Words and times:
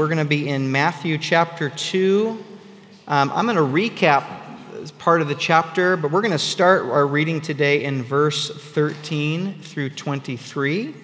We're 0.00 0.06
going 0.06 0.16
to 0.16 0.24
be 0.24 0.48
in 0.48 0.72
Matthew 0.72 1.18
chapter 1.18 1.68
2. 1.68 2.42
Um, 3.06 3.30
I'm 3.34 3.44
going 3.44 3.58
to 3.58 3.62
recap 3.62 4.24
part 4.96 5.20
of 5.20 5.28
the 5.28 5.34
chapter, 5.34 5.94
but 5.98 6.10
we're 6.10 6.22
going 6.22 6.32
to 6.32 6.38
start 6.38 6.86
our 6.86 7.06
reading 7.06 7.42
today 7.42 7.84
in 7.84 8.02
verse 8.02 8.48
13 8.48 9.60
through 9.60 9.90
23. 9.90 10.94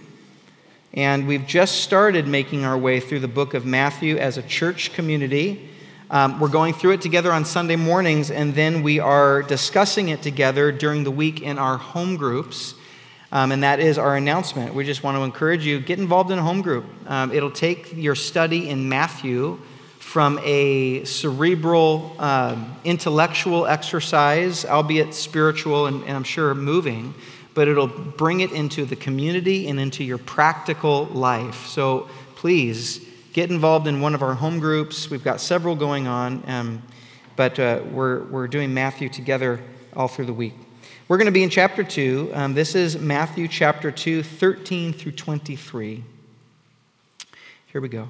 And 0.94 1.28
we've 1.28 1.46
just 1.46 1.82
started 1.82 2.26
making 2.26 2.64
our 2.64 2.78
way 2.78 2.98
through 2.98 3.20
the 3.20 3.28
book 3.28 3.52
of 3.52 3.66
Matthew 3.66 4.16
as 4.16 4.38
a 4.38 4.42
church 4.42 4.94
community. 4.94 5.68
Um, 6.10 6.40
we're 6.40 6.48
going 6.48 6.72
through 6.72 6.92
it 6.92 7.02
together 7.02 7.30
on 7.32 7.44
Sunday 7.44 7.76
mornings, 7.76 8.30
and 8.30 8.54
then 8.54 8.82
we 8.82 8.98
are 8.98 9.42
discussing 9.42 10.08
it 10.08 10.22
together 10.22 10.72
during 10.72 11.04
the 11.04 11.10
week 11.10 11.42
in 11.42 11.58
our 11.58 11.76
home 11.76 12.16
groups. 12.16 12.72
Um, 13.32 13.52
and 13.52 13.62
that 13.62 13.80
is 13.80 13.98
our 13.98 14.16
announcement. 14.16 14.74
We 14.74 14.84
just 14.84 15.02
want 15.02 15.16
to 15.16 15.22
encourage 15.22 15.66
you 15.66 15.80
get 15.80 15.98
involved 15.98 16.30
in 16.30 16.38
a 16.38 16.42
home 16.42 16.62
group. 16.62 16.84
Um, 17.06 17.32
it'll 17.32 17.50
take 17.50 17.92
your 17.94 18.14
study 18.14 18.68
in 18.68 18.88
Matthew 18.88 19.58
from 19.98 20.38
a 20.44 21.04
cerebral, 21.04 22.14
uh, 22.18 22.56
intellectual 22.84 23.66
exercise, 23.66 24.64
albeit 24.64 25.12
spiritual 25.12 25.86
and, 25.86 26.02
and 26.04 26.12
I'm 26.12 26.24
sure 26.24 26.54
moving, 26.54 27.12
but 27.54 27.66
it'll 27.66 27.88
bring 27.88 28.40
it 28.40 28.52
into 28.52 28.84
the 28.84 28.96
community 28.96 29.68
and 29.68 29.80
into 29.80 30.04
your 30.04 30.18
practical 30.18 31.06
life. 31.06 31.66
So 31.66 32.08
please 32.36 33.04
get 33.32 33.50
involved 33.50 33.88
in 33.88 34.00
one 34.00 34.14
of 34.14 34.22
our 34.22 34.34
home 34.34 34.60
groups. 34.60 35.10
We've 35.10 35.24
got 35.24 35.40
several 35.40 35.74
going 35.74 36.06
on, 36.06 36.42
um, 36.46 36.82
but 37.34 37.58
uh, 37.58 37.82
we're, 37.90 38.22
we're 38.26 38.48
doing 38.48 38.72
Matthew 38.72 39.08
together 39.08 39.60
all 39.94 40.08
through 40.08 40.26
the 40.26 40.32
week. 40.32 40.54
We're 41.08 41.18
going 41.18 41.26
to 41.26 41.32
be 41.32 41.44
in 41.44 41.50
chapter 41.50 41.84
2. 41.84 42.32
Um, 42.34 42.54
this 42.54 42.74
is 42.74 42.98
Matthew 42.98 43.46
chapter 43.46 43.92
2, 43.92 44.24
13 44.24 44.92
through 44.92 45.12
23. 45.12 46.02
Here 47.66 47.80
we 47.80 47.88
go. 47.88 48.08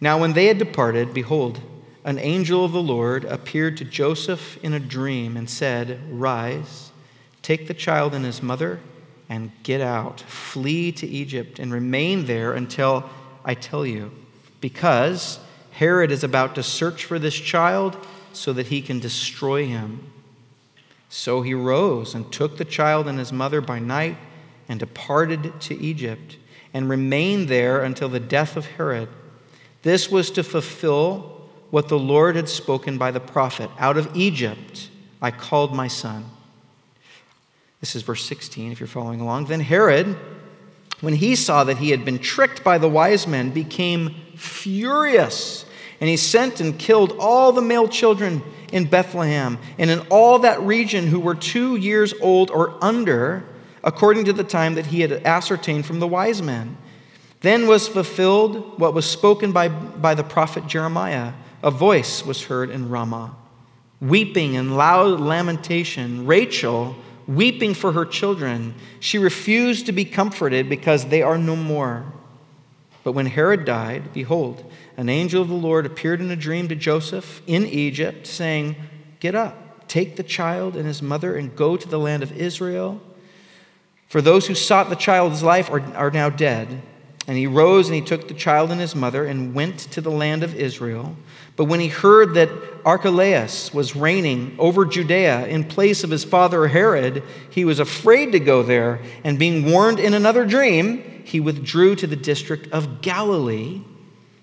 Now, 0.00 0.20
when 0.20 0.32
they 0.32 0.46
had 0.46 0.56
departed, 0.56 1.12
behold, 1.12 1.60
an 2.04 2.20
angel 2.20 2.64
of 2.64 2.70
the 2.70 2.80
Lord 2.80 3.24
appeared 3.24 3.76
to 3.78 3.84
Joseph 3.84 4.56
in 4.62 4.72
a 4.72 4.78
dream 4.78 5.36
and 5.36 5.50
said, 5.50 5.98
Rise, 6.12 6.92
take 7.42 7.66
the 7.66 7.74
child 7.74 8.14
and 8.14 8.24
his 8.24 8.40
mother, 8.40 8.78
and 9.28 9.50
get 9.64 9.80
out. 9.80 10.20
Flee 10.20 10.92
to 10.92 11.06
Egypt 11.08 11.58
and 11.58 11.72
remain 11.72 12.26
there 12.26 12.52
until 12.52 13.10
I 13.44 13.54
tell 13.54 13.84
you, 13.84 14.12
because 14.60 15.40
Herod 15.72 16.12
is 16.12 16.22
about 16.22 16.54
to 16.54 16.62
search 16.62 17.04
for 17.04 17.18
this 17.18 17.34
child 17.34 17.96
so 18.32 18.52
that 18.52 18.68
he 18.68 18.80
can 18.80 19.00
destroy 19.00 19.66
him. 19.66 20.12
So 21.14 21.42
he 21.42 21.52
rose 21.52 22.14
and 22.14 22.32
took 22.32 22.56
the 22.56 22.64
child 22.64 23.06
and 23.06 23.18
his 23.18 23.34
mother 23.34 23.60
by 23.60 23.78
night 23.78 24.16
and 24.66 24.80
departed 24.80 25.60
to 25.60 25.78
Egypt 25.78 26.38
and 26.72 26.88
remained 26.88 27.48
there 27.48 27.82
until 27.82 28.08
the 28.08 28.18
death 28.18 28.56
of 28.56 28.64
Herod 28.64 29.10
this 29.82 30.10
was 30.10 30.30
to 30.32 30.42
fulfill 30.42 31.40
what 31.70 31.88
the 31.88 31.98
Lord 31.98 32.36
had 32.36 32.48
spoken 32.48 32.98
by 32.98 33.10
the 33.10 33.20
prophet 33.20 33.70
Out 33.78 33.96
of 33.96 34.16
Egypt 34.16 34.88
I 35.20 35.30
called 35.30 35.74
my 35.74 35.86
son. 35.86 36.24
This 37.80 37.94
is 37.94 38.02
verse 38.02 38.24
16, 38.24 38.72
if 38.72 38.80
you're 38.80 38.86
following 38.86 39.20
along. 39.20 39.46
Then 39.46 39.60
Herod, 39.60 40.16
when 41.00 41.14
he 41.14 41.36
saw 41.36 41.64
that 41.64 41.78
he 41.78 41.90
had 41.90 42.04
been 42.04 42.18
tricked 42.18 42.64
by 42.64 42.78
the 42.78 42.88
wise 42.88 43.26
men, 43.26 43.50
became 43.50 44.14
furious. 44.36 45.64
And 46.02 46.08
he 46.08 46.16
sent 46.16 46.58
and 46.58 46.76
killed 46.76 47.14
all 47.20 47.52
the 47.52 47.62
male 47.62 47.86
children 47.86 48.42
in 48.72 48.86
Bethlehem 48.86 49.56
and 49.78 49.88
in 49.88 50.00
all 50.10 50.40
that 50.40 50.60
region 50.60 51.06
who 51.06 51.20
were 51.20 51.36
two 51.36 51.76
years 51.76 52.12
old 52.20 52.50
or 52.50 52.76
under, 52.82 53.44
according 53.84 54.24
to 54.24 54.32
the 54.32 54.42
time 54.42 54.74
that 54.74 54.86
he 54.86 55.02
had 55.02 55.12
ascertained 55.24 55.86
from 55.86 56.00
the 56.00 56.08
wise 56.08 56.42
men. 56.42 56.76
Then 57.38 57.68
was 57.68 57.86
fulfilled 57.86 58.80
what 58.80 58.94
was 58.94 59.08
spoken 59.08 59.52
by, 59.52 59.68
by 59.68 60.16
the 60.16 60.24
prophet 60.24 60.66
Jeremiah. 60.66 61.34
A 61.62 61.70
voice 61.70 62.26
was 62.26 62.42
heard 62.46 62.70
in 62.70 62.88
Ramah, 62.88 63.36
weeping 64.00 64.56
and 64.56 64.76
loud 64.76 65.20
lamentation. 65.20 66.26
Rachel, 66.26 66.96
weeping 67.28 67.74
for 67.74 67.92
her 67.92 68.04
children, 68.04 68.74
she 68.98 69.18
refused 69.18 69.86
to 69.86 69.92
be 69.92 70.04
comforted 70.04 70.68
because 70.68 71.04
they 71.04 71.22
are 71.22 71.38
no 71.38 71.54
more. 71.54 72.12
But 73.04 73.12
when 73.12 73.26
Herod 73.26 73.64
died, 73.64 74.12
behold, 74.12 74.70
an 74.96 75.08
angel 75.08 75.42
of 75.42 75.48
the 75.48 75.54
Lord 75.54 75.86
appeared 75.86 76.20
in 76.20 76.30
a 76.30 76.36
dream 76.36 76.68
to 76.68 76.76
Joseph 76.76 77.42
in 77.46 77.66
Egypt, 77.66 78.26
saying, 78.26 78.76
Get 79.18 79.34
up, 79.34 79.88
take 79.88 80.16
the 80.16 80.22
child 80.22 80.76
and 80.76 80.86
his 80.86 81.02
mother, 81.02 81.36
and 81.36 81.54
go 81.56 81.76
to 81.76 81.88
the 81.88 81.98
land 81.98 82.22
of 82.22 82.32
Israel. 82.32 83.00
For 84.08 84.20
those 84.20 84.46
who 84.46 84.54
sought 84.54 84.90
the 84.90 84.96
child's 84.96 85.42
life 85.42 85.70
are, 85.70 85.80
are 85.94 86.10
now 86.10 86.28
dead. 86.28 86.82
And 87.26 87.38
he 87.38 87.46
rose 87.46 87.86
and 87.86 87.94
he 87.94 88.00
took 88.00 88.26
the 88.26 88.34
child 88.34 88.72
and 88.72 88.80
his 88.80 88.96
mother 88.96 89.24
and 89.24 89.54
went 89.54 89.78
to 89.92 90.00
the 90.00 90.10
land 90.10 90.42
of 90.42 90.56
Israel. 90.56 91.16
But 91.54 91.66
when 91.66 91.78
he 91.78 91.88
heard 91.88 92.34
that 92.34 92.50
Archelaus 92.84 93.72
was 93.72 93.94
reigning 93.94 94.56
over 94.58 94.84
Judea 94.84 95.46
in 95.46 95.64
place 95.64 96.02
of 96.02 96.10
his 96.10 96.24
father 96.24 96.66
Herod, 96.66 97.22
he 97.48 97.64
was 97.64 97.78
afraid 97.78 98.32
to 98.32 98.40
go 98.40 98.64
there. 98.64 99.00
And 99.22 99.38
being 99.38 99.70
warned 99.70 100.00
in 100.00 100.14
another 100.14 100.44
dream, 100.44 101.22
he 101.24 101.38
withdrew 101.38 101.94
to 101.96 102.08
the 102.08 102.16
district 102.16 102.72
of 102.72 103.02
Galilee. 103.02 103.82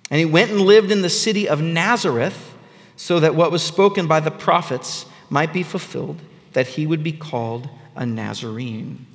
And 0.09 0.19
he 0.19 0.25
went 0.25 0.51
and 0.51 0.61
lived 0.61 0.89
in 0.89 1.01
the 1.01 1.09
city 1.09 1.49
of 1.49 1.61
Nazareth, 1.61 2.55
so 2.95 3.19
that 3.19 3.35
what 3.35 3.51
was 3.51 3.61
spoken 3.61 4.07
by 4.07 4.19
the 4.19 4.31
prophets 4.31 5.05
might 5.29 5.53
be 5.53 5.63
fulfilled, 5.63 6.19
that 6.53 6.67
he 6.67 6.87
would 6.87 7.03
be 7.03 7.11
called 7.11 7.69
a 7.95 8.05
Nazarene. 8.05 9.05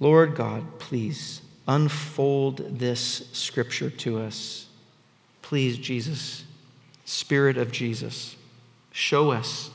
Lord 0.00 0.34
God, 0.34 0.78
please 0.78 1.41
unfold 1.66 2.78
this 2.78 3.28
scripture 3.32 3.90
to 3.90 4.18
us. 4.18 4.66
Please, 5.42 5.78
Jesus, 5.78 6.44
Spirit 7.04 7.56
of 7.56 7.70
Jesus, 7.70 8.36
show 8.90 9.30
us 9.30 9.70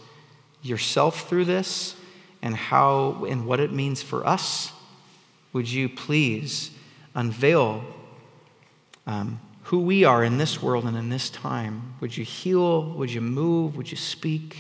yourself 0.62 1.28
through 1.30 1.46
this 1.46 1.96
and 2.42 2.56
how 2.56 3.26
and 3.26 3.46
what 3.46 3.60
it 3.60 3.72
means 3.72 4.02
for 4.02 4.26
us. 4.26 4.72
Would 5.54 5.70
you 5.70 5.90
please 5.90 6.72
unveil 7.16 7.84
um, 9.06 9.40
who 9.64 9.80
we 9.80 10.04
are 10.04 10.24
in 10.24 10.38
this 10.38 10.62
world 10.62 10.86
and 10.86 10.96
in 10.96 11.10
this 11.10 11.30
time? 11.30 11.96
Would 12.00 12.16
you 12.16 12.24
heal? 12.24 12.92
Would 12.94 13.12
you 13.12 13.22
move? 13.22 13.76
Would 13.76 13.92
you 13.92 13.98
speak? 13.98 14.58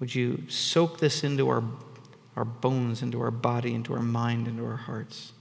Would 0.00 0.14
you 0.14 0.42
soak 0.48 0.98
this 0.98 1.24
into 1.24 1.48
our, 1.48 1.64
our 2.36 2.44
bones, 2.44 3.02
into 3.02 3.20
our 3.20 3.30
body, 3.30 3.74
into 3.74 3.94
our 3.94 4.02
mind, 4.02 4.48
into 4.48 4.64
our 4.64 4.76
hearts? 4.76 5.32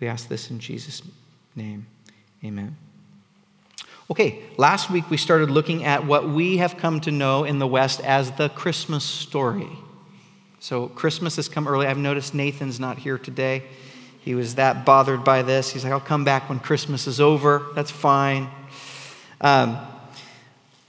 We 0.00 0.06
ask 0.06 0.28
this 0.28 0.50
in 0.50 0.58
Jesus' 0.58 1.02
name. 1.54 1.86
Amen. 2.44 2.76
Okay, 4.10 4.42
last 4.56 4.90
week 4.90 5.10
we 5.10 5.16
started 5.16 5.50
looking 5.50 5.84
at 5.84 6.06
what 6.06 6.28
we 6.28 6.58
have 6.58 6.76
come 6.76 7.00
to 7.00 7.10
know 7.10 7.44
in 7.44 7.58
the 7.58 7.66
West 7.66 8.00
as 8.02 8.30
the 8.32 8.48
Christmas 8.50 9.02
story. 9.02 9.70
So, 10.60 10.88
Christmas 10.88 11.36
has 11.36 11.48
come 11.48 11.66
early. 11.66 11.86
I've 11.86 11.98
noticed 11.98 12.34
Nathan's 12.34 12.80
not 12.80 12.98
here 12.98 13.18
today. 13.18 13.64
He 14.20 14.34
was 14.34 14.56
that 14.56 14.84
bothered 14.84 15.24
by 15.24 15.42
this. 15.42 15.70
He's 15.70 15.84
like, 15.84 15.92
I'll 15.92 16.00
come 16.00 16.24
back 16.24 16.48
when 16.48 16.58
Christmas 16.58 17.06
is 17.06 17.20
over. 17.20 17.66
That's 17.74 17.90
fine. 17.90 18.48
Um, 19.40 19.78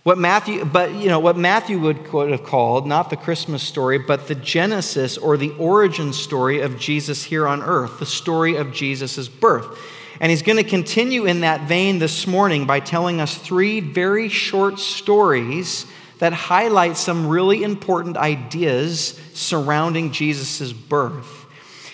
what 0.07 0.17
Matthew, 0.17 0.63
but 0.63 0.93
you 0.93 1.09
know, 1.09 1.19
what 1.19 1.35
Matthew 1.35 1.79
would 1.79 1.97
have 1.97 2.45
called 2.45 2.87
not 2.87 3.09
the 3.09 3.17
Christmas 3.17 3.61
story, 3.61 3.97
but 3.97 4.29
the 4.29 4.35
Genesis 4.35 5.17
or 5.17 5.35
the 5.35 5.51
origin 5.59 6.13
story 6.13 6.61
of 6.61 6.79
Jesus 6.79 7.25
here 7.25 7.45
on 7.45 7.61
earth, 7.61 7.99
the 7.99 8.05
story 8.05 8.55
of 8.55 8.71
Jesus' 8.71 9.27
birth. 9.27 9.77
And 10.21 10.29
he's 10.29 10.43
going 10.43 10.59
to 10.59 10.63
continue 10.63 11.25
in 11.25 11.41
that 11.41 11.67
vein 11.67 11.99
this 11.99 12.25
morning 12.25 12.65
by 12.65 12.79
telling 12.79 13.19
us 13.19 13.37
three 13.37 13.81
very 13.81 14.29
short 14.29 14.79
stories 14.79 15.85
that 16.19 16.31
highlight 16.31 16.95
some 16.95 17.27
really 17.27 17.63
important 17.63 18.15
ideas 18.15 19.19
surrounding 19.33 20.13
Jesus' 20.13 20.71
birth. 20.71 21.47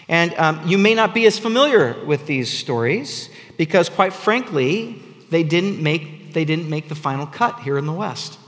And 0.07 0.35
um, 0.35 0.61
you 0.67 0.77
may 0.77 0.93
not 0.93 1.15
be 1.15 1.25
as 1.25 1.39
familiar 1.39 1.97
with 2.05 2.27
these 2.27 2.53
stories 2.53 3.29
because, 3.57 3.89
quite 3.89 4.13
frankly, 4.13 5.01
they 5.31 5.41
didn't 5.41 5.81
make 5.81 6.12
they 6.33 6.45
didn't 6.45 6.69
make 6.69 6.89
the 6.89 6.95
final 6.95 7.25
cut 7.25 7.59
here 7.61 7.77
in 7.77 7.85
the 7.85 7.93
West. 7.93 8.39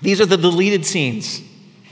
These 0.00 0.20
are 0.20 0.26
the 0.26 0.36
deleted 0.36 0.86
scenes 0.86 1.42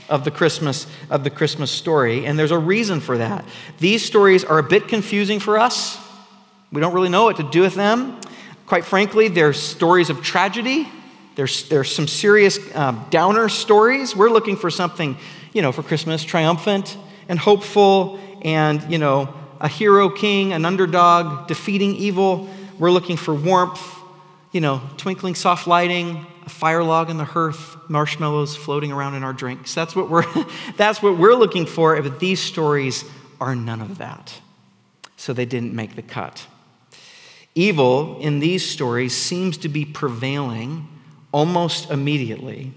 of 0.09 0.23
the 0.23 0.31
Christmas 0.31 0.87
of 1.09 1.23
the 1.23 1.29
Christmas 1.29 1.69
story, 1.69 2.25
and 2.25 2.39
there's 2.39 2.51
a 2.51 2.57
reason 2.57 3.01
for 3.01 3.17
that. 3.17 3.45
These 3.79 4.05
stories 4.05 4.43
are 4.43 4.59
a 4.59 4.63
bit 4.63 4.87
confusing 4.87 5.39
for 5.39 5.57
us. 5.57 5.97
We 6.71 6.81
don't 6.81 6.93
really 6.93 7.09
know 7.09 7.25
what 7.25 7.37
to 7.37 7.43
do 7.43 7.61
with 7.61 7.75
them. 7.75 8.19
Quite 8.65 8.85
frankly, 8.85 9.27
they're 9.27 9.53
stories 9.53 10.09
of 10.09 10.21
tragedy. 10.21 10.87
There's, 11.35 11.69
there's 11.69 11.93
some 11.93 12.07
serious 12.07 12.59
um, 12.75 13.05
downer 13.09 13.47
stories. 13.47 14.15
We're 14.15 14.29
looking 14.29 14.57
for 14.57 14.69
something, 14.69 15.17
you 15.53 15.61
know, 15.61 15.71
for 15.71 15.83
Christmas, 15.83 16.23
triumphant 16.23 16.97
and 17.29 17.37
hopeful, 17.37 18.19
and 18.41 18.81
you 18.91 18.97
know, 18.97 19.33
a 19.59 19.67
hero 19.67 20.09
king, 20.09 20.53
an 20.53 20.65
underdog 20.65 21.47
defeating 21.47 21.95
evil. 21.95 22.49
We're 22.79 22.91
looking 22.91 23.17
for 23.17 23.33
warmth 23.33 23.96
you 24.57 24.61
know, 24.61 24.81
twinkling 24.97 25.35
soft 25.35 25.67
lighting, 25.67 26.25
a 26.43 26.49
fire 26.49 26.83
log 26.83 27.11
in 27.11 27.17
the 27.17 27.23
hearth, 27.23 27.77
marshmallows 27.87 28.55
floating 28.55 28.91
around 28.91 29.13
in 29.13 29.23
our 29.23 29.31
drinks. 29.31 29.75
That's 29.75 29.95
what 29.95 30.09
we're, 30.09 30.25
that's 30.77 30.99
what 30.99 31.15
we're 31.15 31.35
looking 31.35 31.67
for, 31.67 32.01
but 32.01 32.19
these 32.19 32.39
stories 32.39 33.05
are 33.39 33.55
none 33.55 33.81
of 33.81 33.99
that. 33.99 34.41
So 35.15 35.31
they 35.31 35.45
didn't 35.45 35.75
make 35.75 35.95
the 35.95 36.01
cut. 36.01 36.47
Evil 37.53 38.17
in 38.19 38.39
these 38.39 38.67
stories 38.67 39.15
seems 39.15 39.57
to 39.57 39.69
be 39.69 39.85
prevailing 39.85 40.87
almost 41.31 41.91
immediately. 41.91 42.73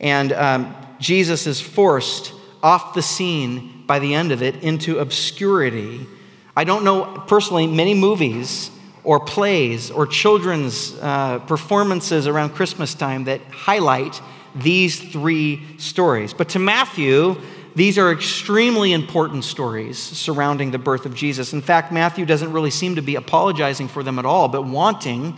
And 0.00 0.32
um, 0.32 0.74
Jesus 0.98 1.46
is 1.46 1.60
forced 1.60 2.32
off 2.60 2.92
the 2.92 3.02
scene 3.02 3.84
by 3.86 4.00
the 4.00 4.16
end 4.16 4.32
of 4.32 4.42
it 4.42 4.64
into 4.64 4.98
obscurity. 4.98 6.08
I 6.56 6.64
don't 6.64 6.82
know 6.82 7.22
personally 7.28 7.68
many 7.68 7.94
movies 7.94 8.72
or 9.04 9.20
plays 9.20 9.90
or 9.90 10.06
children's 10.06 10.94
uh, 11.00 11.38
performances 11.40 12.26
around 12.26 12.50
Christmas 12.50 12.94
time 12.94 13.24
that 13.24 13.40
highlight 13.50 14.20
these 14.54 15.00
three 15.00 15.78
stories. 15.78 16.34
But 16.34 16.50
to 16.50 16.58
Matthew, 16.58 17.40
these 17.74 17.98
are 17.98 18.10
extremely 18.12 18.92
important 18.92 19.44
stories 19.44 19.98
surrounding 19.98 20.70
the 20.70 20.78
birth 20.78 21.06
of 21.06 21.14
Jesus. 21.14 21.52
In 21.52 21.62
fact, 21.62 21.92
Matthew 21.92 22.26
doesn't 22.26 22.52
really 22.52 22.70
seem 22.70 22.96
to 22.96 23.02
be 23.02 23.14
apologizing 23.14 23.88
for 23.88 24.02
them 24.02 24.18
at 24.18 24.26
all, 24.26 24.48
but 24.48 24.64
wanting 24.64 25.36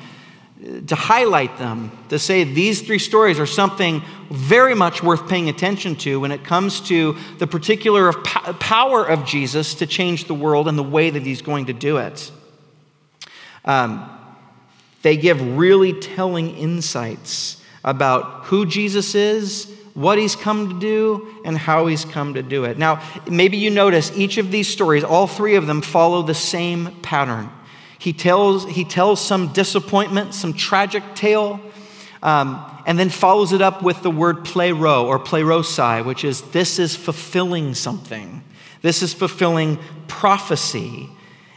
uh, 0.64 0.81
to 0.87 0.94
highlight 0.94 1.59
them, 1.59 1.97
to 2.09 2.19
say 2.19 2.44
these 2.44 2.82
three 2.82 2.99
stories 2.99 3.38
are 3.38 3.47
something 3.47 4.03
very 4.31 4.75
much 4.75 5.03
worth 5.03 5.29
paying 5.29 5.50
attention 5.50 5.94
to 5.97 6.20
when 6.20 6.32
it 6.32 6.43
comes 6.43 6.81
to 6.81 7.17
the 7.38 7.47
particular 7.47 8.12
power 8.12 9.05
of 9.05 9.26
Jesus 9.26 9.75
to 9.75 9.87
change 9.87 10.25
the 10.25 10.35
world 10.35 10.69
and 10.69 10.79
the 10.79 10.82
way 10.82 11.11
that 11.11 11.23
he's 11.23 11.43
going 11.43 11.67
to 11.67 11.75
do 11.75 11.99
it. 11.99 12.32
Um, 13.64 14.09
they 15.03 15.17
give 15.17 15.56
really 15.56 15.93
telling 15.93 16.56
insights 16.56 17.62
about 17.85 18.44
who 18.44 18.67
Jesus 18.67 19.14
is, 19.14 19.73
what 19.94 20.19
he's 20.19 20.37
come 20.37 20.69
to 20.69 20.79
do, 20.79 21.43
and 21.44 21.59
how 21.59 21.87
he's 21.87 22.05
come 22.05 22.35
to 22.35 22.43
do 22.43 22.64
it. 22.64 22.79
Now, 22.79 23.03
maybe 23.29 23.56
you 23.56 23.70
notice 23.70 24.17
each 24.17 24.38
of 24.38 24.50
these 24.50 24.69
stories, 24.69 25.05
all 25.05 25.26
three 25.26 25.56
of 25.56 25.67
them 25.67 25.82
follow 25.82 26.23
the 26.23 26.35
same 26.35 27.00
pattern. 27.03 27.50
He 27.99 28.12
tells, 28.12 28.67
he 28.67 28.85
tells 28.85 29.20
some 29.20 29.53
disappointment, 29.53 30.35
some 30.35 30.55
tragic 30.55 31.03
tale, 31.14 31.61
um, 32.23 32.64
and 32.87 32.99
then 32.99 33.11
follows 33.11 33.53
it 33.53 33.62
up 33.62 33.82
with 33.82 34.03
the 34.03 34.11
word 34.11 34.44
plero 34.44 35.05
or 35.05 35.19
plerosai, 35.19 36.05
which 36.05 36.25
is 36.25 36.43
this 36.50 36.79
is 36.79 36.97
fulfilling 36.97 37.75
something. 37.75 38.43
This 38.81 39.03
is 39.03 39.12
fulfilling 39.14 39.79
prophecy. 40.09 41.09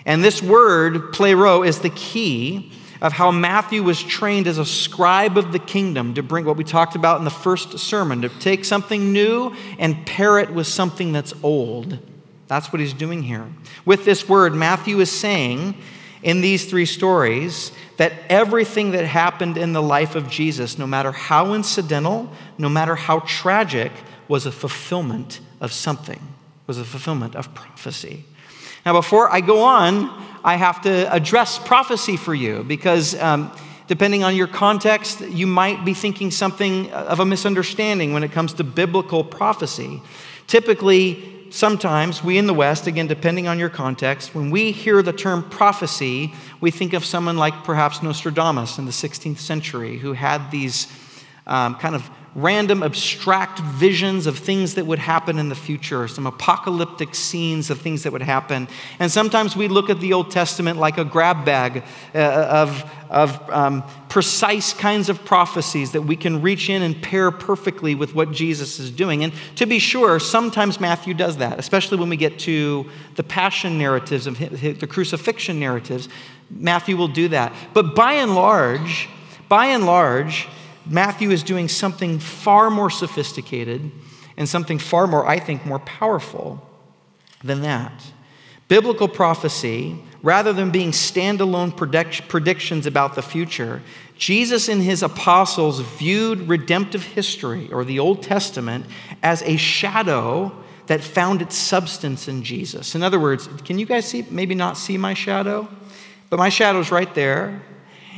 And 0.06 0.24
this 0.24 0.42
word, 0.42 1.13
plero, 1.13 1.66
is 1.66 1.80
the 1.80 1.90
key 1.90 2.72
of 3.02 3.13
how 3.13 3.31
Matthew 3.31 3.84
was 3.84 4.02
trained 4.02 4.48
as 4.48 4.57
a 4.57 4.66
scribe 4.66 5.38
of 5.38 5.52
the 5.52 5.60
kingdom 5.60 6.13
to 6.13 6.24
bring 6.24 6.46
what 6.46 6.57
we 6.57 6.63
talked 6.63 6.96
about 6.96 7.19
in 7.19 7.25
the 7.25 7.30
first 7.30 7.78
sermon, 7.78 8.22
to 8.22 8.30
take 8.30 8.66
something 8.66 9.12
new 9.12 9.56
and 9.78 10.06
pair 10.06 10.40
it 10.40 10.54
with 10.54 10.68
something 10.68 11.12
that's 11.12 11.34
old. 11.44 12.00
That's 12.48 12.72
what 12.72 12.80
he's 12.80 12.94
doing 12.94 13.24
here. 13.24 13.48
With 13.86 14.06
this 14.06 14.30
word, 14.30 14.54
Matthew 14.54 15.00
is 15.00 15.12
saying 15.12 15.75
in 16.24 16.42
these 16.42 16.66
three 16.66 16.86
stories 16.86 17.72
that 17.98 18.13
everything 18.30 18.92
that 18.92 19.06
happened 19.06 19.57
in 19.57 19.74
the 19.74 19.81
life 19.81 20.16
of 20.16 20.30
Jesus, 20.30 20.78
no 20.78 20.88
matter 20.88 21.12
how 21.12 21.54
incidental, 21.54 22.31
no 22.57 22.69
matter 22.69 22.96
how 22.96 23.19
tragic, 23.19 23.92
was 24.28 24.46
a 24.46 24.52
fulfillment 24.52 25.40
of 25.62 25.72
something, 25.72 26.19
was 26.66 26.80
a 26.80 26.86
fulfillment 26.86 27.36
of 27.36 27.54
prophecy. 27.54 28.25
Now, 28.86 28.94
before 28.94 29.34
I 29.34 29.42
go 29.42 29.64
on, 29.64 30.24
I 30.44 30.58
have 30.58 30.84
to 30.84 31.12
address 31.12 31.58
prophecy 31.58 32.18
for 32.18 32.36
you 32.36 32.64
because 32.64 33.20
um, 33.20 33.52
depending 33.88 34.24
on 34.24 34.36
your 34.36 34.46
context, 34.46 35.22
you 35.22 35.48
might 35.48 35.84
be 35.84 35.96
thinking 35.96 36.30
something 36.30 36.92
of 36.92 37.20
a 37.20 37.26
misunderstanding 37.26 38.14
when 38.14 38.22
it 38.24 38.32
comes 38.32 38.54
to 38.54 38.64
biblical 38.64 39.24
prophecy. 39.24 40.04
Typically, 40.46 41.48
sometimes 41.50 42.24
we 42.24 42.38
in 42.38 42.46
the 42.46 42.54
West, 42.54 42.86
again, 42.86 43.08
depending 43.08 43.48
on 43.48 43.58
your 43.58 43.70
context, 43.70 44.36
when 44.36 44.52
we 44.52 44.72
hear 44.72 45.02
the 45.02 45.14
term 45.14 45.42
prophecy, 45.50 46.36
we 46.62 46.70
think 46.70 46.94
of 46.94 47.04
someone 47.04 47.38
like 47.38 47.64
perhaps 47.64 48.04
Nostradamus 48.04 48.78
in 48.78 48.86
the 48.86 48.92
16th 48.92 49.40
century 49.40 49.98
who 49.98 50.14
had 50.14 50.52
these 50.52 50.88
um, 51.48 51.74
kind 51.74 51.96
of 51.96 52.08
random 52.36 52.84
abstract 52.84 53.60
visions 53.60 54.28
of 54.28 54.38
things 54.38 54.76
that 54.76 54.86
would 54.86 55.00
happen 55.00 55.40
in 55.40 55.48
the 55.48 55.56
future, 55.56 56.06
some 56.06 56.28
apocalyptic 56.28 57.16
scenes 57.16 57.70
of 57.70 57.80
things 57.80 58.04
that 58.04 58.12
would 58.12 58.22
happen. 58.22 58.68
And 59.00 59.10
sometimes 59.10 59.56
we 59.56 59.70
look 59.70 59.90
at 59.90 60.02
the 60.02 60.12
Old 60.12 60.32
Testament 60.32 60.78
like 60.78 60.98
a 60.98 61.06
grab 61.06 61.46
bag 61.46 61.84
uh, 62.14 62.18
of, 62.20 62.92
of 63.10 63.50
um, 63.50 63.84
precise 64.10 64.74
kinds 64.74 65.08
of 65.08 65.24
prophecies 65.24 65.94
that 65.94 66.02
we 66.02 66.18
can 66.18 66.42
reach 66.42 66.70
in 66.70 66.82
and 66.82 67.02
pair 67.02 67.32
perfectly 67.32 67.96
with 67.96 68.14
what 68.14 68.34
Jesus 68.34 68.80
is 68.80 68.92
doing. 68.92 69.24
And 69.24 69.31
to 69.56 69.66
be 69.66 69.80
sure, 69.80 70.20
sometimes 70.20 70.78
Matthew 70.78 71.14
does 71.14 71.38
that, 71.38 71.58
especially 71.58 71.98
when 71.98 72.10
we 72.10 72.18
get 72.18 72.38
to 72.40 72.90
the 73.16 73.24
passion 73.24 73.78
narratives, 73.78 74.28
of 74.28 74.38
the 74.38 74.88
crucifixion 74.88 75.58
narratives. 75.58 76.10
Matthew 76.50 76.98
will 76.98 77.08
do 77.08 77.30
that. 77.30 77.54
But 77.74 77.96
by 77.96 78.14
and 78.14 78.36
large, 78.36 79.08
by 79.48 79.68
and 79.68 79.86
large, 79.86 80.50
Matthew 80.86 81.32
is 81.32 81.44
doing 81.44 81.68
something 81.68 82.20
far 82.20 82.70
more 82.70 82.90
sophisticated 82.90 83.92
and 84.38 84.48
something 84.48 84.80
far 84.80 85.08
more, 85.08 85.28
I 85.28 85.40
think, 85.40 85.66
more 85.66 85.80
powerful 85.80 86.62
than 87.44 87.62
that. 87.62 87.94
Biblical 88.68 89.08
prophecy, 89.08 90.02
rather 90.24 90.52
than 90.52 90.72
being 90.72 90.92
standalone 90.92 91.76
predict- 91.76 92.28
predictions 92.28 92.86
about 92.86 93.16
the 93.16 93.22
future, 93.22 93.82
Jesus 94.18 94.68
and 94.70 94.82
his 94.82 95.04
apostles 95.04 95.80
viewed 95.82 96.48
redemptive 96.48 97.04
history 97.04 97.72
or 97.72 97.84
the 97.84 98.00
Old 98.00 98.24
Testament 98.24 98.86
as 99.22 99.42
a 99.44 99.58
shadow 99.58 100.52
that 100.88 101.02
found 101.02 101.42
its 101.42 101.56
substance 101.56 102.28
in 102.28 102.44
Jesus. 102.44 102.96
In 102.96 103.04
other 103.04 103.20
words, 103.20 103.48
can 103.66 103.78
you 103.78 103.86
guys 103.86 104.06
see, 104.06 104.26
maybe 104.30 104.56
not 104.56 104.78
see 104.78 104.98
my 104.98 105.14
shadow? 105.14 105.68
But 106.30 106.38
my 106.38 106.50
shadow's 106.50 106.92
right 106.92 107.14
there. 107.14 107.62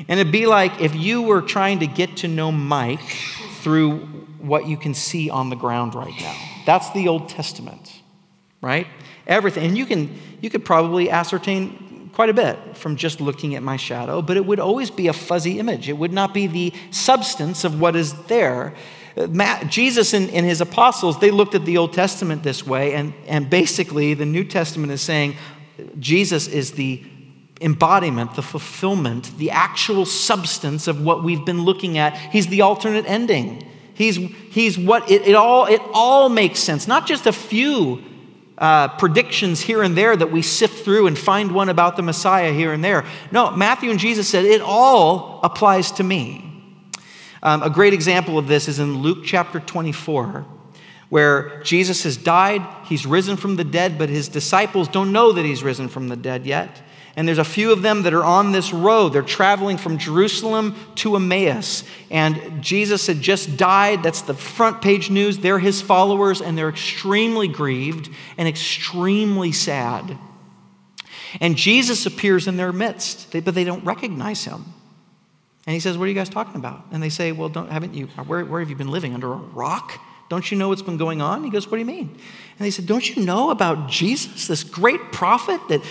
And 0.08 0.20
it'd 0.20 0.32
be 0.32 0.46
like 0.46 0.82
if 0.82 0.96
you 0.96 1.22
were 1.22 1.42
trying 1.42 1.80
to 1.80 1.88
get 1.88 2.18
to 2.18 2.28
know 2.28 2.52
Mike 2.52 3.02
through 3.62 4.00
what 4.40 4.68
you 4.68 4.78
can 4.78 4.94
see 4.94 5.30
on 5.30 5.50
the 5.50 5.56
ground 5.56 5.96
right 5.96 6.14
now. 6.20 6.36
That's 6.66 6.90
the 6.92 7.08
Old 7.08 7.30
Testament, 7.30 8.02
right? 8.62 8.88
Everything. 9.26 9.66
And 9.66 9.78
you 9.78 9.86
can 9.86 10.18
you 10.42 10.50
could 10.50 10.64
probably 10.64 11.10
ascertain 11.10 12.10
quite 12.14 12.30
a 12.30 12.34
bit 12.34 12.58
from 12.78 12.96
just 12.96 13.22
looking 13.22 13.56
at 13.56 13.64
my 13.64 13.78
shadow, 13.78 14.22
but 14.22 14.38
it 14.38 14.46
would 14.46 14.60
always 14.60 14.90
be 14.90 15.08
a 15.08 15.14
fuzzy 15.14 15.60
image. 15.60 15.90
It 15.90 15.94
would 15.94 16.14
not 16.14 16.34
be 16.34 16.48
the 16.48 16.74
substance 16.92 17.64
of 17.64 17.80
what 17.80 17.96
is 17.96 18.14
there. 18.24 18.74
Matt, 19.30 19.70
Jesus 19.70 20.14
and, 20.14 20.30
and 20.32 20.46
his 20.46 20.62
apostles, 20.62 21.20
they 21.20 21.32
looked 21.32 21.56
at 21.56 21.66
the 21.66 21.78
Old 21.78 21.94
Testament 21.94 22.44
this 22.44 22.66
way, 22.66 22.94
and, 22.94 23.14
and 23.28 23.50
basically 23.50 24.14
the 24.14 24.26
New 24.26 24.44
Testament 24.44 24.92
is 24.92 25.02
saying 25.02 25.36
Jesus 26.00 26.48
is 26.48 26.72
the 26.72 27.04
embodiment, 27.62 28.36
the 28.36 28.42
fulfillment, 28.42 29.38
the 29.38 29.52
actual 29.52 30.06
substance 30.06 30.88
of 30.88 31.02
what 31.04 31.24
we've 31.24 31.46
been 31.46 31.64
looking 31.64 31.98
at. 31.98 32.16
He's 32.16 32.48
the 32.48 32.62
alternate 32.62 33.06
ending. 33.08 33.68
He's, 33.94 34.16
he's 34.16 34.78
what 34.78 35.10
it, 35.10 35.24
it, 35.28 35.36
all, 35.36 35.66
it 35.66 35.82
all 35.92 36.30
makes 36.30 36.60
sense, 36.60 36.88
not 36.88 37.08
just 37.08 37.26
a 37.26 37.34
few 37.34 38.04
uh, 38.58 38.88
predictions 38.98 39.62
here 39.62 39.84
and 39.84 39.96
there 39.96 40.16
that 40.16 40.32
we 40.32 40.42
sift 40.42 40.84
through 40.84 41.08
and 41.08 41.18
find 41.18 41.52
one 41.52 41.70
about 41.70 41.96
the 41.96 42.02
Messiah 42.02 42.54
here 42.54 42.74
and 42.74 42.84
there. 42.84 43.06
No, 43.32 43.52
Matthew 43.52 43.90
and 43.90 44.00
Jesus 44.00 44.28
said 44.28 44.46
it 44.46 44.62
all 44.62 45.40
applies 45.44 45.92
to 45.94 46.04
me. 46.04 46.44
Um, 47.44 47.62
a 47.64 47.70
great 47.70 47.94
example 47.94 48.38
of 48.38 48.48
this 48.48 48.68
is 48.68 48.80
in 48.80 48.98
Luke 48.98 49.20
chapter 49.24 49.60
24, 49.60 50.46
where 51.10 51.62
Jesus 51.64 52.04
has 52.04 52.18
died, 52.18 52.62
he's 52.86 53.06
risen 53.06 53.38
from 53.38 53.56
the 53.56 53.64
dead, 53.64 53.98
but 53.98 54.10
his 54.10 54.28
disciples 54.28 54.88
don't 54.88 55.12
know 55.12 55.32
that 55.32 55.46
he's 55.46 55.64
risen 55.64 55.88
from 55.88 56.08
the 56.08 56.16
dead 56.16 56.46
yet. 56.46 56.82
And 57.18 57.28
there's 57.28 57.40
a 57.40 57.44
few 57.44 57.72
of 57.72 57.82
them 57.82 58.04
that 58.04 58.14
are 58.14 58.24
on 58.24 58.52
this 58.52 58.72
road. 58.72 59.10
They're 59.10 59.24
traveling 59.24 59.78
from 59.78 59.98
Jerusalem 59.98 60.76
to 60.96 61.16
Emmaus. 61.16 61.84
And 62.12 62.62
Jesus 62.62 63.08
had 63.08 63.22
just 63.22 63.58
died. 63.58 64.04
That's 64.04 64.22
the 64.22 64.36
front 64.36 64.84
page 64.84 65.10
news. 65.10 65.40
They're 65.40 65.58
his 65.58 65.82
followers, 65.82 66.42
and 66.42 66.56
they're 66.56 66.70
extremely 66.70 67.48
grieved 67.48 68.12
and 68.38 68.48
extremely 68.48 69.52
sad. 69.52 70.16
And 71.42 71.56
Jesus 71.56 72.06
appears 72.06 72.48
in 72.48 72.56
their 72.56 72.72
midst, 72.72 73.32
but 73.32 73.56
they 73.56 73.64
don't 73.64 73.84
recognize 73.84 74.46
him. 74.46 74.66
And 75.66 75.74
he 75.74 75.80
says, 75.80 75.98
What 75.98 76.06
are 76.06 76.10
you 76.10 76.14
guys 76.14 76.30
talking 76.30 76.56
about? 76.56 76.86
And 76.92 77.02
they 77.02 77.10
say, 77.10 77.32
Well, 77.32 77.50
don't, 77.50 77.72
haven't 77.72 77.96
you, 77.96 78.06
where, 78.28 78.46
where 78.46 78.60
have 78.60 78.70
you 78.70 78.76
been 78.76 78.92
living? 78.92 79.16
Under 79.16 79.34
a 79.34 79.38
rock? 79.38 80.00
Don't 80.30 80.52
you 80.52 80.58
know 80.58 80.68
what's 80.68 80.82
been 80.82 80.98
going 80.98 81.22
on? 81.22 81.44
He 81.44 81.50
goes, 81.50 81.68
What 81.68 81.78
do 81.78 81.80
you 81.80 81.86
mean? 81.86 82.10
And 82.10 82.66
they 82.66 82.72
said, 82.72 82.86
Don't 82.86 83.16
you 83.16 83.24
know 83.24 83.50
about 83.50 83.90
Jesus, 83.90 84.48
this 84.48 84.64
great 84.64 85.12
prophet 85.12 85.62
that 85.70 85.82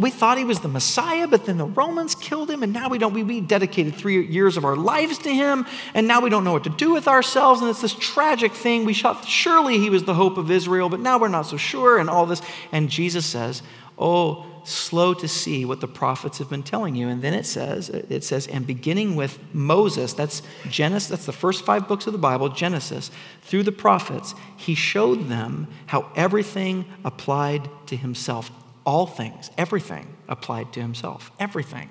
we 0.00 0.10
thought 0.10 0.36
he 0.36 0.44
was 0.44 0.60
the 0.60 0.68
Messiah, 0.68 1.28
but 1.28 1.44
then 1.46 1.58
the 1.58 1.66
Romans 1.66 2.14
killed 2.14 2.50
him, 2.50 2.62
and 2.62 2.72
now 2.72 2.88
we 2.88 2.98
don't, 2.98 3.12
we, 3.12 3.22
we 3.22 3.40
dedicated 3.40 3.94
three 3.94 4.26
years 4.26 4.56
of 4.56 4.64
our 4.64 4.74
lives 4.74 5.18
to 5.18 5.32
him, 5.32 5.64
and 5.94 6.08
now 6.08 6.20
we 6.20 6.30
don't 6.30 6.42
know 6.42 6.52
what 6.52 6.64
to 6.64 6.70
do 6.70 6.92
with 6.92 7.06
ourselves, 7.06 7.60
and 7.60 7.70
it's 7.70 7.82
this 7.82 7.94
tragic 7.94 8.52
thing. 8.52 8.84
We 8.84 8.94
thought 8.94 9.24
surely 9.26 9.78
he 9.78 9.90
was 9.90 10.04
the 10.04 10.14
hope 10.14 10.38
of 10.38 10.50
Israel, 10.50 10.88
but 10.88 11.00
now 11.00 11.18
we're 11.18 11.28
not 11.28 11.46
so 11.46 11.56
sure, 11.56 11.98
and 11.98 12.10
all 12.10 12.26
this. 12.26 12.42
And 12.72 12.90
Jesus 12.90 13.24
says, 13.26 13.62
Oh, 13.96 14.46
slow 14.64 15.14
to 15.14 15.28
see 15.28 15.64
what 15.64 15.80
the 15.80 15.88
prophets 15.88 16.38
have 16.38 16.50
been 16.50 16.62
telling 16.62 16.94
you. 16.94 17.08
And 17.08 17.22
then 17.22 17.34
it 17.34 17.46
says, 17.46 17.90
it 17.90 18.24
says, 18.24 18.46
and 18.46 18.66
beginning 18.66 19.14
with 19.14 19.38
Moses, 19.54 20.12
that's 20.14 20.42
Genesis, 20.68 21.10
that's 21.10 21.26
the 21.26 21.32
first 21.32 21.64
five 21.64 21.86
books 21.86 22.06
of 22.06 22.12
the 22.12 22.18
Bible, 22.18 22.48
Genesis, 22.48 23.10
through 23.42 23.62
the 23.62 23.72
prophets, 23.72 24.34
he 24.56 24.74
showed 24.74 25.28
them 25.28 25.68
how 25.86 26.10
everything 26.16 26.86
applied 27.04 27.68
to 27.86 27.96
himself. 27.96 28.50
All 28.86 29.06
things, 29.06 29.50
everything 29.56 30.06
applied 30.28 30.72
to 30.74 30.80
himself. 30.80 31.30
Everything. 31.38 31.90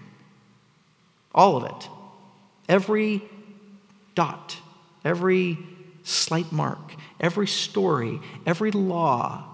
All 1.34 1.58
of 1.58 1.64
it. 1.66 1.90
Every 2.68 3.22
dot, 4.16 4.58
every 5.04 5.58
slight 6.04 6.52
mark, 6.52 6.94
every 7.20 7.48
story, 7.48 8.20
every 8.46 8.72
law, 8.72 9.53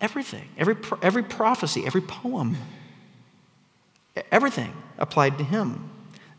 everything, 0.00 0.48
every, 0.58 0.76
every 1.02 1.22
prophecy, 1.22 1.84
every 1.86 2.00
poem, 2.00 2.56
everything 4.30 4.72
applied 4.98 5.38
to 5.38 5.44
him. 5.44 5.90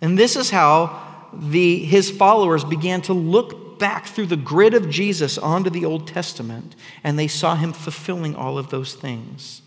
And 0.01 0.17
this 0.17 0.35
is 0.35 0.49
how 0.49 1.29
the, 1.33 1.79
his 1.79 2.09
followers 2.09 2.63
began 2.63 3.01
to 3.03 3.13
look 3.13 3.79
back 3.79 4.05
through 4.05 4.27
the 4.27 4.37
grid 4.37 4.73
of 4.73 4.89
Jesus 4.89 5.37
onto 5.37 5.69
the 5.69 5.85
Old 5.85 6.07
Testament, 6.07 6.75
and 7.03 7.17
they 7.17 7.27
saw 7.27 7.55
him 7.55 7.73
fulfilling 7.73 8.35
all 8.35 8.57
of 8.57 8.69
those 8.69 8.95
things. 8.95 9.61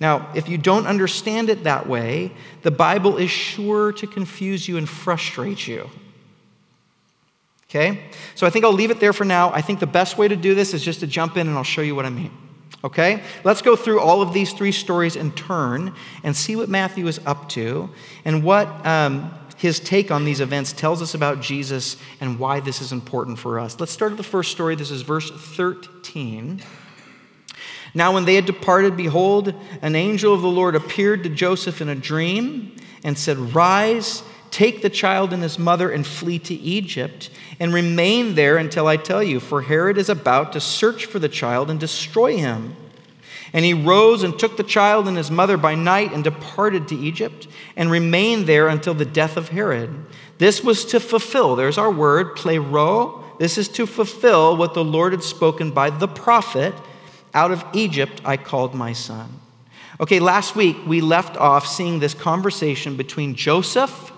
Now, 0.00 0.30
if 0.34 0.48
you 0.48 0.56
don't 0.56 0.86
understand 0.86 1.50
it 1.50 1.64
that 1.64 1.86
way, 1.86 2.32
the 2.62 2.70
Bible 2.70 3.18
is 3.18 3.30
sure 3.30 3.92
to 3.92 4.06
confuse 4.06 4.66
you 4.66 4.78
and 4.78 4.88
frustrate 4.88 5.66
you. 5.68 5.90
Okay? 7.68 8.00
So 8.34 8.46
I 8.46 8.50
think 8.50 8.64
I'll 8.64 8.72
leave 8.72 8.90
it 8.90 8.98
there 8.98 9.12
for 9.12 9.24
now. 9.24 9.52
I 9.52 9.60
think 9.60 9.78
the 9.78 9.86
best 9.86 10.16
way 10.16 10.26
to 10.26 10.36
do 10.36 10.54
this 10.54 10.72
is 10.72 10.82
just 10.82 11.00
to 11.00 11.06
jump 11.06 11.36
in 11.36 11.46
and 11.46 11.56
I'll 11.56 11.62
show 11.62 11.82
you 11.82 11.94
what 11.94 12.06
I 12.06 12.10
mean. 12.10 12.32
Okay? 12.82 13.22
Let's 13.44 13.62
go 13.62 13.76
through 13.76 14.00
all 14.00 14.22
of 14.22 14.32
these 14.32 14.52
three 14.52 14.72
stories 14.72 15.16
in 15.16 15.32
turn 15.32 15.94
and 16.22 16.34
see 16.34 16.56
what 16.56 16.68
Matthew 16.68 17.06
is 17.06 17.20
up 17.26 17.48
to 17.50 17.90
and 18.24 18.42
what 18.42 18.86
um, 18.86 19.30
his 19.56 19.78
take 19.78 20.10
on 20.10 20.24
these 20.24 20.40
events 20.40 20.72
tells 20.72 21.02
us 21.02 21.12
about 21.14 21.42
Jesus 21.42 21.98
and 22.20 22.38
why 22.38 22.60
this 22.60 22.80
is 22.80 22.92
important 22.92 23.38
for 23.38 23.60
us. 23.60 23.78
Let's 23.78 23.92
start 23.92 24.12
with 24.12 24.18
the 24.18 24.24
first 24.24 24.50
story. 24.50 24.74
This 24.74 24.90
is 24.90 25.02
verse 25.02 25.30
13. 25.30 26.62
Now, 27.92 28.14
when 28.14 28.24
they 28.24 28.36
had 28.36 28.46
departed, 28.46 28.96
behold, 28.96 29.54
an 29.82 29.96
angel 29.96 30.32
of 30.32 30.42
the 30.42 30.48
Lord 30.48 30.74
appeared 30.74 31.24
to 31.24 31.28
Joseph 31.28 31.82
in 31.82 31.88
a 31.88 31.94
dream 31.94 32.76
and 33.04 33.18
said, 33.18 33.36
Rise, 33.54 34.22
take 34.50 34.80
the 34.80 34.90
child 34.90 35.32
and 35.32 35.42
his 35.42 35.58
mother, 35.58 35.90
and 35.90 36.06
flee 36.06 36.38
to 36.38 36.54
Egypt, 36.54 37.30
and 37.60 37.74
remain 37.74 38.34
there 38.34 38.56
until 38.56 38.86
I 38.86 38.96
tell 38.96 39.22
you, 39.22 39.38
for 39.38 39.60
Herod 39.62 39.98
is 39.98 40.08
about 40.08 40.54
to 40.54 40.60
search 40.60 41.04
for 41.04 41.18
the 41.18 41.28
child 41.28 41.70
and 41.70 41.78
destroy 41.78 42.38
him. 42.38 42.74
And 43.52 43.64
he 43.64 43.74
rose 43.74 44.22
and 44.22 44.38
took 44.38 44.56
the 44.56 44.62
child 44.62 45.06
and 45.06 45.16
his 45.16 45.30
mother 45.30 45.56
by 45.56 45.74
night 45.74 46.12
and 46.12 46.24
departed 46.24 46.88
to 46.88 46.96
Egypt 46.96 47.46
and 47.76 47.90
remained 47.90 48.46
there 48.46 48.68
until 48.68 48.94
the 48.94 49.04
death 49.04 49.36
of 49.36 49.50
Herod. 49.50 50.06
This 50.38 50.64
was 50.64 50.86
to 50.86 51.00
fulfill, 51.00 51.54
there's 51.54 51.76
our 51.76 51.90
word, 51.90 52.34
plero. 52.36 53.22
This 53.38 53.58
is 53.58 53.68
to 53.70 53.86
fulfill 53.86 54.56
what 54.56 54.74
the 54.74 54.84
Lord 54.84 55.12
had 55.12 55.22
spoken 55.22 55.70
by 55.70 55.90
the 55.90 56.08
prophet 56.08 56.74
out 57.34 57.50
of 57.50 57.64
Egypt 57.74 58.22
I 58.24 58.36
called 58.36 58.74
my 58.74 58.92
son. 58.92 59.40
Okay, 60.00 60.18
last 60.18 60.56
week 60.56 60.76
we 60.86 61.02
left 61.02 61.36
off 61.36 61.66
seeing 61.66 61.98
this 61.98 62.14
conversation 62.14 62.96
between 62.96 63.34
Joseph, 63.34 64.09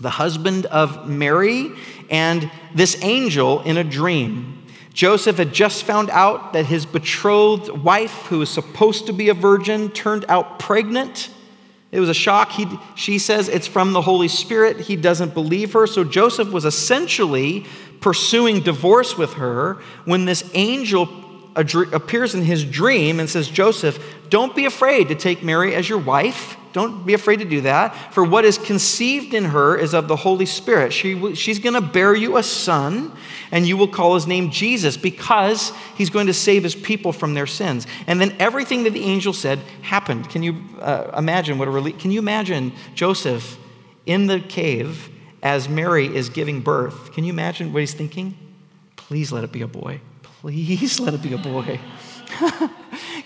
the 0.00 0.10
husband 0.10 0.66
of 0.66 1.08
Mary, 1.08 1.70
and 2.10 2.50
this 2.74 3.02
angel 3.02 3.60
in 3.62 3.76
a 3.76 3.84
dream. 3.84 4.62
Joseph 4.92 5.38
had 5.38 5.52
just 5.52 5.82
found 5.82 6.08
out 6.10 6.52
that 6.52 6.66
his 6.66 6.86
betrothed 6.86 7.68
wife, 7.68 8.26
who 8.26 8.38
was 8.38 8.50
supposed 8.50 9.06
to 9.06 9.12
be 9.12 9.28
a 9.28 9.34
virgin, 9.34 9.90
turned 9.90 10.24
out 10.28 10.58
pregnant. 10.58 11.30
It 11.90 12.00
was 12.00 12.08
a 12.08 12.14
shock. 12.14 12.52
He, 12.52 12.66
she 12.94 13.18
says 13.18 13.48
it's 13.48 13.66
from 13.66 13.92
the 13.92 14.02
Holy 14.02 14.28
Spirit. 14.28 14.80
He 14.80 14.96
doesn't 14.96 15.34
believe 15.34 15.72
her. 15.72 15.86
So 15.86 16.04
Joseph 16.04 16.50
was 16.50 16.64
essentially 16.64 17.66
pursuing 18.00 18.60
divorce 18.60 19.16
with 19.16 19.34
her 19.34 19.78
when 20.04 20.24
this 20.24 20.48
angel 20.54 21.08
appears 21.56 22.34
in 22.34 22.42
his 22.42 22.64
dream 22.64 23.20
and 23.20 23.30
says, 23.30 23.48
Joseph, 23.48 23.98
don't 24.28 24.54
be 24.54 24.64
afraid 24.64 25.08
to 25.08 25.14
take 25.14 25.42
Mary 25.42 25.74
as 25.74 25.88
your 25.88 25.98
wife. 25.98 26.56
Don't 26.74 27.06
be 27.06 27.14
afraid 27.14 27.38
to 27.38 27.44
do 27.44 27.60
that. 27.60 27.94
For 28.12 28.24
what 28.24 28.44
is 28.44 28.58
conceived 28.58 29.32
in 29.32 29.44
her 29.44 29.76
is 29.76 29.94
of 29.94 30.08
the 30.08 30.16
Holy 30.16 30.44
Spirit. 30.44 30.92
She, 30.92 31.36
she's 31.36 31.60
going 31.60 31.74
to 31.74 31.80
bear 31.80 32.16
you 32.16 32.36
a 32.36 32.42
son, 32.42 33.12
and 33.52 33.64
you 33.64 33.76
will 33.76 33.86
call 33.86 34.16
his 34.16 34.26
name 34.26 34.50
Jesus 34.50 34.96
because 34.96 35.72
he's 35.94 36.10
going 36.10 36.26
to 36.26 36.34
save 36.34 36.64
his 36.64 36.74
people 36.74 37.12
from 37.12 37.34
their 37.34 37.46
sins. 37.46 37.86
And 38.08 38.20
then 38.20 38.34
everything 38.40 38.82
that 38.82 38.90
the 38.90 39.04
angel 39.04 39.32
said 39.32 39.60
happened. 39.82 40.28
Can 40.30 40.42
you 40.42 40.64
uh, 40.80 41.12
imagine 41.16 41.58
what 41.58 41.68
a 41.68 41.70
relief? 41.70 42.00
Can 42.00 42.10
you 42.10 42.18
imagine 42.18 42.72
Joseph 42.96 43.56
in 44.04 44.26
the 44.26 44.40
cave 44.40 45.10
as 45.44 45.68
Mary 45.68 46.12
is 46.12 46.28
giving 46.28 46.60
birth? 46.60 47.12
Can 47.12 47.22
you 47.22 47.32
imagine 47.32 47.72
what 47.72 47.80
he's 47.80 47.94
thinking? 47.94 48.36
Please 48.96 49.30
let 49.30 49.44
it 49.44 49.52
be 49.52 49.62
a 49.62 49.68
boy. 49.68 50.00
Please 50.24 50.98
let 50.98 51.14
it 51.14 51.22
be 51.22 51.34
a 51.34 51.38
boy. 51.38 51.78
Can 52.40 52.70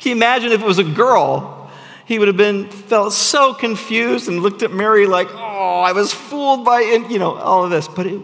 you 0.03 0.13
imagine 0.13 0.53
if 0.53 0.61
it 0.61 0.67
was 0.67 0.79
a 0.79 0.85
girl? 0.85 1.68
He 2.09 2.19
would 2.19 2.29
have 2.29 2.39
been 2.39 2.71
felt 2.71 3.13
so 3.13 3.53
confused 3.53 4.29
and 4.29 4.41
looked 4.41 4.63
at 4.63 4.73
Mary 4.73 5.05
like, 5.05 5.29
"Oh, 5.31 5.83
I 5.83 5.93
was 5.93 6.11
fooled 6.11 6.65
by 6.65 6.81
you 6.81 7.19
know 7.19 7.35
all 7.35 7.65
of 7.65 7.71
this." 7.71 7.87
But 7.87 8.07
it, 8.07 8.23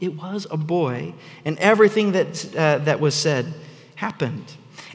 it 0.00 0.14
was 0.14 0.46
a 0.52 0.56
boy, 0.56 1.14
and 1.44 1.58
everything 1.58 2.12
that 2.12 2.54
uh, 2.54 2.78
that 2.78 3.00
was 3.00 3.12
said 3.16 3.52
happened. 3.96 4.44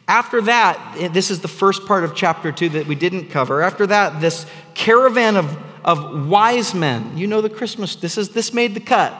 After 0.08 0.41
that, 0.43 1.12
this 1.12 1.31
is 1.31 1.41
the 1.41 1.50
first 1.50 1.86
part 1.86 2.05
of 2.05 2.15
chapter 2.15 2.53
two 2.53 2.69
that 2.69 2.88
we 2.88 2.96
didn't 2.96 3.29
cover. 3.29 3.62
After 3.62 3.86
that, 3.88 4.22
this 4.22 4.46
caravan 4.74 5.36
of, 5.36 5.58
of 5.84 6.29
wise 6.29 6.74
men. 6.74 7.17
You 7.17 7.27
know 7.27 7.41
the 7.41 7.50
Christmas. 7.50 7.98
This 7.98 8.17
is 8.17 8.29
this 8.29 8.53
made 8.53 8.74
the 8.74 8.79
cut. 8.79 9.13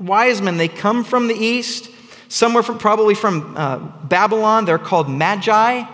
Wise 0.00 0.42
men. 0.42 0.56
They 0.56 0.66
come 0.66 1.04
from 1.04 1.28
the 1.28 1.36
east. 1.36 1.88
Somewhere 2.28 2.64
from, 2.64 2.78
probably 2.78 3.14
from 3.14 3.54
uh, 3.56 3.78
Babylon, 3.78 4.64
they're 4.64 4.80
called 4.80 5.08
magi. 5.08 5.84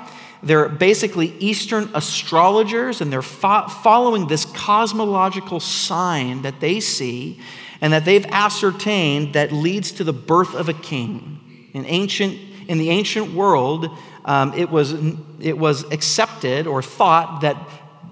They're 0.43 0.69
basically 0.69 1.37
Eastern 1.39 1.91
astrologers, 1.95 3.01
and 3.01 3.13
they're 3.13 3.23
fo- 3.23 3.69
following 3.69 4.27
this 4.27 4.45
cosmological 4.45 5.61
sign 5.61 6.43
that 6.43 6.61
they 6.61 6.81
see 6.81 7.41
and 7.81 7.93
that 7.93 8.05
they've 8.05 8.27
ascertained 8.27 9.35
that 9.35 9.53
leads 9.53 9.93
to 9.93 10.05
the 10.05 10.13
birth 10.13 10.55
of 10.55 10.69
a 10.69 10.73
king. 10.73 11.71
In, 11.73 11.85
ancient, 11.87 12.39
in 12.69 12.79
the 12.79 12.91
ancient 12.91 13.35
world, 13.35 13.89
um, 14.25 14.53
it, 14.55 14.71
was, 14.71 14.95
it 15.41 15.59
was 15.59 15.85
accepted 15.93 16.67
or 16.67 16.83
thought 16.83 17.43
that 17.43 17.57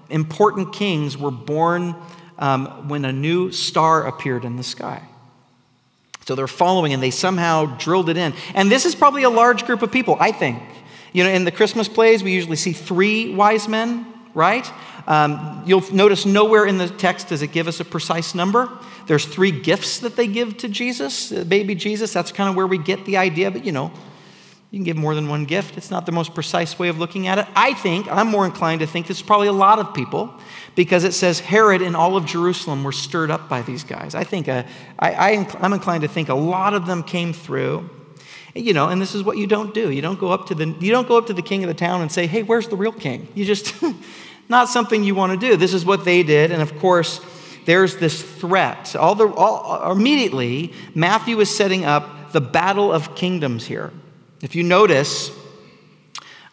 important 0.09 0.73
kings 0.73 1.17
were 1.17 1.31
born 1.31 1.95
um, 2.37 2.89
when 2.89 3.05
a 3.05 3.13
new 3.13 3.51
star 3.51 4.05
appeared 4.07 4.43
in 4.43 4.57
the 4.57 4.63
sky. 4.63 5.01
So 6.25 6.35
they're 6.35 6.47
following 6.47 6.93
and 6.93 7.01
they 7.01 7.11
somehow 7.11 7.77
drilled 7.77 8.09
it 8.09 8.17
in. 8.17 8.33
And 8.53 8.69
this 8.69 8.85
is 8.85 8.93
probably 8.93 9.23
a 9.23 9.29
large 9.29 9.65
group 9.65 9.81
of 9.81 9.91
people, 9.91 10.17
I 10.19 10.31
think. 10.31 10.61
You 11.13 11.23
know, 11.23 11.29
in 11.29 11.43
the 11.43 11.51
Christmas 11.51 11.87
plays, 11.87 12.23
we 12.23 12.31
usually 12.31 12.55
see 12.55 12.73
three 12.73 13.33
wise 13.33 13.67
men, 13.67 14.05
right? 14.33 14.69
Um, 15.07 15.63
you'll 15.65 15.83
notice 15.93 16.25
nowhere 16.25 16.65
in 16.65 16.77
the 16.77 16.87
text 16.87 17.29
does 17.29 17.41
it 17.41 17.51
give 17.51 17.67
us 17.67 17.79
a 17.79 17.85
precise 17.85 18.33
number. 18.33 18.69
There's 19.07 19.25
three 19.25 19.51
gifts 19.51 19.99
that 19.99 20.15
they 20.15 20.27
give 20.27 20.57
to 20.57 20.69
Jesus, 20.69 21.31
baby 21.31 21.75
Jesus. 21.75 22.13
That's 22.13 22.31
kind 22.31 22.49
of 22.49 22.55
where 22.55 22.67
we 22.67 22.77
get 22.77 23.05
the 23.05 23.17
idea, 23.17 23.51
but 23.51 23.65
you 23.65 23.71
know, 23.71 23.91
you 24.69 24.77
can 24.77 24.85
give 24.85 24.95
more 24.95 25.15
than 25.15 25.27
one 25.27 25.43
gift. 25.43 25.75
It's 25.75 25.91
not 25.91 26.05
the 26.05 26.13
most 26.13 26.33
precise 26.33 26.79
way 26.79 26.87
of 26.87 26.97
looking 26.97 27.27
at 27.27 27.39
it. 27.39 27.47
I 27.55 27.73
think, 27.73 28.09
I'm 28.09 28.27
more 28.27 28.45
inclined 28.45 28.79
to 28.79 28.87
think 28.87 29.07
this 29.07 29.17
is 29.17 29.23
probably 29.23 29.47
a 29.47 29.53
lot 29.53 29.79
of 29.79 29.93
people 29.93 30.33
because 30.75 31.03
it 31.03 31.11
says 31.11 31.41
Herod 31.41 31.81
and 31.81 31.93
all 31.93 32.15
of 32.15 32.25
Jerusalem 32.25 32.85
were 32.85 32.93
stirred 32.93 33.31
up 33.31 33.49
by 33.49 33.63
these 33.63 33.83
guys. 33.83 34.15
I 34.15 34.23
think, 34.23 34.47
uh, 34.47 34.63
I, 34.97 35.11
I, 35.11 35.47
I'm 35.59 35.73
inclined 35.73 36.03
to 36.03 36.07
think 36.07 36.29
a 36.29 36.35
lot 36.35 36.73
of 36.73 36.85
them 36.85 37.03
came 37.03 37.33
through. 37.33 37.89
You 38.53 38.73
know, 38.73 38.89
and 38.89 39.01
this 39.01 39.15
is 39.15 39.23
what 39.23 39.37
you 39.37 39.47
don't 39.47 39.73
do. 39.73 39.91
You 39.91 40.01
don't 40.01 40.19
go 40.19 40.31
up 40.31 40.47
to 40.47 40.55
the, 40.55 40.75
you 40.79 40.91
don't 40.91 41.07
go 41.07 41.17
up 41.17 41.27
to 41.27 41.33
the 41.33 41.41
king 41.41 41.63
of 41.63 41.67
the 41.69 41.73
town 41.73 42.01
and 42.01 42.11
say, 42.11 42.27
hey, 42.27 42.43
where's 42.43 42.67
the 42.67 42.75
real 42.75 42.91
king? 42.91 43.27
You 43.33 43.45
just, 43.45 43.73
not 44.49 44.67
something 44.67 45.03
you 45.03 45.15
want 45.15 45.39
to 45.39 45.47
do. 45.47 45.55
This 45.55 45.73
is 45.73 45.85
what 45.85 46.03
they 46.03 46.23
did. 46.23 46.51
And 46.51 46.61
of 46.61 46.77
course, 46.79 47.21
there's 47.65 47.97
this 47.97 48.21
threat. 48.21 48.95
All 48.95 49.15
the, 49.15 49.27
all, 49.27 49.91
immediately, 49.91 50.73
Matthew 50.93 51.39
is 51.39 51.55
setting 51.55 51.85
up 51.85 52.33
the 52.33 52.41
battle 52.41 52.91
of 52.91 53.15
kingdoms 53.15 53.65
here. 53.65 53.91
If 54.41 54.55
you 54.55 54.63
notice, 54.63 55.31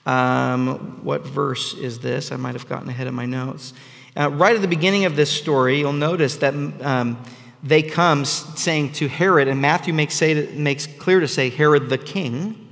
um, 0.07 1.02
what 1.02 1.26
verse 1.26 1.75
is 1.75 1.99
this? 1.99 2.31
I 2.31 2.37
might 2.37 2.55
have 2.55 2.69
gotten 2.69 2.88
ahead 2.88 3.07
of 3.07 3.14
my 3.14 3.26
notes. 3.26 3.73
Uh, 4.17 4.31
right 4.31 4.55
at 4.55 4.62
the 4.62 4.69
beginning 4.69 5.05
of 5.05 5.17
this 5.17 5.31
story, 5.31 5.78
you'll 5.78 5.93
notice 5.93 6.37
that 6.37 6.55
um, 6.55 7.23
they 7.62 7.82
come 7.82 8.24
saying 8.24 8.92
to 8.92 9.08
Herod, 9.08 9.48
and 9.48 9.60
Matthew 9.60 9.92
makes, 9.92 10.14
say, 10.14 10.46
makes 10.52 10.86
clear 10.86 11.20
to 11.20 11.28
say, 11.28 11.50
Herod 11.50 11.88
the 11.88 11.98
king. 11.98 12.64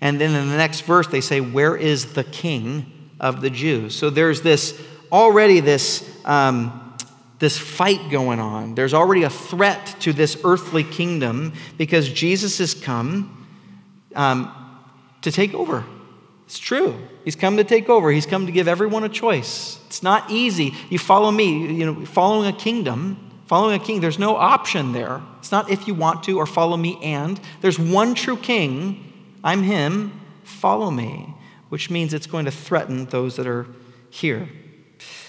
And 0.00 0.20
then 0.20 0.34
in 0.34 0.50
the 0.50 0.56
next 0.56 0.82
verse, 0.82 1.06
they 1.06 1.22
say, 1.22 1.40
Where 1.40 1.76
is 1.76 2.12
the 2.12 2.24
king 2.24 3.10
of 3.18 3.40
the 3.40 3.50
Jews? 3.50 3.94
So 3.94 4.10
there's 4.10 4.42
this 4.42 4.80
already 5.10 5.60
this, 5.60 6.08
um, 6.24 6.96
this 7.38 7.56
fight 7.56 8.10
going 8.10 8.40
on. 8.40 8.74
There's 8.74 8.94
already 8.94 9.22
a 9.22 9.30
threat 9.30 9.96
to 10.00 10.12
this 10.12 10.38
earthly 10.44 10.84
kingdom 10.84 11.54
because 11.78 12.08
Jesus 12.08 12.58
has 12.58 12.74
come 12.74 13.48
um, 14.14 14.52
to 15.22 15.32
take 15.32 15.54
over. 15.54 15.84
It's 16.46 16.58
true. 16.58 16.96
He's 17.24 17.36
come 17.36 17.56
to 17.56 17.64
take 17.64 17.88
over. 17.88 18.10
He's 18.10 18.26
come 18.26 18.46
to 18.46 18.52
give 18.52 18.68
everyone 18.68 19.02
a 19.02 19.08
choice. 19.08 19.80
It's 19.86 20.02
not 20.02 20.30
easy. 20.30 20.74
You 20.90 20.98
follow 20.98 21.30
me, 21.30 21.74
you 21.74 21.86
know, 21.86 22.06
following 22.06 22.54
a 22.54 22.56
kingdom, 22.56 23.25
following 23.46 23.80
a 23.80 23.84
king, 23.84 24.00
there's 24.00 24.18
no 24.18 24.36
option 24.36 24.92
there. 24.92 25.22
It's 25.38 25.52
not 25.52 25.70
if 25.70 25.86
you 25.86 25.94
want 25.94 26.22
to 26.24 26.38
or 26.38 26.46
follow 26.46 26.76
me 26.76 26.98
and. 27.02 27.40
There's 27.60 27.78
one 27.78 28.14
true 28.14 28.36
king. 28.36 29.12
I'm 29.42 29.62
him. 29.62 30.20
Follow 30.44 30.90
me, 30.90 31.34
which 31.68 31.90
means 31.90 32.14
it's 32.14 32.26
going 32.26 32.44
to 32.44 32.50
threaten 32.50 33.06
those 33.06 33.36
that 33.36 33.46
are 33.46 33.66
here. 34.10 34.48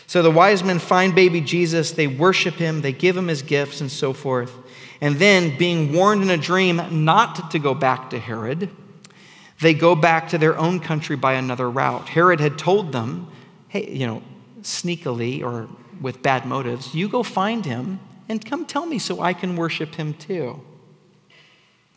So 0.07 0.21
the 0.21 0.31
wise 0.31 0.63
men 0.63 0.79
find 0.79 1.13
baby 1.13 1.41
Jesus, 1.41 1.91
they 1.91 2.07
worship 2.07 2.55
him, 2.55 2.81
they 2.81 2.93
give 2.93 3.17
him 3.17 3.27
his 3.27 3.41
gifts, 3.41 3.81
and 3.81 3.91
so 3.91 4.13
forth. 4.13 4.53
And 5.01 5.17
then, 5.17 5.57
being 5.57 5.93
warned 5.93 6.23
in 6.23 6.29
a 6.29 6.37
dream 6.37 6.81
not 7.03 7.51
to 7.51 7.59
go 7.59 7.73
back 7.73 8.09
to 8.11 8.19
Herod, 8.19 8.71
they 9.59 9.73
go 9.73 9.95
back 9.95 10.29
to 10.29 10.37
their 10.37 10.57
own 10.57 10.79
country 10.79 11.15
by 11.15 11.33
another 11.33 11.69
route. 11.69 12.09
Herod 12.09 12.39
had 12.39 12.57
told 12.57 12.91
them, 12.91 13.27
hey, 13.67 13.91
you 13.91 14.07
know, 14.07 14.23
sneakily 14.61 15.43
or 15.43 15.67
with 16.01 16.21
bad 16.23 16.45
motives, 16.45 16.95
you 16.95 17.09
go 17.09 17.21
find 17.21 17.65
him 17.65 17.99
and 18.29 18.43
come 18.43 18.65
tell 18.65 18.85
me 18.85 18.99
so 18.99 19.21
I 19.21 19.33
can 19.33 19.55
worship 19.55 19.95
him 19.95 20.13
too. 20.13 20.61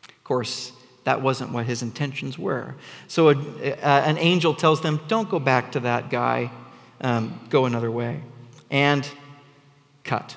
Of 0.08 0.24
course, 0.24 0.72
that 1.04 1.22
wasn't 1.22 1.52
what 1.52 1.66
his 1.66 1.82
intentions 1.82 2.38
were. 2.38 2.74
So 3.08 3.30
a, 3.30 3.36
a, 3.36 3.74
an 3.82 4.18
angel 4.18 4.54
tells 4.54 4.80
them, 4.80 5.00
don't 5.08 5.28
go 5.28 5.38
back 5.38 5.72
to 5.72 5.80
that 5.80 6.10
guy, 6.10 6.50
um, 7.00 7.40
go 7.48 7.64
another 7.64 7.90
way. 7.90 8.20
And 8.70 9.08
cut. 10.04 10.36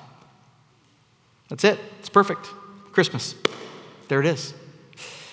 That's 1.48 1.64
it. 1.64 1.78
It's 2.00 2.08
perfect. 2.08 2.48
Christmas. 2.90 3.34
There 4.08 4.20
it 4.20 4.26
is. 4.26 4.54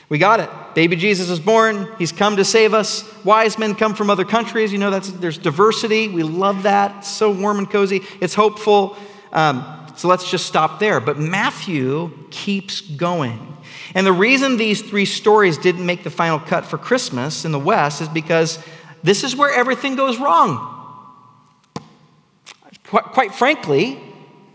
We 0.10 0.18
got 0.18 0.42
it. 0.42 0.50
Baby 0.76 0.98
Jesus 0.98 1.30
is 1.30 1.40
born. 1.40 1.88
He's 1.98 2.12
come 2.12 2.36
to 2.36 2.44
save 2.44 2.74
us. 2.74 3.06
Wise 3.24 3.58
men 3.58 3.76
come 3.76 3.96
from 3.96 4.10
other 4.10 4.26
countries. 4.26 4.74
You 4.74 4.78
know, 4.78 4.92
that's, 4.92 5.10
there's 5.10 5.38
diversity. 5.38 6.10
We 6.10 6.24
love 6.24 6.64
that. 6.64 6.98
It's 6.98 7.08
so 7.08 7.32
warm 7.32 7.60
and 7.60 7.70
cozy. 7.70 8.02
It's 8.20 8.34
hopeful. 8.34 8.98
Um, 9.32 9.81
so 10.02 10.08
let's 10.08 10.32
just 10.32 10.48
stop 10.48 10.80
there. 10.80 11.00
But 11.00 11.20
Matthew 11.20 12.12
keeps 12.32 12.82
going. 12.82 13.56
And 13.94 14.04
the 14.04 14.12
reason 14.12 14.58
these 14.58 14.82
three 14.82 15.06
stories 15.06 15.60
didn't 15.60 15.86
make 15.86 16.04
the 16.04 16.10
final 16.10 16.40
cut 16.40 16.66
for 16.66 16.80
Christmas 16.80 17.46
in 17.46 17.52
the 17.52 17.60
West 17.60 18.02
is 18.02 18.10
because 18.10 18.58
this 19.04 19.24
is 19.24 19.36
where 19.36 19.54
everything 19.54 19.96
goes 19.96 20.18
wrong. 20.18 21.06
Quite, 22.86 23.36
frankly, 23.36 24.02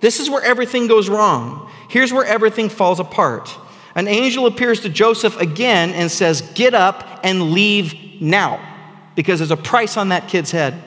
this 0.00 0.18
is 0.18 0.28
where 0.28 0.42
everything 0.42 0.88
goes 0.88 1.08
wrong. 1.08 1.70
Here's 1.88 2.12
where 2.12 2.24
everything 2.24 2.68
falls 2.68 2.98
apart. 2.98 3.56
An 3.94 4.08
angel 4.08 4.46
appears 4.46 4.80
to 4.80 4.88
Joseph 4.88 5.36
again 5.40 5.90
and 5.90 6.10
says, 6.10 6.40
Get 6.56 6.74
up 6.74 7.20
and 7.22 7.52
leave 7.52 7.94
now, 8.20 8.60
because 9.14 9.38
there's 9.38 9.52
a 9.52 9.56
price 9.56 9.96
on 9.96 10.08
that 10.08 10.26
kid's 10.26 10.50
head. 10.50 10.82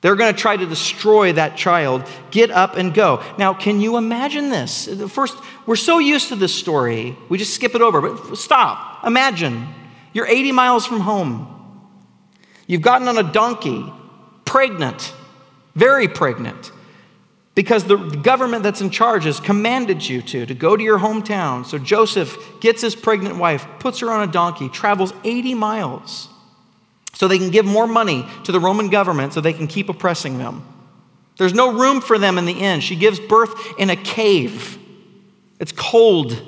They're 0.00 0.14
going 0.14 0.32
to 0.32 0.40
try 0.40 0.56
to 0.56 0.66
destroy 0.66 1.32
that 1.32 1.56
child. 1.56 2.08
Get 2.30 2.50
up 2.50 2.76
and 2.76 2.94
go. 2.94 3.22
Now, 3.36 3.52
can 3.52 3.80
you 3.80 3.96
imagine 3.96 4.48
this? 4.48 4.88
First, 5.08 5.36
we're 5.66 5.76
so 5.76 5.98
used 5.98 6.28
to 6.28 6.36
this 6.36 6.54
story, 6.54 7.16
we 7.28 7.38
just 7.38 7.54
skip 7.54 7.74
it 7.74 7.82
over. 7.82 8.00
But 8.00 8.36
stop. 8.36 9.04
Imagine 9.04 9.66
you're 10.12 10.26
80 10.26 10.52
miles 10.52 10.86
from 10.86 11.00
home. 11.00 11.54
You've 12.66 12.82
gotten 12.82 13.08
on 13.08 13.18
a 13.18 13.22
donkey, 13.22 13.90
pregnant, 14.44 15.12
very 15.74 16.06
pregnant 16.06 16.70
because 17.54 17.84
the 17.84 17.96
government 17.96 18.62
that's 18.62 18.80
in 18.80 18.90
charge 18.90 19.24
has 19.24 19.40
commanded 19.40 20.06
you 20.08 20.22
to, 20.22 20.46
to 20.46 20.54
go 20.54 20.76
to 20.76 20.82
your 20.82 20.98
hometown. 20.98 21.66
So 21.66 21.76
Joseph 21.76 22.38
gets 22.60 22.82
his 22.82 22.94
pregnant 22.94 23.36
wife, 23.36 23.66
puts 23.80 23.98
her 23.98 24.12
on 24.12 24.28
a 24.28 24.30
donkey, 24.30 24.68
travels 24.68 25.12
80 25.24 25.54
miles 25.54 26.28
so 27.14 27.26
they 27.26 27.38
can 27.38 27.50
give 27.50 27.64
more 27.64 27.86
money 27.86 28.26
to 28.44 28.52
the 28.52 28.60
Roman 28.60 28.90
government 28.90 29.32
so 29.32 29.40
they 29.40 29.52
can 29.52 29.66
keep 29.66 29.88
oppressing 29.88 30.38
them. 30.38 30.66
There's 31.36 31.54
no 31.54 31.72
room 31.72 32.00
for 32.00 32.18
them 32.18 32.36
in 32.38 32.44
the 32.44 32.52
inn. 32.52 32.80
She 32.80 32.96
gives 32.96 33.20
birth 33.20 33.54
in 33.78 33.90
a 33.90 33.96
cave. 33.96 34.78
It's 35.60 35.72
cold, 35.72 36.40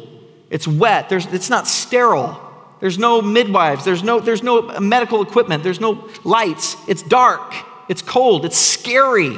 it's 0.50 0.68
wet, 0.68 1.08
There's, 1.08 1.26
it's 1.26 1.50
not 1.50 1.66
sterile. 1.66 2.46
There's 2.80 2.98
no 2.98 3.20
midwives, 3.20 3.84
there's 3.84 4.02
no, 4.02 4.20
there's 4.20 4.42
no 4.42 4.80
medical 4.80 5.20
equipment, 5.22 5.62
there's 5.62 5.80
no 5.80 6.08
lights. 6.24 6.76
It's 6.88 7.02
dark, 7.02 7.54
it's 7.88 8.00
cold, 8.00 8.44
it's 8.44 8.56
scary. 8.56 9.36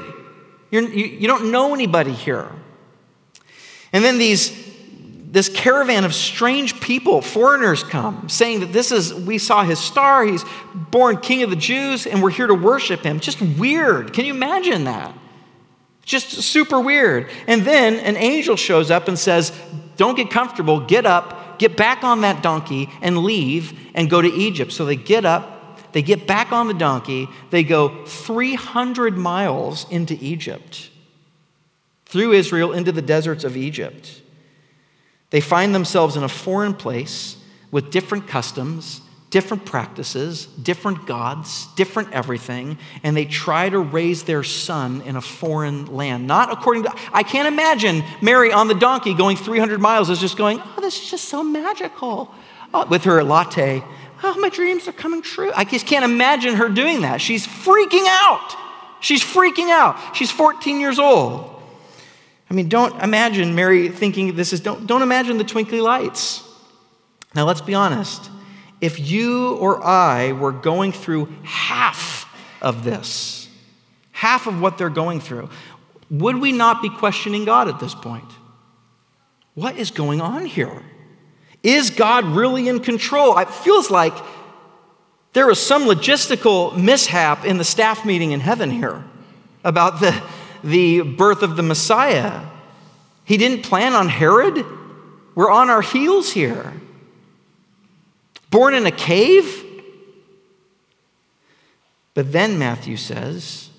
You're, 0.71 0.89
you, 0.89 1.07
you 1.07 1.27
don't 1.27 1.51
know 1.51 1.75
anybody 1.75 2.13
here. 2.13 2.51
And 3.93 4.05
then 4.05 4.19
these, 4.19 4.51
this 5.33 5.49
caravan 5.49 6.05
of 6.05 6.15
strange 6.15 6.79
people, 6.79 7.23
foreigners 7.23 7.83
come, 7.83 8.29
saying 8.29 8.61
that 8.61 8.71
this 8.71 8.93
is, 8.93 9.15
we 9.15 9.39
saw 9.39 9.65
his 9.65 9.79
star, 9.79 10.27
he's 10.27 10.45
born 10.75 11.17
king 11.17 11.43
of 11.43 11.49
the 11.49 11.57
Jews, 11.57 12.07
and 12.07 12.23
we're 12.23 12.31
here 12.31 12.47
to 12.47 12.55
worship 12.55 13.01
him. 13.01 13.19
Just 13.19 13.41
weird. 13.41 14.13
Can 14.13 14.27
you 14.27 14.35
imagine 14.35 14.85
that? 14.85 15.15
Just 16.05 16.43
super 16.43 16.79
weird. 16.79 17.31
And 17.47 17.63
then 17.63 17.95
an 18.01 18.19
angel 18.19 18.57
shows 18.57 18.91
up 18.91 19.09
and 19.09 19.19
says, 19.19 19.59
Don't 19.97 20.17
get 20.19 20.31
comfortable, 20.31 20.81
get 20.81 21.07
up, 21.07 21.59
get 21.59 21.79
back 21.79 22.05
on 22.05 22.21
that 22.21 22.43
donkey, 22.43 22.91
and 23.01 23.17
leave 23.17 23.73
and 23.95 24.11
go 24.11 24.21
to 24.21 24.29
Egypt. 24.29 24.71
So 24.71 24.85
they 24.85 24.97
get 24.97 25.25
up, 25.25 25.93
they 25.93 26.03
get 26.03 26.27
back 26.27 26.53
on 26.53 26.69
the 26.69 26.75
donkey. 26.75 27.27
They 27.49 27.63
go 27.63 28.05
300 28.05 29.17
miles 29.17 29.89
into 29.91 30.15
Egypt, 30.21 30.91
through 32.05 32.33
Israel 32.33 32.73
into 32.73 32.93
the 32.93 33.01
deserts 33.01 33.45
of 33.45 33.57
Egypt. 33.57 34.22
They 35.33 35.41
find 35.41 35.75
themselves 35.75 36.17
in 36.17 36.23
a 36.23 36.29
foreign 36.29 36.75
place 36.75 37.37
with 37.73 37.91
different 37.91 38.29
customs, 38.29 39.01
different 39.31 39.67
practices, 39.67 40.47
different 40.47 41.07
gods, 41.07 41.67
different 41.75 42.13
everything, 42.13 42.79
and 43.03 43.17
they 43.17 43.25
try 43.25 43.69
to 43.69 43.81
raise 43.81 44.23
their 44.23 44.45
son 44.45 45.01
in 45.01 45.17
a 45.17 45.21
foreign 45.21 45.87
land. 45.87 46.29
Not 46.29 46.53
according 46.53 46.85
to, 46.85 46.95
I 47.13 47.25
can't 47.25 47.49
imagine 47.49 48.05
Mary 48.21 48.53
on 48.53 48.69
the 48.69 48.75
donkey 48.75 49.15
going 49.15 49.37
300 49.37 49.81
miles 49.81 50.09
is 50.09 50.21
just 50.21 50.37
going, 50.37 50.61
oh, 50.63 50.81
this 50.81 51.03
is 51.03 51.11
just 51.11 51.25
so 51.25 51.43
magical. 51.43 52.33
Oh, 52.73 52.87
with 52.87 53.03
her 53.05 53.25
latte 53.25 53.83
Oh, 54.25 54.39
my 54.39 54.49
dreams 54.49 54.87
are 54.87 54.93
coming 54.93 55.21
true. 55.21 55.51
I 55.55 55.65
just 55.65 55.87
can't 55.87 56.05
imagine 56.05 56.55
her 56.55 56.69
doing 56.69 57.01
that. 57.01 57.21
She's 57.21 57.47
freaking 57.47 58.07
out. 58.07 58.57
She's 59.01 59.23
freaking 59.23 59.69
out. 59.69 60.15
She's 60.15 60.31
14 60.31 60.79
years 60.79 60.99
old. 60.99 61.62
I 62.53 62.55
mean, 62.55 62.69
don't 62.69 63.03
imagine 63.03 63.55
Mary 63.55 63.89
thinking 63.89 64.37
this 64.37 64.53
is, 64.53 64.61
don't, 64.61 64.87
don't 64.87 65.01
imagine 65.01 65.39
the 65.39 65.45
twinkly 65.45 65.81
lights. 65.81 66.47
Now, 67.35 67.47
let's 67.47 67.63
be 67.63 67.73
honest. 67.73 68.29
If 68.79 69.01
you 69.01 69.55
or 69.55 69.83
I 69.83 70.33
were 70.33 70.53
going 70.53 70.93
through 70.93 71.33
half 71.45 72.29
of 72.61 72.85
this, 72.85 73.49
half 74.11 74.47
of 74.47 74.61
what 74.61 74.77
they're 74.77 74.91
going 74.91 75.19
through, 75.19 75.49
would 76.11 76.37
we 76.37 76.53
not 76.53 76.83
be 76.83 76.91
questioning 76.91 77.47
God 77.47 77.69
at 77.69 77.81
this 77.81 77.95
point? 77.95 78.31
What 79.55 79.79
is 79.79 79.91
going 79.91 80.21
on 80.21 80.45
here? 80.45 80.83
Is 81.63 81.89
God 81.89 82.27
really 82.27 82.69
in 82.69 82.81
control? 82.81 83.39
It 83.39 83.49
feels 83.49 83.91
like 83.91 84.13
there 85.33 85.47
was 85.47 85.59
some 85.59 85.85
logistical 85.85 86.77
mishap 86.77 87.47
in 87.47 87.57
the 87.57 87.65
staff 87.65 88.05
meeting 88.05 88.33
in 88.33 88.41
heaven 88.41 88.71
here 88.71 89.03
about 89.65 90.01
the, 90.01 90.23
the 90.63 91.03
birth 91.03 91.43
of 91.43 91.57
the 91.57 91.63
Messiah. 91.63 92.47
He 93.25 93.37
didn't 93.37 93.63
plan 93.63 93.93
on 93.93 94.09
Herod. 94.09 94.65
We're 95.35 95.51
on 95.51 95.71
our 95.71 95.83
heels 95.83 96.33
here. 96.33 96.73
Born 98.51 98.75
in 98.75 98.87
a 98.87 98.91
cave? 98.91 99.65
But 102.15 102.33
then 102.33 102.59
Matthew 102.59 102.97
says, 102.97 103.71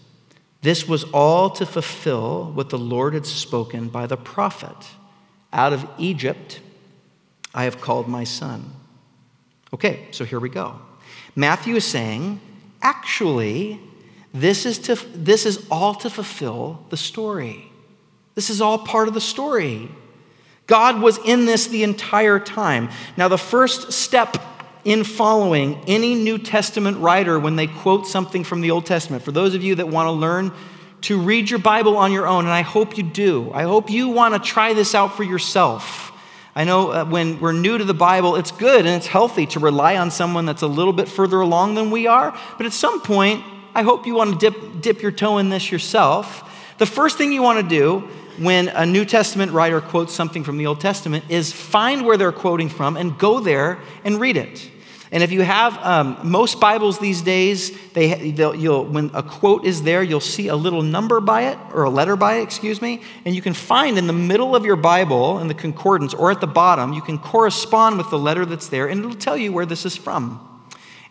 this 0.62 0.88
was 0.88 1.04
all 1.06 1.50
to 1.52 1.66
fulfill 1.66 2.52
what 2.54 2.70
the 2.70 2.78
Lord 2.78 3.14
had 3.14 3.26
spoken 3.26 3.90
by 3.90 4.08
the 4.08 4.18
prophet. 4.18 4.76
Out 5.52 5.74
of 5.74 5.88
Egypt, 5.98 6.62
I 7.54 7.66
have 7.66 7.80
called 7.80 8.08
my 8.08 8.24
son. 8.24 8.72
Okay, 9.74 10.08
so 10.12 10.26
here 10.26 10.40
we 10.40 10.50
go. 10.50 10.80
Matthew 11.36 11.76
is 11.76 11.86
saying, 11.86 12.40
actually, 12.82 13.80
this 14.34 14.66
is, 14.66 14.80
to, 14.80 14.96
this 15.16 15.46
is 15.46 15.66
all 15.70 15.94
to 15.96 16.10
fulfill 16.10 16.84
the 16.90 16.98
story. 16.98 17.72
This 18.36 18.50
is 18.50 18.62
all 18.62 18.80
part 18.80 19.08
of 19.08 19.14
the 19.14 19.22
story. 19.22 19.90
God 20.66 21.02
was 21.02 21.20
in 21.20 21.46
this 21.46 21.68
the 21.68 21.84
entire 21.84 22.40
time. 22.40 22.90
Now, 23.16 23.28
the 23.28 23.38
first 23.38 23.92
step 23.92 24.38
in 24.84 25.04
following 25.04 25.82
any 25.88 26.16
New 26.16 26.38
Testament 26.38 26.98
writer 26.98 27.40
when 27.40 27.56
they 27.56 27.68
quote 27.68 28.08
something 28.08 28.44
from 28.44 28.62
the 28.62 28.72
Old 28.72 28.86
Testament, 28.86 29.24
for 29.24 29.32
those 29.32 29.56
of 29.56 29.64
you 29.64 29.76
that 29.76 29.88
want 29.88 30.08
to 30.08 30.12
learn 30.12 30.52
to 31.02 31.20
read 31.20 31.50
your 31.50 31.60
Bible 31.60 31.98
on 31.98 32.12
your 32.12 32.26
own, 32.26 32.46
and 32.46 32.54
I 32.54 32.62
hope 32.62 32.98
you 32.98 33.04
do, 33.04 33.52
I 33.54 33.64
hope 33.64 33.90
you 33.90 34.10
want 34.10 34.34
to 34.34 34.40
try 34.40 34.74
this 34.74 34.96
out 34.96 35.16
for 35.16 35.24
yourself. 35.24 36.12
I 36.56 36.64
know 36.64 36.92
uh, 36.92 37.06
when 37.06 37.40
we're 37.40 37.52
new 37.52 37.78
to 37.78 37.84
the 37.84 37.94
Bible, 37.94 38.36
it's 38.36 38.52
good 38.52 38.86
and 38.86 38.96
it's 38.96 39.08
healthy 39.08 39.46
to 39.48 39.60
rely 39.60 39.98
on 39.98 40.12
someone 40.12 40.46
that's 40.46 40.62
a 40.62 40.68
little 40.68 40.94
bit 40.94 41.10
further 41.10 41.42
along 41.42 41.76
than 41.76 41.92
we 41.92 42.08
are. 42.08 42.38
But 42.58 42.66
at 42.66 42.74
some 42.74 43.02
point, 43.02 43.44
I 43.76 43.82
hope 43.82 44.06
you 44.06 44.16
want 44.16 44.40
to 44.40 44.52
dip, 44.52 44.82
dip 44.82 45.02
your 45.02 45.12
toe 45.12 45.40
in 45.40 45.50
this 45.50 45.72
yourself. 45.72 46.76
The 46.78 46.86
first 46.86 47.18
thing 47.18 47.32
you 47.32 47.42
want 47.42 47.60
to 47.60 47.68
do 47.68 48.08
when 48.38 48.68
a 48.70 48.86
New 48.86 49.06
Testament 49.06 49.52
writer 49.52 49.82
quotes 49.82 50.14
something 50.14 50.44
from 50.44 50.58
the 50.58 50.68
Old 50.68 50.80
Testament 50.80 51.26
is 51.30 51.52
find 51.52 52.06
where 52.06 52.18
they're 52.18 52.32
quoting 52.32 52.70
from 52.70 52.98
and 52.98 53.18
go 53.18 53.40
there 53.40 53.80
and 54.04 54.20
read 54.20 54.38
it. 54.38 54.70
And 55.12 55.22
if 55.22 55.32
you 55.32 55.42
have 55.42 55.78
um, 55.78 56.18
most 56.24 56.60
Bibles 56.60 56.98
these 56.98 57.22
days, 57.22 57.72
they, 57.92 58.32
you'll, 58.32 58.86
when 58.86 59.12
a 59.14 59.22
quote 59.22 59.64
is 59.64 59.84
there, 59.84 60.02
you'll 60.02 60.20
see 60.20 60.48
a 60.48 60.56
little 60.56 60.82
number 60.82 61.20
by 61.20 61.44
it, 61.50 61.58
or 61.72 61.84
a 61.84 61.90
letter 61.90 62.16
by 62.16 62.38
it, 62.38 62.42
excuse 62.42 62.82
me. 62.82 63.02
And 63.24 63.36
you 63.36 63.42
can 63.44 63.54
find 63.54 64.00
in 64.00 64.08
the 64.08 64.14
middle 64.14 64.56
of 64.56 64.66
your 64.66 64.76
Bible, 64.76 65.38
in 65.38 65.48
the 65.48 65.54
concordance, 65.54 66.16
or 66.16 66.32
at 66.32 66.42
the 66.42 66.48
bottom, 66.48 66.94
you 66.94 67.02
can 67.02 67.20
correspond 67.20 68.00
with 68.00 68.10
the 68.10 68.18
letter 68.18 68.44
that's 68.44 68.70
there, 68.70 68.88
and 68.88 69.00
it'll 69.02 69.16
tell 69.16 69.38
you 69.38 69.54
where 69.54 69.68
this 69.68 69.86
is 69.86 69.96
from. 69.96 70.53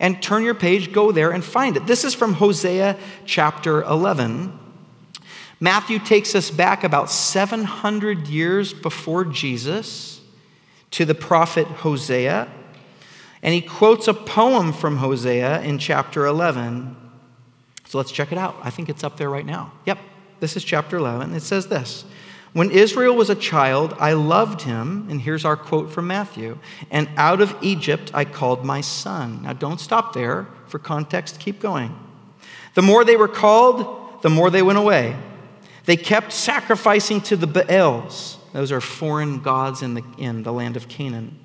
And 0.02 0.20
turn 0.20 0.42
your 0.42 0.54
page, 0.54 0.92
go 0.92 1.12
there, 1.12 1.30
and 1.30 1.42
find 1.42 1.76
it. 1.76 1.86
This 1.86 2.04
is 2.04 2.12
from 2.12 2.34
Hosea 2.34 2.98
chapter 3.24 3.82
11. 3.84 4.58
Matthew 5.60 6.00
takes 6.00 6.34
us 6.34 6.50
back 6.50 6.82
about 6.82 7.08
700 7.08 8.26
years 8.26 8.74
before 8.74 9.24
Jesus 9.24 10.20
to 10.90 11.04
the 11.04 11.14
prophet 11.14 11.68
Hosea, 11.68 12.50
and 13.44 13.54
he 13.54 13.60
quotes 13.60 14.08
a 14.08 14.14
poem 14.14 14.72
from 14.72 14.96
Hosea 14.96 15.62
in 15.62 15.78
chapter 15.78 16.26
11. 16.26 16.96
So 17.86 17.98
let's 17.98 18.10
check 18.10 18.32
it 18.32 18.38
out. 18.38 18.56
I 18.62 18.70
think 18.70 18.88
it's 18.88 19.04
up 19.04 19.16
there 19.16 19.30
right 19.30 19.46
now. 19.46 19.72
Yep, 19.86 19.98
this 20.40 20.56
is 20.56 20.64
chapter 20.64 20.96
11. 20.96 21.32
It 21.34 21.42
says 21.42 21.68
this 21.68 22.04
When 22.52 22.70
Israel 22.70 23.16
was 23.16 23.30
a 23.30 23.34
child, 23.34 23.94
I 23.98 24.12
loved 24.12 24.62
him. 24.62 25.06
And 25.08 25.20
here's 25.20 25.44
our 25.44 25.56
quote 25.56 25.90
from 25.90 26.06
Matthew 26.06 26.58
And 26.90 27.08
out 27.16 27.40
of 27.40 27.56
Egypt 27.62 28.10
I 28.12 28.24
called 28.24 28.64
my 28.64 28.80
son. 28.80 29.42
Now 29.42 29.54
don't 29.54 29.80
stop 29.80 30.12
there. 30.12 30.46
For 30.66 30.78
context, 30.78 31.38
keep 31.38 31.60
going. 31.60 31.98
The 32.74 32.82
more 32.82 33.04
they 33.04 33.16
were 33.16 33.28
called, 33.28 34.22
the 34.22 34.30
more 34.30 34.50
they 34.50 34.62
went 34.62 34.78
away. 34.78 35.16
They 35.84 35.96
kept 35.96 36.32
sacrificing 36.32 37.20
to 37.22 37.36
the 37.36 37.46
Baals. 37.46 38.38
Those 38.52 38.70
are 38.70 38.80
foreign 38.80 39.40
gods 39.40 39.82
in 39.82 39.94
the, 39.94 40.04
in 40.16 40.42
the 40.42 40.52
land 40.52 40.76
of 40.76 40.88
Canaan. 40.88 41.38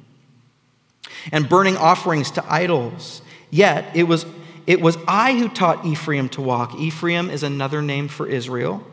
And 1.32 1.50
burning 1.50 1.78
offerings 1.78 2.32
to 2.32 2.46
idols. 2.52 3.22
Yet 3.50 3.96
it 3.96 4.04
was, 4.04 4.26
it 4.66 4.82
was 4.82 4.98
I 5.08 5.38
who 5.38 5.50
taught 5.50 5.86
Ephraim 5.86 6.30
to 6.30 6.42
walk. 6.42 6.76
Ephraim 6.76 7.30
is 7.30 7.44
another 7.44 7.82
name 7.82 8.08
for 8.08 8.28
Israel. 8.28 8.86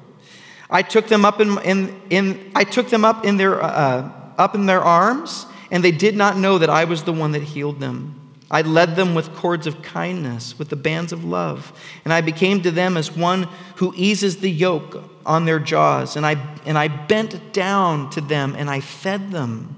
I 0.70 0.83
took 0.83 1.09
them 1.09 1.24
up 1.24 1.40
in, 1.40 1.59
in, 1.62 2.00
in 2.11 2.53
I 2.55 2.64
took 2.64 2.88
them 2.88 3.05
up 3.05 3.24
in 3.24 3.37
their 3.37 3.62
uh, 3.62 4.11
up 4.38 4.55
in 4.55 4.66
their 4.66 4.83
arms, 4.83 5.46
and 5.70 5.85
they 5.85 5.92
did 5.92 6.16
not 6.16 6.37
know 6.37 6.59
that 6.59 6.70
I 6.70 6.85
was 6.85 7.05
the 7.05 7.12
one 7.12 7.33
that 7.33 7.42
healed 7.42 7.81
them. 7.81 8.20
I 8.50 8.62
led 8.62 8.94
them 8.94 9.14
with 9.14 9.35
cords 9.35 9.66
of 9.66 9.83
kindness, 9.83 10.59
with 10.59 10.68
the 10.68 10.77
bands 10.77 11.12
of 11.12 11.24
love, 11.24 11.72
and 12.05 12.12
I 12.12 12.20
became 12.20 12.62
to 12.62 12.70
them 12.70 12.96
as 12.96 13.11
one 13.11 13.48
who 13.77 13.92
eases 13.96 14.38
the 14.38 14.50
yoke 14.50 15.03
on 15.27 15.44
their 15.44 15.59
jaws, 15.59 16.16
and 16.16 16.27
I, 16.27 16.37
and 16.64 16.77
I 16.77 16.88
bent 16.88 17.53
down 17.53 18.11
to 18.11 18.20
them 18.20 18.55
and 18.57 18.68
I 18.70 18.81
fed 18.81 19.31
them. 19.31 19.77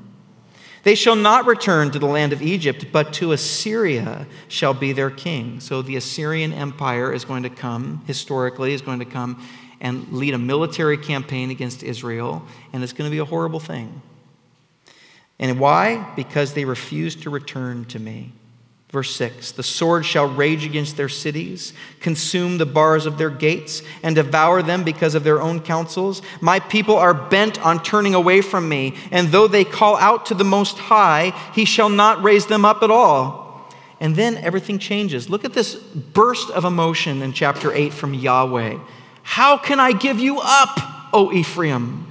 They 0.83 0.94
shall 0.94 1.16
not 1.16 1.46
return 1.46 1.90
to 1.92 1.99
the 1.99 2.07
land 2.07 2.33
of 2.33 2.42
Egypt, 2.42 2.87
but 2.92 3.12
to 3.14 3.33
Assyria 3.33 4.27
shall 4.46 4.72
be 4.75 4.92
their 4.92 5.11
king. 5.11 5.59
So 5.59 5.83
the 5.83 5.96
Assyrian 5.96 6.53
Empire 6.53 7.12
is 7.12 7.25
going 7.25 7.42
to 7.42 7.51
come, 7.51 8.05
historically, 8.07 8.72
is 8.72 8.83
going 8.83 9.01
to 9.01 9.05
come 9.05 9.42
and 9.81 10.12
lead 10.12 10.35
a 10.35 10.39
military 10.39 10.97
campaign 10.97 11.51
against 11.51 11.83
Israel, 11.83 12.47
and 12.73 12.83
it's 12.83 12.93
going 12.93 13.09
to 13.11 13.15
be 13.15 13.19
a 13.19 13.25
horrible 13.25 13.61
thing. 13.61 14.03
And 15.39 15.61
why? 15.61 16.12
Because 16.17 16.55
they 16.55 16.65
refuse 16.65 17.15
to 17.17 17.31
return 17.31 17.85
to 17.87 17.99
me. 17.99 18.33
Verse 18.91 19.15
6 19.17 19.53
The 19.53 19.62
sword 19.62 20.07
shall 20.07 20.27
rage 20.27 20.65
against 20.65 20.97
their 20.97 21.09
cities, 21.09 21.73
consume 22.01 22.59
the 22.59 22.67
bars 22.67 23.05
of 23.05 23.19
their 23.19 23.31
gates, 23.31 23.83
and 24.03 24.15
devour 24.15 24.62
them 24.62 24.85
because 24.85 25.15
of 25.15 25.25
their 25.25 25.43
own 25.43 25.61
counsels. 25.61 26.23
My 26.41 26.61
people 26.61 26.97
are 26.97 27.12
bent 27.12 27.61
on 27.65 27.83
turning 27.83 28.15
away 28.15 28.41
from 28.41 28.69
me, 28.69 28.95
and 29.11 29.29
though 29.29 29.49
they 29.49 29.65
call 29.65 29.97
out 29.97 30.27
to 30.27 30.35
the 30.35 30.45
Most 30.45 30.79
High, 30.79 31.33
he 31.55 31.65
shall 31.65 31.89
not 31.91 32.23
raise 32.23 32.47
them 32.47 32.65
up 32.65 32.83
at 32.83 32.91
all. 32.91 33.45
And 33.99 34.15
then 34.15 34.37
everything 34.37 34.79
changes. 34.79 35.31
Look 35.31 35.45
at 35.45 35.55
this 35.55 35.75
burst 35.75 36.51
of 36.51 36.65
emotion 36.65 37.23
in 37.23 37.33
chapter 37.33 37.73
8 37.73 37.93
from 37.93 38.12
Yahweh. 38.12 38.79
How 39.27 39.59
can 39.59 39.81
I 39.81 39.91
give 39.91 40.21
you 40.21 40.39
up, 40.41 40.79
O 41.12 41.33
Ephraim? 41.33 42.07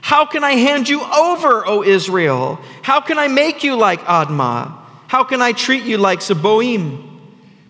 How 0.00 0.24
can 0.24 0.42
I 0.42 0.52
hand 0.52 0.88
you 0.88 1.02
over, 1.02 1.64
O 1.66 1.84
Israel? 1.84 2.58
How 2.82 3.00
can 3.00 3.18
I 3.18 3.28
make 3.28 3.62
you 3.62 3.76
like 3.76 4.00
Admah? 4.00 4.72
How 5.06 5.24
can 5.24 5.42
I 5.42 5.52
treat 5.52 5.84
you 5.84 5.98
like 5.98 6.20
Zeboim? 6.20 7.13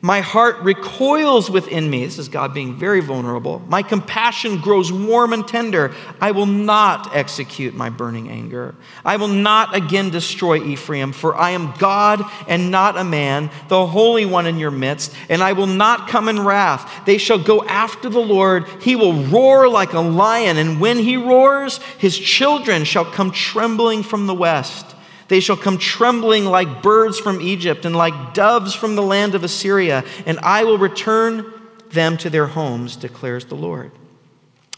My 0.04 0.20
heart 0.20 0.58
recoils 0.58 1.48
within 1.48 1.88
me. 1.88 2.04
This 2.04 2.18
is 2.18 2.28
God 2.28 2.52
being 2.52 2.76
very 2.76 3.00
vulnerable. 3.00 3.62
My 3.70 3.82
compassion 3.82 4.60
grows 4.60 4.92
warm 4.92 5.32
and 5.32 5.48
tender. 5.48 5.94
I 6.20 6.32
will 6.32 6.44
not 6.44 7.16
execute 7.16 7.72
my 7.72 7.88
burning 7.88 8.28
anger. 8.28 8.74
I 9.02 9.16
will 9.16 9.28
not 9.28 9.74
again 9.74 10.10
destroy 10.10 10.62
Ephraim, 10.62 11.12
for 11.12 11.34
I 11.34 11.52
am 11.52 11.72
God 11.78 12.22
and 12.46 12.70
not 12.70 12.98
a 12.98 13.02
man, 13.02 13.50
the 13.68 13.86
Holy 13.86 14.26
One 14.26 14.46
in 14.46 14.58
your 14.58 14.70
midst, 14.70 15.10
and 15.30 15.42
I 15.42 15.54
will 15.54 15.66
not 15.66 16.06
come 16.08 16.28
in 16.28 16.44
wrath. 16.44 17.06
They 17.06 17.16
shall 17.16 17.38
go 17.38 17.64
after 17.64 18.10
the 18.10 18.20
Lord. 18.20 18.68
He 18.82 18.96
will 18.96 19.14
roar 19.14 19.70
like 19.70 19.94
a 19.94 20.00
lion, 20.00 20.58
and 20.58 20.82
when 20.82 20.98
he 20.98 21.16
roars, 21.16 21.78
his 21.96 22.18
children 22.18 22.84
shall 22.84 23.06
come 23.06 23.30
trembling 23.30 24.02
from 24.02 24.26
the 24.26 24.34
west. 24.34 24.93
They 25.28 25.40
shall 25.40 25.56
come 25.56 25.78
trembling 25.78 26.44
like 26.44 26.82
birds 26.82 27.18
from 27.18 27.40
Egypt 27.40 27.84
and 27.84 27.96
like 27.96 28.34
doves 28.34 28.74
from 28.74 28.96
the 28.96 29.02
land 29.02 29.34
of 29.34 29.44
Assyria, 29.44 30.04
and 30.26 30.38
I 30.40 30.64
will 30.64 30.78
return 30.78 31.52
them 31.90 32.16
to 32.18 32.30
their 32.30 32.46
homes, 32.46 32.96
declares 32.96 33.46
the 33.46 33.54
Lord. 33.54 33.92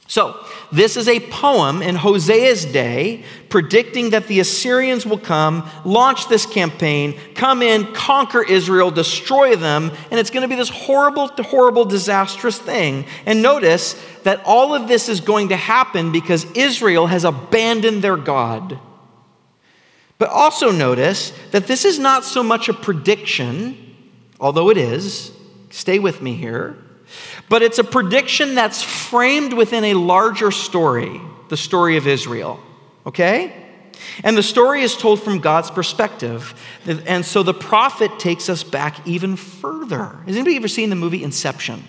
So, 0.09 0.39
this 0.71 0.97
is 0.97 1.09
a 1.09 1.19
poem 1.19 1.83
in 1.83 1.97
Hosea's 1.97 2.65
day 2.65 3.25
predicting 3.49 4.11
that 4.11 4.29
the 4.29 4.39
Assyrians 4.39 5.05
will 5.05 5.19
come, 5.19 5.69
launch 5.85 6.29
this 6.29 6.47
campaign, 6.47 7.19
come 7.35 7.61
in, 7.61 7.93
conquer 7.93 8.45
Israel, 8.45 8.93
destroy 8.93 9.57
them, 9.57 9.91
and 10.11 10.21
it's 10.21 10.31
going 10.31 10.43
to 10.43 10.49
be 10.49 10.55
this 10.55 10.69
horrible, 10.69 11.27
horrible, 11.29 11.85
disastrous 11.85 12.59
thing. 12.59 13.05
And 13.25 13.43
notice 13.43 14.01
that 14.23 14.43
all 14.45 14.75
of 14.75 14.87
this 14.87 15.09
is 15.09 15.21
going 15.21 15.49
to 15.49 15.57
happen 15.57 16.13
because 16.13 16.45
Israel 16.53 17.09
has 17.09 17.25
abandoned 17.25 18.03
their 18.03 18.17
God. 18.17 18.79
But 20.19 20.31
also 20.31 20.71
notice 20.71 21.33
that 21.51 21.67
this 21.67 21.85
is 21.85 21.99
not 21.99 22.25
so 22.25 22.43
much 22.43 22.69
a 22.69 22.73
prediction, 22.73 23.95
although 24.41 24.71
it 24.71 24.77
is. 24.77 25.33
Stay 25.71 25.99
with 25.99 26.23
me 26.23 26.35
here. 26.35 26.77
But 27.49 27.63
it's 27.63 27.79
a 27.79 27.85
prediction 27.85 28.55
that's 28.55 28.83
framed 28.83 29.53
within 29.53 29.85
a 29.85 29.95
larger 29.95 30.51
story, 30.51 31.21
the 31.49 31.57
story 31.57 31.97
of 31.97 32.07
Israel. 32.07 32.59
Okay? 33.05 33.65
And 34.25 34.37
the 34.37 34.43
story 34.43 34.83
is 34.83 34.97
told 34.97 35.23
from 35.23 35.41
God's 35.41 35.71
perspective. 35.71 36.55
And 36.87 37.25
so 37.25 37.43
the 37.43 37.55
prophet 37.55 38.19
takes 38.19 38.49
us 38.49 38.63
back 38.63 39.07
even 39.07 39.37
further. 39.37 40.17
Has 40.27 40.37
anybody 40.37 40.57
ever 40.57 40.69
seen 40.69 40.91
the 40.91 40.97
movie 40.97 41.23
Inception? 41.23 41.83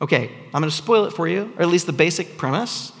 Okay, 0.00 0.32
I'm 0.52 0.60
going 0.60 0.70
to 0.70 0.76
spoil 0.76 1.04
it 1.04 1.12
for 1.12 1.28
you, 1.28 1.52
or 1.56 1.62
at 1.62 1.68
least 1.68 1.86
the 1.86 1.92
basic 1.92 2.36
premise. 2.36 2.92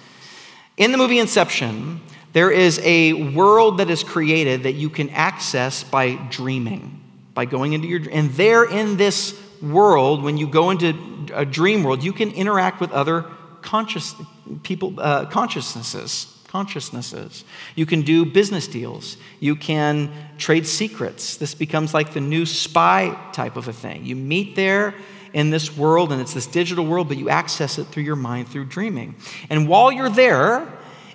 In 0.76 0.92
the 0.92 0.98
movie 0.98 1.18
Inception, 1.18 2.00
there 2.32 2.50
is 2.50 2.80
a 2.82 3.12
world 3.12 3.78
that 3.78 3.90
is 3.90 4.02
created 4.02 4.62
that 4.62 4.72
you 4.72 4.88
can 4.88 5.10
access 5.10 5.84
by 5.84 6.14
dreaming, 6.30 7.00
by 7.34 7.44
going 7.44 7.74
into 7.74 7.88
your 7.88 7.98
dream. 7.98 8.16
and 8.16 8.30
there 8.32 8.64
in 8.64 8.96
this 8.96 9.38
world, 9.60 10.22
when 10.22 10.38
you 10.38 10.46
go 10.46 10.70
into 10.70 10.94
a 11.34 11.44
dream 11.44 11.84
world, 11.84 12.02
you 12.02 12.12
can 12.12 12.30
interact 12.32 12.80
with 12.80 12.90
other 12.92 13.26
conscious 13.60 14.14
people, 14.62 14.94
uh, 14.98 15.26
consciousnesses. 15.26 16.28
Consciousnesses. 16.48 17.44
You 17.76 17.86
can 17.86 18.02
do 18.02 18.26
business 18.26 18.66
deals. 18.66 19.16
You 19.40 19.56
can 19.56 20.10
trade 20.36 20.66
secrets. 20.66 21.36
This 21.38 21.54
becomes 21.54 21.94
like 21.94 22.12
the 22.12 22.20
new 22.20 22.44
spy 22.44 23.18
type 23.32 23.56
of 23.56 23.68
a 23.68 23.72
thing. 23.72 24.04
You 24.04 24.16
meet 24.16 24.54
there 24.54 24.94
in 25.32 25.48
this 25.48 25.74
world, 25.74 26.12
and 26.12 26.20
it's 26.20 26.34
this 26.34 26.46
digital 26.46 26.84
world, 26.84 27.08
but 27.08 27.16
you 27.16 27.30
access 27.30 27.78
it 27.78 27.84
through 27.84 28.02
your 28.02 28.16
mind 28.16 28.48
through 28.48 28.66
dreaming. 28.66 29.14
And 29.48 29.66
while 29.66 29.90
you're 29.90 30.10
there, 30.10 30.70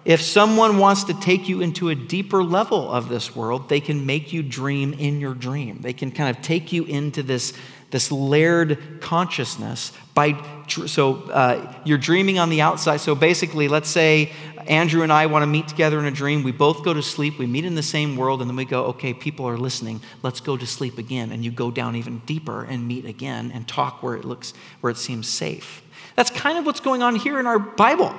if 0.07 0.21
someone 0.21 0.77
wants 0.77 1.03
to 1.03 1.19
take 1.19 1.49
you 1.49 1.59
into 1.59 1.89
a 1.89 1.95
deeper 1.95 2.41
level 2.41 2.89
of 2.89 3.09
this 3.09 3.35
world, 3.35 3.67
they 3.67 3.81
can 3.81 4.05
make 4.05 4.31
you 4.31 4.41
dream 4.41 4.93
in 4.93 5.19
your 5.19 5.33
dream. 5.33 5.79
They 5.81 5.91
can 5.91 6.11
kind 6.11 6.33
of 6.33 6.41
take 6.41 6.71
you 6.71 6.85
into 6.85 7.21
this, 7.21 7.51
this 7.91 8.09
layered 8.09 9.01
consciousness 9.01 9.91
by 10.13 10.41
so 10.67 11.15
uh, 11.29 11.73
you're 11.83 11.97
dreaming 11.97 12.39
on 12.39 12.49
the 12.49 12.61
outside. 12.61 13.01
So 13.01 13.15
basically, 13.15 13.67
let's 13.67 13.89
say 13.89 14.31
Andrew 14.67 15.03
and 15.03 15.11
I 15.11 15.25
want 15.25 15.43
to 15.43 15.47
meet 15.47 15.67
together 15.67 15.99
in 15.99 16.05
a 16.05 16.11
dream. 16.11 16.41
We 16.41 16.53
both 16.53 16.85
go 16.85 16.93
to 16.93 17.03
sleep. 17.03 17.37
We 17.37 17.45
meet 17.45 17.65
in 17.65 17.75
the 17.75 17.83
same 17.83 18.15
world, 18.15 18.39
and 18.39 18.49
then 18.49 18.55
we 18.55 18.63
go, 18.63 18.85
okay, 18.85 19.13
people 19.13 19.45
are 19.45 19.57
listening. 19.57 19.99
Let's 20.23 20.39
go 20.39 20.55
to 20.55 20.65
sleep 20.65 20.97
again. 20.97 21.33
And 21.33 21.43
you 21.43 21.51
go 21.51 21.69
down 21.69 21.97
even 21.97 22.19
deeper 22.19 22.63
and 22.63 22.87
meet 22.87 23.03
again 23.03 23.51
and 23.53 23.67
talk 23.67 24.01
where 24.01 24.15
it 24.15 24.23
looks 24.23 24.53
where 24.79 24.89
it 24.89 24.97
seems 24.97 25.27
safe. 25.27 25.81
That's 26.15 26.29
kind 26.29 26.57
of 26.57 26.65
what's 26.65 26.79
going 26.79 27.03
on 27.03 27.17
here 27.17 27.41
in 27.41 27.45
our 27.45 27.59
Bible, 27.59 28.15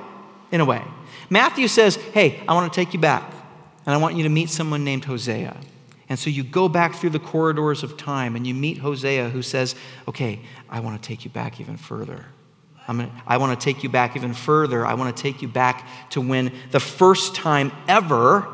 in 0.53 0.61
a 0.61 0.67
way. 0.67 0.83
Matthew 1.31 1.69
says, 1.69 1.97
Hey, 1.97 2.43
I 2.49 2.55
want 2.55 2.73
to 2.73 2.77
take 2.85 2.95
you 2.95 3.01
back, 3.01 3.23
and 3.87 3.95
I 3.95 3.99
want 3.99 4.17
you 4.17 4.23
to 4.23 4.29
meet 4.29 4.51
someone 4.51 4.85
named 4.85 5.05
Hosea. 5.05 5.57
And 6.09 6.19
so 6.19 6.31
you 6.31 6.43
go 6.43 6.69
back 6.69 6.95
through 6.95 7.11
the 7.11 7.19
corridors 7.19 7.83
of 7.83 7.99
time 7.99 8.35
and 8.35 8.47
you 8.47 8.55
meet 8.55 8.79
Hosea, 8.79 9.29
who 9.29 9.43
says, 9.43 9.75
Okay, 10.07 10.41
I 10.69 10.81
want 10.81 11.01
to 11.01 11.07
take 11.07 11.25
you 11.25 11.31
back 11.31 11.61
even 11.61 11.77
further. 11.77 12.25
Gonna, 12.87 13.11
I 13.27 13.37
want 13.37 13.59
to 13.59 13.63
take 13.63 13.83
you 13.83 13.91
back 13.91 14.17
even 14.17 14.33
further. 14.33 14.87
I 14.87 14.95
want 14.95 15.15
to 15.15 15.23
take 15.23 15.43
you 15.43 15.49
back 15.49 15.87
to 16.11 16.23
when 16.23 16.53
the 16.71 16.81
first 16.81 17.35
time 17.35 17.71
ever 17.87 18.49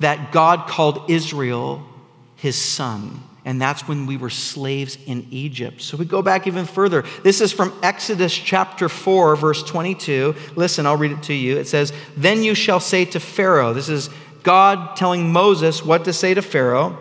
that 0.00 0.32
God 0.32 0.66
called 0.66 1.08
Israel 1.08 1.86
his 2.34 2.56
son 2.56 3.22
and 3.44 3.60
that's 3.60 3.88
when 3.88 4.06
we 4.06 4.16
were 4.16 4.30
slaves 4.30 4.98
in 5.06 5.26
Egypt. 5.30 5.80
So 5.80 5.96
we 5.96 6.04
go 6.04 6.20
back 6.22 6.46
even 6.46 6.66
further. 6.66 7.04
This 7.22 7.40
is 7.40 7.52
from 7.52 7.72
Exodus 7.82 8.34
chapter 8.34 8.88
4, 8.88 9.36
verse 9.36 9.62
22. 9.62 10.34
Listen, 10.56 10.86
I'll 10.86 10.96
read 10.96 11.12
it 11.12 11.22
to 11.24 11.34
you. 11.34 11.56
It 11.56 11.66
says, 11.66 11.92
Then 12.16 12.42
you 12.42 12.54
shall 12.54 12.80
say 12.80 13.04
to 13.06 13.20
Pharaoh, 13.20 13.72
this 13.72 13.88
is 13.88 14.10
God 14.42 14.96
telling 14.96 15.32
Moses 15.32 15.84
what 15.84 16.04
to 16.04 16.12
say 16.12 16.34
to 16.34 16.42
Pharaoh. 16.42 16.98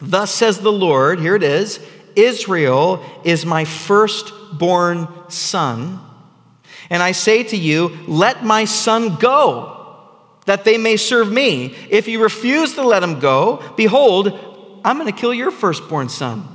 Thus 0.00 0.34
says 0.34 0.60
the 0.60 0.72
Lord, 0.72 1.20
here 1.20 1.36
it 1.36 1.42
is 1.42 1.80
Israel 2.16 3.04
is 3.24 3.44
my 3.44 3.64
firstborn 3.64 5.08
son, 5.28 6.00
And 6.88 7.02
I 7.02 7.12
say 7.12 7.42
to 7.44 7.56
you, 7.56 7.98
let 8.06 8.44
my 8.44 8.64
son 8.64 9.16
go, 9.16 9.72
that 10.46 10.64
they 10.64 10.78
may 10.78 10.96
serve 10.96 11.30
me. 11.30 11.74
If 11.90 12.08
you 12.08 12.22
refuse 12.22 12.74
to 12.74 12.82
let 12.82 13.02
him 13.02 13.18
go, 13.18 13.62
behold, 13.76 14.55
I'm 14.86 14.98
going 14.98 15.12
to 15.12 15.20
kill 15.20 15.34
your 15.34 15.50
firstborn 15.50 16.08
son. 16.08 16.48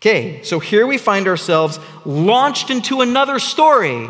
Okay, 0.00 0.42
so 0.42 0.58
here 0.58 0.84
we 0.84 0.98
find 0.98 1.28
ourselves 1.28 1.78
launched 2.04 2.70
into 2.70 3.02
another 3.02 3.38
story, 3.38 4.08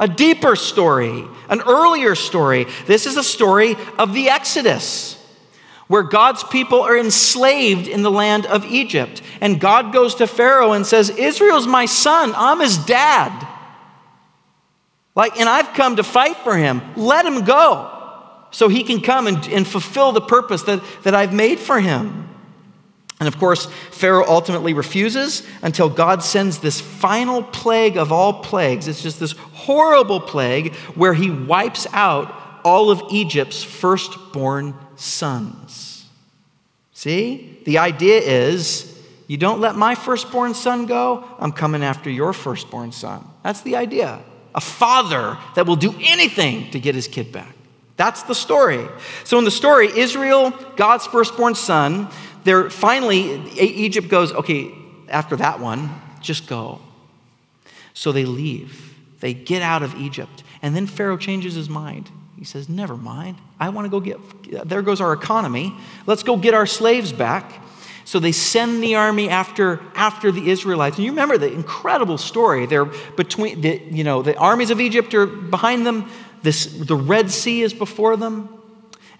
a 0.00 0.08
deeper 0.08 0.56
story, 0.56 1.24
an 1.48 1.60
earlier 1.60 2.16
story. 2.16 2.66
This 2.86 3.06
is 3.06 3.16
a 3.16 3.22
story 3.22 3.76
of 3.96 4.12
the 4.12 4.28
Exodus 4.28 5.14
where 5.86 6.02
God's 6.02 6.42
people 6.42 6.82
are 6.82 6.98
enslaved 6.98 7.86
in 7.86 8.02
the 8.02 8.10
land 8.10 8.44
of 8.46 8.64
Egypt. 8.66 9.22
And 9.40 9.60
God 9.60 9.92
goes 9.92 10.16
to 10.16 10.26
Pharaoh 10.26 10.72
and 10.72 10.84
says, 10.84 11.10
Israel's 11.10 11.66
my 11.66 11.86
son, 11.86 12.32
I'm 12.36 12.60
his 12.60 12.76
dad. 12.76 13.46
Like, 15.14 15.38
and 15.38 15.48
I've 15.48 15.74
come 15.74 15.96
to 15.96 16.02
fight 16.02 16.36
for 16.38 16.56
him. 16.56 16.82
Let 16.96 17.24
him 17.24 17.44
go 17.44 17.97
so 18.50 18.68
he 18.68 18.82
can 18.82 19.00
come 19.00 19.26
and, 19.26 19.46
and 19.48 19.66
fulfill 19.66 20.12
the 20.12 20.20
purpose 20.20 20.62
that, 20.62 20.82
that 21.02 21.14
I've 21.14 21.32
made 21.32 21.58
for 21.58 21.80
him. 21.80 22.28
And 23.20 23.26
of 23.26 23.38
course, 23.38 23.66
Pharaoh 23.90 24.24
ultimately 24.26 24.74
refuses 24.74 25.42
until 25.62 25.88
God 25.88 26.22
sends 26.22 26.58
this 26.58 26.80
final 26.80 27.42
plague 27.42 27.96
of 27.96 28.12
all 28.12 28.42
plagues. 28.42 28.86
It's 28.86 29.02
just 29.02 29.18
this 29.18 29.32
horrible 29.32 30.20
plague 30.20 30.74
where 30.94 31.14
he 31.14 31.30
wipes 31.30 31.86
out 31.92 32.32
all 32.64 32.90
of 32.90 33.02
Egypt's 33.10 33.64
firstborn 33.64 34.74
sons. 34.94 36.06
See? 36.92 37.60
The 37.64 37.78
idea 37.78 38.18
is 38.18 38.98
you 39.26 39.36
don't 39.36 39.60
let 39.60 39.74
my 39.74 39.94
firstborn 39.94 40.54
son 40.54 40.86
go, 40.86 41.24
I'm 41.38 41.52
coming 41.52 41.82
after 41.82 42.10
your 42.10 42.32
firstborn 42.32 42.92
son. 42.92 43.26
That's 43.42 43.62
the 43.62 43.76
idea. 43.76 44.20
A 44.54 44.60
father 44.60 45.36
that 45.54 45.66
will 45.66 45.76
do 45.76 45.94
anything 46.00 46.70
to 46.70 46.80
get 46.80 46.94
his 46.94 47.08
kid 47.08 47.32
back. 47.32 47.54
That's 47.98 48.22
the 48.22 48.34
story. 48.34 48.88
So 49.24 49.38
in 49.38 49.44
the 49.44 49.50
story, 49.50 49.88
Israel, 49.94 50.52
God's 50.76 51.06
firstborn 51.06 51.54
son, 51.54 52.08
they're 52.44 52.70
finally, 52.70 53.42
Egypt 53.58 54.08
goes, 54.08 54.32
okay, 54.32 54.72
after 55.08 55.36
that 55.36 55.60
one, 55.60 55.90
just 56.20 56.46
go. 56.46 56.80
So 57.94 58.12
they 58.12 58.24
leave. 58.24 58.94
They 59.20 59.34
get 59.34 59.62
out 59.62 59.82
of 59.82 59.94
Egypt. 59.96 60.44
And 60.62 60.74
then 60.76 60.86
Pharaoh 60.86 61.16
changes 61.16 61.54
his 61.54 61.68
mind. 61.68 62.08
He 62.38 62.44
says, 62.44 62.68
Never 62.68 62.96
mind. 62.96 63.36
I 63.58 63.70
want 63.70 63.86
to 63.86 63.90
go 63.90 63.98
get, 63.98 64.68
there 64.68 64.82
goes 64.82 65.00
our 65.00 65.12
economy. 65.12 65.74
Let's 66.06 66.22
go 66.22 66.36
get 66.36 66.54
our 66.54 66.66
slaves 66.66 67.12
back. 67.12 67.64
So 68.04 68.20
they 68.20 68.32
send 68.32 68.82
the 68.82 68.94
army 68.94 69.28
after, 69.28 69.82
after 69.94 70.32
the 70.32 70.48
Israelites. 70.48 70.96
And 70.96 71.04
you 71.04 71.10
remember 71.10 71.36
the 71.36 71.52
incredible 71.52 72.16
story. 72.16 72.64
They're 72.64 72.86
between, 72.86 73.60
the, 73.60 73.82
you 73.90 74.04
know, 74.04 74.22
the 74.22 74.36
armies 74.38 74.70
of 74.70 74.80
Egypt 74.80 75.12
are 75.12 75.26
behind 75.26 75.84
them, 75.84 76.08
this, 76.42 76.66
the 76.66 76.96
Red 76.96 77.30
Sea 77.30 77.62
is 77.62 77.74
before 77.74 78.16
them. 78.16 78.48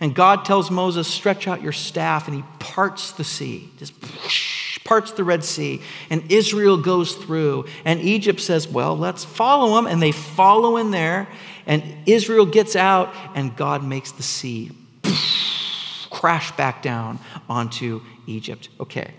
And 0.00 0.14
God 0.14 0.44
tells 0.44 0.70
Moses, 0.70 1.08
stretch 1.08 1.48
out 1.48 1.60
your 1.60 1.72
staff, 1.72 2.28
and 2.28 2.36
he 2.36 2.44
parts 2.60 3.12
the 3.12 3.24
sea, 3.24 3.68
just 3.78 3.94
parts 4.84 5.10
the 5.12 5.24
Red 5.24 5.44
Sea. 5.44 5.82
And 6.08 6.30
Israel 6.30 6.76
goes 6.76 7.14
through. 7.14 7.66
And 7.84 8.00
Egypt 8.00 8.40
says, 8.40 8.68
well, 8.68 8.96
let's 8.96 9.24
follow 9.24 9.74
them. 9.74 9.86
And 9.86 10.00
they 10.00 10.12
follow 10.12 10.76
in 10.76 10.92
there. 10.92 11.28
And 11.66 11.82
Israel 12.06 12.46
gets 12.46 12.76
out, 12.76 13.12
and 13.34 13.54
God 13.56 13.82
makes 13.84 14.12
the 14.12 14.22
sea 14.22 14.70
crash 16.10 16.52
back 16.52 16.80
down 16.80 17.18
onto 17.48 18.00
Egypt. 18.26 18.68
Okay. 18.80 19.12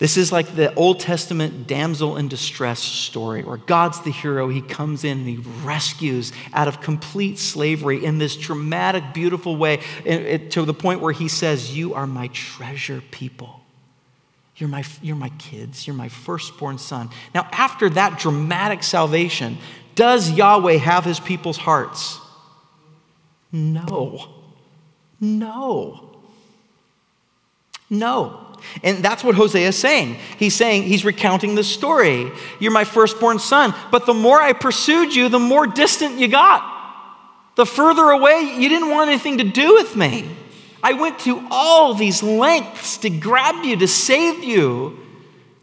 This 0.00 0.16
is 0.16 0.32
like 0.32 0.56
the 0.56 0.74
Old 0.76 0.98
Testament 0.98 1.66
damsel 1.66 2.16
in 2.16 2.28
distress 2.28 2.80
story 2.80 3.42
where 3.42 3.58
God's 3.58 4.00
the 4.00 4.10
hero. 4.10 4.48
He 4.48 4.62
comes 4.62 5.04
in 5.04 5.18
and 5.18 5.28
he 5.28 5.36
rescues 5.62 6.32
out 6.54 6.68
of 6.68 6.80
complete 6.80 7.38
slavery 7.38 8.02
in 8.02 8.16
this 8.16 8.34
dramatic, 8.34 9.12
beautiful 9.12 9.56
way 9.56 9.76
to 10.06 10.64
the 10.64 10.72
point 10.72 11.02
where 11.02 11.12
he 11.12 11.28
says, 11.28 11.76
You 11.76 11.92
are 11.92 12.06
my 12.06 12.28
treasure 12.28 13.02
people. 13.10 13.60
You're 14.56 14.70
my, 14.70 14.84
you're 15.02 15.16
my 15.16 15.28
kids. 15.38 15.86
You're 15.86 15.96
my 15.96 16.08
firstborn 16.08 16.78
son. 16.78 17.10
Now, 17.34 17.46
after 17.52 17.90
that 17.90 18.18
dramatic 18.18 18.82
salvation, 18.82 19.58
does 19.94 20.30
Yahweh 20.30 20.78
have 20.78 21.04
his 21.04 21.20
people's 21.20 21.58
hearts? 21.58 22.18
No. 23.52 24.28
No. 25.20 26.10
No. 27.90 28.49
And 28.82 29.04
that's 29.04 29.22
what 29.22 29.34
Hosea 29.34 29.68
is 29.68 29.78
saying. 29.78 30.16
He's 30.38 30.54
saying, 30.54 30.84
he's 30.84 31.04
recounting 31.04 31.54
the 31.54 31.64
story. 31.64 32.30
You're 32.58 32.72
my 32.72 32.84
firstborn 32.84 33.38
son. 33.38 33.74
But 33.90 34.06
the 34.06 34.14
more 34.14 34.40
I 34.40 34.52
pursued 34.52 35.14
you, 35.14 35.28
the 35.28 35.38
more 35.38 35.66
distant 35.66 36.18
you 36.18 36.28
got. 36.28 36.76
The 37.56 37.66
further 37.66 38.10
away, 38.10 38.56
you 38.58 38.68
didn't 38.68 38.90
want 38.90 39.08
anything 39.08 39.38
to 39.38 39.44
do 39.44 39.74
with 39.74 39.94
me. 39.96 40.28
I 40.82 40.94
went 40.94 41.18
to 41.20 41.46
all 41.50 41.94
these 41.94 42.22
lengths 42.22 42.98
to 42.98 43.10
grab 43.10 43.64
you, 43.64 43.76
to 43.76 43.88
save 43.88 44.42
you, 44.42 44.98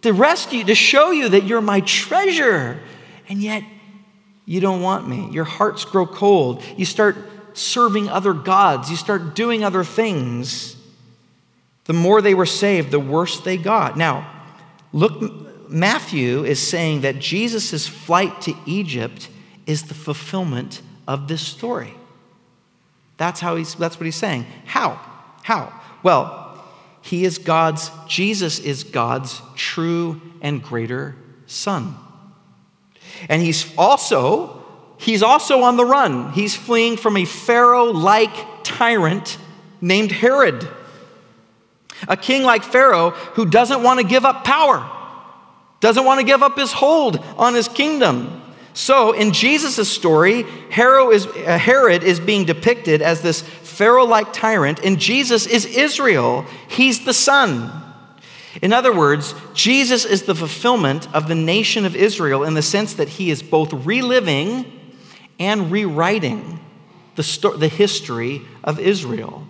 to 0.03 0.13
rescue, 0.13 0.63
to 0.63 0.75
show 0.75 1.11
you 1.11 1.29
that 1.29 1.45
you're 1.45 1.61
my 1.61 1.81
treasure. 1.81 2.79
And 3.27 3.41
yet, 3.41 3.63
you 4.45 4.61
don't 4.61 4.81
want 4.81 5.07
me. 5.07 5.29
Your 5.31 5.43
hearts 5.43 5.83
grow 5.83 6.05
cold. 6.07 6.63
You 6.77 6.85
start 6.85 7.17
serving 7.53 8.07
other 8.07 8.33
gods. 8.33 8.89
You 8.89 8.95
start 8.95 9.35
doing 9.35 9.63
other 9.63 9.83
things. 9.83 10.76
The 11.87 11.93
more 11.93 12.21
they 12.21 12.33
were 12.33 12.45
saved, 12.45 12.91
the 12.91 12.99
worse 12.99 13.39
they 13.39 13.57
got. 13.57 13.97
Now, 13.97 14.29
look, 14.93 15.69
Matthew 15.69 16.43
is 16.43 16.65
saying 16.65 17.01
that 17.01 17.19
Jesus' 17.19 17.87
flight 17.87 18.41
to 18.41 18.53
Egypt 18.65 19.29
is 19.65 19.83
the 19.83 19.93
fulfillment 19.93 20.81
of 21.07 21.27
this 21.27 21.41
story. 21.41 21.93
That's, 23.17 23.39
how 23.39 23.55
he's, 23.55 23.75
that's 23.75 23.99
what 23.99 24.05
he's 24.05 24.15
saying. 24.15 24.45
How? 24.65 25.01
How? 25.43 25.73
Well, 26.03 26.63
he 27.01 27.25
is 27.25 27.37
God's, 27.37 27.89
Jesus 28.07 28.59
is 28.59 28.83
God's 28.83 29.41
true 29.55 30.21
and 30.41 30.61
greater 30.61 31.15
son. 31.45 31.95
And 33.29 33.41
he's 33.41 33.73
also, 33.77 34.63
he's 34.97 35.23
also 35.23 35.61
on 35.61 35.77
the 35.77 35.85
run. 35.85 36.33
He's 36.33 36.55
fleeing 36.55 36.97
from 36.97 37.17
a 37.17 37.25
Pharaoh-like 37.25 38.63
tyrant 38.63 39.37
named 39.79 40.11
Herod. 40.11 40.67
A 42.07 42.17
king 42.17 42.43
like 42.43 42.63
Pharaoh 42.63 43.11
who 43.11 43.45
doesn't 43.45 43.83
want 43.83 43.99
to 43.99 44.05
give 44.05 44.25
up 44.25 44.43
power, 44.43 44.89
doesn't 45.79 46.05
want 46.05 46.19
to 46.19 46.25
give 46.25 46.43
up 46.43 46.57
his 46.57 46.71
hold 46.71 47.17
on 47.37 47.53
his 47.53 47.67
kingdom. 47.67 48.41
So, 48.73 49.11
in 49.13 49.31
Jesus' 49.31 49.91
story, 49.91 50.43
Herod 50.69 51.11
is, 51.11 51.25
uh, 51.25 51.57
Herod 51.57 52.03
is 52.03 52.19
being 52.19 52.45
depicted 52.45 53.01
as 53.01 53.21
this 53.21 53.41
Pharaoh 53.41 54.05
like 54.05 54.33
tyrant, 54.33 54.79
and 54.83 54.99
Jesus 54.99 55.47
is 55.47 55.65
Israel. 55.65 56.45
He's 56.67 57.03
the 57.03 57.13
son. 57.13 57.71
In 58.61 58.73
other 58.73 58.95
words, 58.95 59.33
Jesus 59.55 60.05
is 60.05 60.23
the 60.23 60.35
fulfillment 60.35 61.07
of 61.13 61.27
the 61.27 61.35
nation 61.35 61.85
of 61.85 61.95
Israel 61.95 62.43
in 62.43 62.53
the 62.53 62.61
sense 62.61 62.93
that 62.95 63.09
he 63.09 63.31
is 63.31 63.41
both 63.41 63.73
reliving 63.73 64.71
and 65.39 65.71
rewriting 65.71 66.59
the, 67.15 67.23
sto- 67.23 67.57
the 67.57 67.67
history 67.67 68.43
of 68.63 68.79
Israel. 68.79 69.46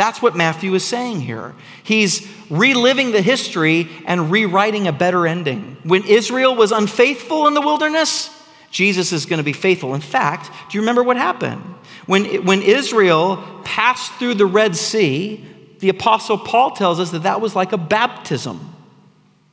That's 0.00 0.22
what 0.22 0.34
Matthew 0.34 0.72
is 0.72 0.82
saying 0.82 1.20
here. 1.20 1.54
He's 1.82 2.26
reliving 2.48 3.12
the 3.12 3.20
history 3.20 3.86
and 4.06 4.30
rewriting 4.30 4.86
a 4.86 4.92
better 4.92 5.26
ending. 5.26 5.76
When 5.82 6.04
Israel 6.04 6.56
was 6.56 6.72
unfaithful 6.72 7.46
in 7.46 7.52
the 7.52 7.60
wilderness, 7.60 8.30
Jesus 8.70 9.12
is 9.12 9.26
going 9.26 9.40
to 9.40 9.44
be 9.44 9.52
faithful. 9.52 9.94
In 9.94 10.00
fact, 10.00 10.50
do 10.70 10.78
you 10.78 10.80
remember 10.80 11.02
what 11.02 11.18
happened? 11.18 11.60
When, 12.06 12.46
when 12.46 12.62
Israel 12.62 13.60
passed 13.62 14.10
through 14.14 14.36
the 14.36 14.46
Red 14.46 14.74
Sea, 14.74 15.46
the 15.80 15.90
Apostle 15.90 16.38
Paul 16.38 16.70
tells 16.70 16.98
us 16.98 17.10
that 17.10 17.24
that 17.24 17.42
was 17.42 17.54
like 17.54 17.72
a 17.72 17.76
baptism 17.76 18.74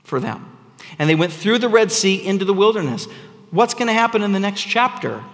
for 0.05 0.21
them. 0.21 0.57
And 0.97 1.09
they 1.09 1.15
went 1.15 1.33
through 1.33 1.57
the 1.57 1.67
Red 1.67 1.91
Sea 1.91 2.25
into 2.25 2.45
the 2.45 2.53
wilderness. 2.53 3.09
What's 3.51 3.73
going 3.73 3.87
to 3.87 3.93
happen 3.93 4.23
in 4.23 4.31
the 4.31 4.39
next 4.39 4.61
chapter? 4.61 5.25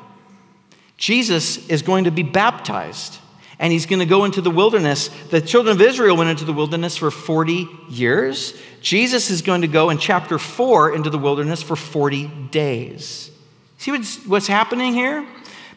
Jesus 0.98 1.70
is 1.70 1.84
going 1.84 2.06
to 2.06 2.12
be 2.12 2.24
baptized 2.24 3.20
and 3.60 3.72
he's 3.72 3.86
going 3.86 4.00
to 4.00 4.06
go 4.06 4.26
into 4.26 4.42
the 4.42 4.52
wilderness. 4.52 5.10
The 5.30 5.42
children 5.42 5.76
of 5.76 5.82
Israel 5.82 6.18
went 6.18 6.30
into 6.30 6.46
the 6.46 6.54
wilderness 6.54 6.98
for 6.98 7.12
40 7.12 7.68
years. 7.90 8.54
Jesus 8.82 9.30
is 9.30 9.42
going 9.42 9.62
to 9.62 9.68
go 9.68 9.90
in 9.90 9.98
chapter 9.98 10.38
4 10.40 10.96
into 10.96 11.10
the 11.10 11.18
wilderness 11.18 11.62
for 11.62 11.76
40 11.76 12.28
days. 12.52 13.32
See 13.78 13.92
what's, 13.92 14.26
what's 14.26 14.48
happening 14.48 14.94
here? 14.94 15.26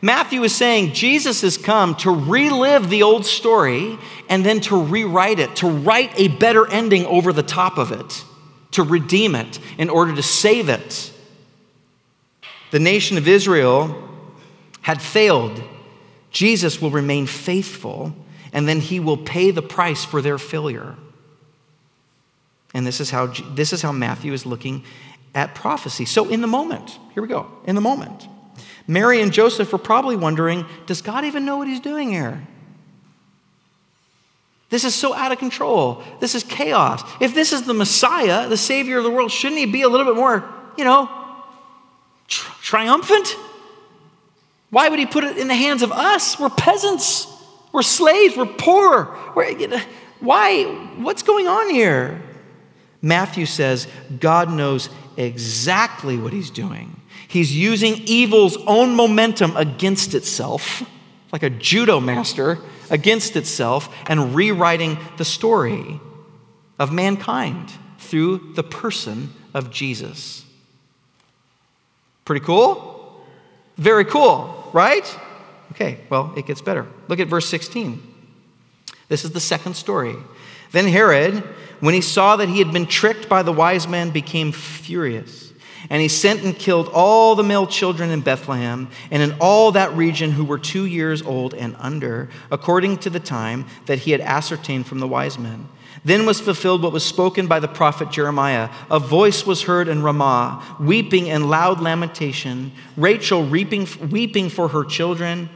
Matthew 0.02 0.42
is 0.42 0.54
saying 0.54 0.92
Jesus 0.92 1.40
has 1.40 1.56
come 1.56 1.94
to 1.96 2.10
relive 2.10 2.90
the 2.90 3.02
old 3.02 3.24
story 3.24 3.98
and 4.28 4.44
then 4.44 4.60
to 4.62 4.80
rewrite 4.80 5.38
it, 5.38 5.56
to 5.56 5.68
write 5.68 6.12
a 6.18 6.28
better 6.28 6.70
ending 6.70 7.06
over 7.06 7.32
the 7.32 7.42
top 7.42 7.78
of 7.78 7.92
it, 7.92 8.24
to 8.72 8.82
redeem 8.82 9.34
it 9.34 9.58
in 9.78 9.88
order 9.88 10.14
to 10.14 10.22
save 10.22 10.68
it. 10.68 11.12
The 12.70 12.78
nation 12.78 13.16
of 13.16 13.26
Israel 13.26 14.02
had 14.82 15.00
failed 15.00 15.62
Jesus 16.36 16.82
will 16.82 16.90
remain 16.90 17.26
faithful, 17.26 18.14
and 18.52 18.68
then 18.68 18.78
he 18.78 19.00
will 19.00 19.16
pay 19.16 19.52
the 19.52 19.62
price 19.62 20.04
for 20.04 20.20
their 20.20 20.36
failure. 20.36 20.94
And 22.74 22.86
this 22.86 23.00
is 23.00 23.08
how, 23.08 23.28
this 23.54 23.72
is 23.72 23.80
how 23.80 23.90
Matthew 23.90 24.34
is 24.34 24.44
looking 24.44 24.84
at 25.34 25.54
prophecy. 25.54 26.04
So, 26.04 26.28
in 26.28 26.42
the 26.42 26.46
moment, 26.46 26.98
here 27.14 27.22
we 27.22 27.28
go, 27.30 27.50
in 27.64 27.74
the 27.74 27.80
moment, 27.80 28.28
Mary 28.86 29.22
and 29.22 29.32
Joseph 29.32 29.72
were 29.72 29.78
probably 29.78 30.14
wondering 30.14 30.66
does 30.84 31.00
God 31.00 31.24
even 31.24 31.46
know 31.46 31.56
what 31.56 31.68
he's 31.68 31.80
doing 31.80 32.10
here? 32.10 32.46
This 34.68 34.84
is 34.84 34.94
so 34.94 35.14
out 35.14 35.32
of 35.32 35.38
control. 35.38 36.02
This 36.20 36.34
is 36.34 36.44
chaos. 36.44 37.02
If 37.18 37.34
this 37.34 37.54
is 37.54 37.62
the 37.62 37.72
Messiah, 37.72 38.46
the 38.46 38.58
Savior 38.58 38.98
of 38.98 39.04
the 39.04 39.10
world, 39.10 39.32
shouldn't 39.32 39.58
he 39.58 39.64
be 39.64 39.80
a 39.80 39.88
little 39.88 40.04
bit 40.04 40.16
more, 40.16 40.44
you 40.76 40.84
know, 40.84 41.08
tri- 42.28 42.54
triumphant? 42.60 43.36
Why 44.70 44.88
would 44.88 44.98
he 44.98 45.06
put 45.06 45.24
it 45.24 45.38
in 45.38 45.48
the 45.48 45.54
hands 45.54 45.82
of 45.82 45.92
us? 45.92 46.38
We're 46.38 46.50
peasants. 46.50 47.26
We're 47.72 47.82
slaves. 47.82 48.36
We're 48.36 48.46
poor. 48.46 49.16
We're, 49.34 49.50
you 49.50 49.68
know, 49.68 49.80
why? 50.20 50.64
What's 50.96 51.22
going 51.22 51.46
on 51.46 51.70
here? 51.70 52.22
Matthew 53.02 53.46
says 53.46 53.86
God 54.18 54.50
knows 54.50 54.88
exactly 55.16 56.16
what 56.16 56.32
he's 56.32 56.50
doing. 56.50 57.00
He's 57.28 57.56
using 57.56 57.94
evil's 58.06 58.56
own 58.66 58.94
momentum 58.94 59.56
against 59.56 60.14
itself, 60.14 60.82
like 61.32 61.42
a 61.42 61.50
judo 61.50 62.00
master 62.00 62.58
against 62.90 63.36
itself, 63.36 63.94
and 64.08 64.34
rewriting 64.34 64.98
the 65.16 65.24
story 65.24 66.00
of 66.78 66.92
mankind 66.92 67.70
through 67.98 68.52
the 68.54 68.62
person 68.62 69.32
of 69.54 69.70
Jesus. 69.70 70.44
Pretty 72.24 72.44
cool? 72.44 72.95
Very 73.76 74.04
cool, 74.04 74.70
right? 74.72 75.18
Okay, 75.72 76.00
well, 76.08 76.32
it 76.36 76.46
gets 76.46 76.62
better. 76.62 76.86
Look 77.08 77.20
at 77.20 77.28
verse 77.28 77.46
16. 77.48 78.02
This 79.08 79.24
is 79.24 79.32
the 79.32 79.40
second 79.40 79.74
story. 79.74 80.16
Then 80.72 80.86
Herod, 80.86 81.44
when 81.80 81.94
he 81.94 82.00
saw 82.00 82.36
that 82.36 82.48
he 82.48 82.58
had 82.58 82.72
been 82.72 82.86
tricked 82.86 83.28
by 83.28 83.42
the 83.42 83.52
wise 83.52 83.86
men, 83.86 84.10
became 84.10 84.52
furious. 84.52 85.52
And 85.90 86.02
he 86.02 86.08
sent 86.08 86.42
and 86.42 86.56
killed 86.56 86.88
all 86.92 87.34
the 87.34 87.44
male 87.44 87.66
children 87.66 88.10
in 88.10 88.20
Bethlehem 88.20 88.88
and 89.10 89.22
in 89.22 89.36
all 89.40 89.72
that 89.72 89.92
region 89.94 90.32
who 90.32 90.44
were 90.44 90.58
two 90.58 90.84
years 90.84 91.22
old 91.22 91.54
and 91.54 91.76
under, 91.78 92.28
according 92.50 92.98
to 92.98 93.10
the 93.10 93.20
time 93.20 93.66
that 93.86 94.00
he 94.00 94.10
had 94.10 94.20
ascertained 94.20 94.86
from 94.86 94.98
the 94.98 95.06
wise 95.06 95.38
men. 95.38 95.68
Then 96.04 96.26
was 96.26 96.40
fulfilled 96.40 96.82
what 96.82 96.92
was 96.92 97.04
spoken 97.04 97.46
by 97.46 97.60
the 97.60 97.68
prophet 97.68 98.10
Jeremiah. 98.10 98.70
A 98.90 98.98
voice 98.98 99.46
was 99.46 99.62
heard 99.62 99.88
in 99.88 100.02
Ramah, 100.02 100.76
weeping 100.78 101.30
and 101.30 101.48
loud 101.48 101.80
lamentation, 101.80 102.72
Rachel 102.96 103.44
weeping, 103.44 103.88
weeping 104.10 104.48
for 104.48 104.68
her 104.68 104.84
children. 104.84 105.48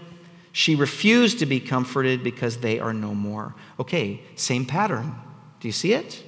She 0.53 0.75
refused 0.75 1.39
to 1.41 1.47
be 1.47 1.61
comforted 1.61 2.25
because 2.25 2.59
they 2.59 2.81
are 2.81 2.93
no 2.93 3.15
more. 3.15 3.55
Okay, 3.79 4.23
same 4.35 4.65
pattern. 4.65 5.15
Do 5.61 5.69
you 5.69 5.73
see 5.73 5.93
it? 5.93 6.25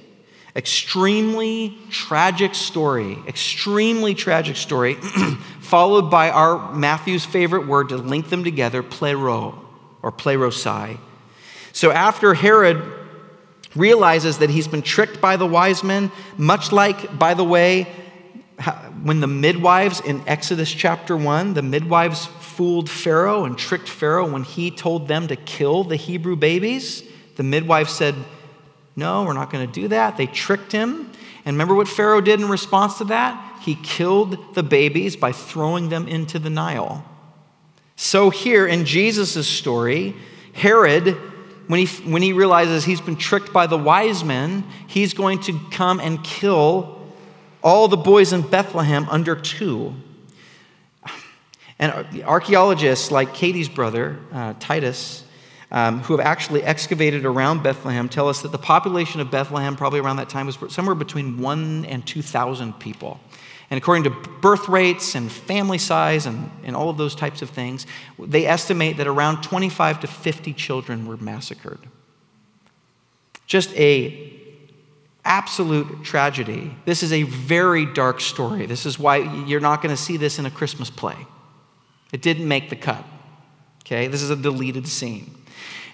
Extremely 0.55 1.77
tragic 1.89 2.53
story, 2.53 3.17
extremely 3.27 4.13
tragic 4.13 4.55
story, 4.55 4.93
followed 5.59 6.11
by 6.11 6.29
our 6.29 6.73
Matthew's 6.75 7.25
favorite 7.25 7.67
word 7.67 7.89
to 7.89 7.97
link 7.97 8.29
them 8.29 8.43
together, 8.43 8.83
plero 8.83 9.57
or 10.03 10.11
plerosai. 10.11 10.99
So 11.71 11.91
after 11.91 12.35
Herod 12.35 13.02
realizes 13.75 14.39
that 14.39 14.49
he's 14.49 14.67
been 14.67 14.81
tricked 14.81 15.19
by 15.19 15.35
the 15.37 15.45
wise 15.45 15.83
men, 15.83 16.11
much 16.37 16.71
like, 16.71 17.17
by 17.17 17.33
the 17.33 17.43
way, 17.43 17.83
when 19.03 19.19
the 19.19 19.27
midwives 19.27 19.99
in 19.99 20.21
Exodus 20.27 20.71
chapter 20.71 21.17
1, 21.17 21.53
the 21.53 21.61
midwives 21.61 22.25
fooled 22.25 22.89
Pharaoh 22.89 23.45
and 23.45 23.57
tricked 23.57 23.89
Pharaoh 23.89 24.29
when 24.29 24.43
he 24.43 24.69
told 24.69 25.07
them 25.07 25.27
to 25.27 25.35
kill 25.35 25.83
the 25.83 25.95
Hebrew 25.95 26.35
babies, 26.35 27.03
the 27.35 27.43
midwives 27.43 27.91
said, 27.91 28.15
no, 28.95 29.23
we're 29.23 29.33
not 29.33 29.49
going 29.51 29.65
to 29.65 29.81
do 29.81 29.87
that. 29.87 30.17
They 30.17 30.27
tricked 30.27 30.71
him. 30.71 31.11
And 31.45 31.55
remember 31.55 31.75
what 31.75 31.87
Pharaoh 31.87 32.21
did 32.21 32.39
in 32.39 32.47
response 32.47 32.99
to 32.99 33.05
that? 33.05 33.59
He 33.61 33.75
killed 33.75 34.53
the 34.55 34.63
babies 34.63 35.15
by 35.15 35.31
throwing 35.31 35.89
them 35.89 36.07
into 36.07 36.37
the 36.37 36.49
Nile. 36.49 37.03
So, 37.95 38.29
here 38.29 38.67
in 38.67 38.85
Jesus' 38.85 39.47
story, 39.47 40.15
Herod, 40.53 41.17
when 41.67 41.85
he, 41.85 42.11
when 42.11 42.21
he 42.21 42.33
realizes 42.33 42.83
he's 42.83 43.01
been 43.01 43.15
tricked 43.15 43.53
by 43.53 43.67
the 43.67 43.77
wise 43.77 44.23
men, 44.23 44.63
he's 44.87 45.13
going 45.13 45.39
to 45.41 45.59
come 45.71 45.99
and 45.99 46.23
kill 46.23 47.01
all 47.63 47.87
the 47.87 47.97
boys 47.97 48.33
in 48.33 48.41
Bethlehem 48.41 49.07
under 49.09 49.35
two. 49.35 49.95
And 51.79 52.23
archaeologists 52.23 53.11
like 53.11 53.33
Katie's 53.33 53.69
brother, 53.69 54.19
uh, 54.31 54.53
Titus, 54.59 55.23
um, 55.71 56.01
who 56.01 56.15
have 56.15 56.25
actually 56.25 56.63
excavated 56.63 57.25
around 57.25 57.63
Bethlehem 57.63 58.07
tell 58.07 58.29
us 58.29 58.41
that 58.43 58.51
the 58.51 58.59
population 58.59 59.19
of 59.19 59.31
Bethlehem, 59.31 59.75
probably 59.75 59.99
around 59.99 60.17
that 60.17 60.29
time, 60.29 60.45
was 60.45 60.57
somewhere 60.69 60.95
between 60.95 61.39
1 61.39 61.85
and 61.85 62.05
2,000 62.05 62.73
people. 62.79 63.19
And 63.73 63.79
according 63.79 64.03
to 64.03 64.11
birth 64.11 64.69
rates 64.69 65.15
and 65.15 65.31
family 65.31 65.79
size 65.79 66.27
and, 66.27 66.51
and 66.63 66.75
all 66.75 66.89
of 66.89 66.97
those 66.99 67.15
types 67.15 67.41
of 67.41 67.49
things, 67.49 67.87
they 68.19 68.45
estimate 68.45 68.97
that 68.97 69.07
around 69.07 69.41
25 69.41 70.01
to 70.01 70.05
50 70.05 70.53
children 70.53 71.07
were 71.07 71.17
massacred. 71.17 71.79
Just 73.47 73.73
a 73.73 74.31
absolute 75.25 76.03
tragedy. 76.03 76.75
This 76.85 77.01
is 77.01 77.11
a 77.11 77.23
very 77.23 77.87
dark 77.87 78.21
story. 78.21 78.67
This 78.67 78.85
is 78.85 78.99
why 78.99 79.17
you're 79.45 79.59
not 79.59 79.81
going 79.81 79.95
to 79.95 79.99
see 79.99 80.17
this 80.17 80.37
in 80.37 80.45
a 80.45 80.51
Christmas 80.51 80.91
play. 80.91 81.17
It 82.11 82.21
didn't 82.21 82.47
make 82.47 82.69
the 82.69 82.75
cut. 82.75 83.03
Okay? 83.85 84.05
This 84.05 84.21
is 84.21 84.29
a 84.29 84.35
deleted 84.35 84.87
scene. 84.87 85.33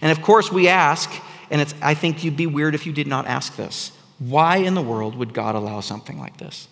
And 0.01 0.11
of 0.11 0.21
course, 0.21 0.51
we 0.51 0.67
ask, 0.67 1.09
and 1.49 1.61
it's, 1.61 1.73
I 1.81 1.93
think 1.93 2.25
you'd 2.25 2.35
be 2.35 2.45
weird 2.45 2.75
if 2.75 2.85
you 2.85 2.91
did 2.91 3.07
not 3.07 3.25
ask 3.25 3.55
this 3.55 3.93
why 4.17 4.57
in 4.57 4.73
the 4.73 4.81
world 4.81 5.15
would 5.15 5.33
God 5.33 5.55
allow 5.55 5.79
something 5.79 6.19
like 6.19 6.35
this? 6.35 6.67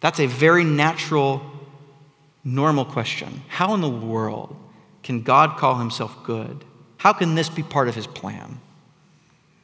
That's 0.00 0.20
a 0.20 0.26
very 0.26 0.64
natural, 0.64 1.42
normal 2.44 2.84
question. 2.84 3.42
How 3.48 3.74
in 3.74 3.80
the 3.80 3.88
world 3.88 4.56
can 5.02 5.22
God 5.22 5.56
call 5.56 5.76
himself 5.76 6.16
good? 6.24 6.64
How 6.98 7.12
can 7.12 7.34
this 7.34 7.48
be 7.48 7.62
part 7.62 7.88
of 7.88 7.94
his 7.94 8.06
plan? 8.06 8.60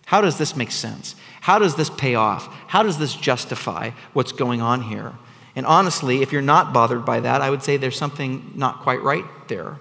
How 0.07 0.21
does 0.21 0.39
this 0.39 0.55
make 0.57 0.71
sense? 0.71 1.17
How 1.41 1.59
does 1.59 1.77
this 1.77 1.91
pay 1.91 2.15
off? 2.15 2.47
How 2.69 2.83
does 2.83 2.99
this 2.99 3.15
justify 3.15 3.91
what's 4.13 4.33
going 4.33 4.61
on 4.61 4.83
here? 4.83 5.13
And 5.57 5.67
honestly, 5.67 6.21
if 6.21 6.33
you're 6.33 6.43
not 6.43 6.73
bothered 6.73 7.05
by 7.05 7.21
that, 7.21 7.41
I 7.41 7.51
would 7.51 7.63
say 7.63 7.77
there's 7.77 7.97
something 7.97 8.53
not 8.55 8.81
quite 8.81 9.03
right 9.03 9.25
there. 9.49 9.79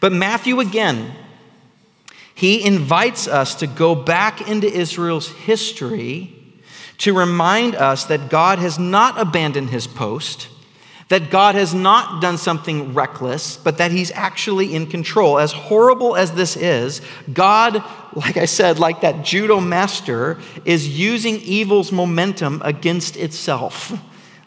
But 0.00 0.12
Matthew, 0.12 0.60
again, 0.60 1.12
he 2.34 2.64
invites 2.64 3.26
us 3.26 3.56
to 3.56 3.66
go 3.66 3.94
back 3.94 4.48
into 4.48 4.72
Israel's 4.72 5.28
history 5.28 6.37
to 6.98 7.14
remind 7.14 7.74
us 7.74 8.04
that 8.04 8.28
God 8.28 8.58
has 8.58 8.78
not 8.78 9.18
abandoned 9.20 9.70
his 9.70 9.86
post, 9.86 10.48
that 11.08 11.30
God 11.30 11.54
has 11.54 11.72
not 11.72 12.20
done 12.20 12.36
something 12.36 12.92
reckless, 12.92 13.56
but 13.56 13.78
that 13.78 13.92
he's 13.92 14.10
actually 14.12 14.74
in 14.74 14.86
control. 14.86 15.38
As 15.38 15.52
horrible 15.52 16.16
as 16.16 16.32
this 16.32 16.56
is, 16.56 17.00
God, 17.32 17.82
like 18.14 18.36
I 18.36 18.44
said, 18.44 18.78
like 18.78 19.00
that 19.00 19.24
judo 19.24 19.60
master, 19.60 20.38
is 20.64 20.98
using 20.98 21.36
evil's 21.36 21.92
momentum 21.92 22.60
against 22.64 23.16
itself. 23.16 23.92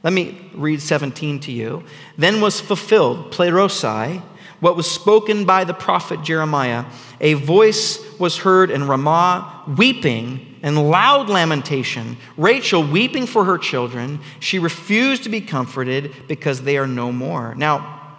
Let 0.03 0.13
me 0.13 0.51
read 0.53 0.81
17 0.81 1.39
to 1.41 1.51
you. 1.51 1.83
Then 2.17 2.41
was 2.41 2.59
fulfilled, 2.59 3.31
plerosai, 3.31 4.21
what 4.59 4.75
was 4.75 4.89
spoken 4.89 5.45
by 5.45 5.63
the 5.63 5.73
prophet 5.73 6.21
Jeremiah. 6.21 6.85
A 7.21 7.36
voice 7.36 7.99
was 8.19 8.38
heard 8.38 8.71
in 8.71 8.88
Ramah, 8.88 9.63
weeping 9.77 10.60
and 10.63 10.89
loud 10.89 11.29
lamentation. 11.29 12.17
Rachel 12.36 12.84
weeping 12.84 13.27
for 13.27 13.45
her 13.45 13.57
children. 13.57 14.19
She 14.39 14.60
refused 14.60 15.23
to 15.23 15.29
be 15.29 15.39
comforted 15.39 16.27
because 16.27 16.63
they 16.63 16.77
are 16.77 16.88
no 16.88 17.12
more. 17.12 17.55
Now, 17.55 18.17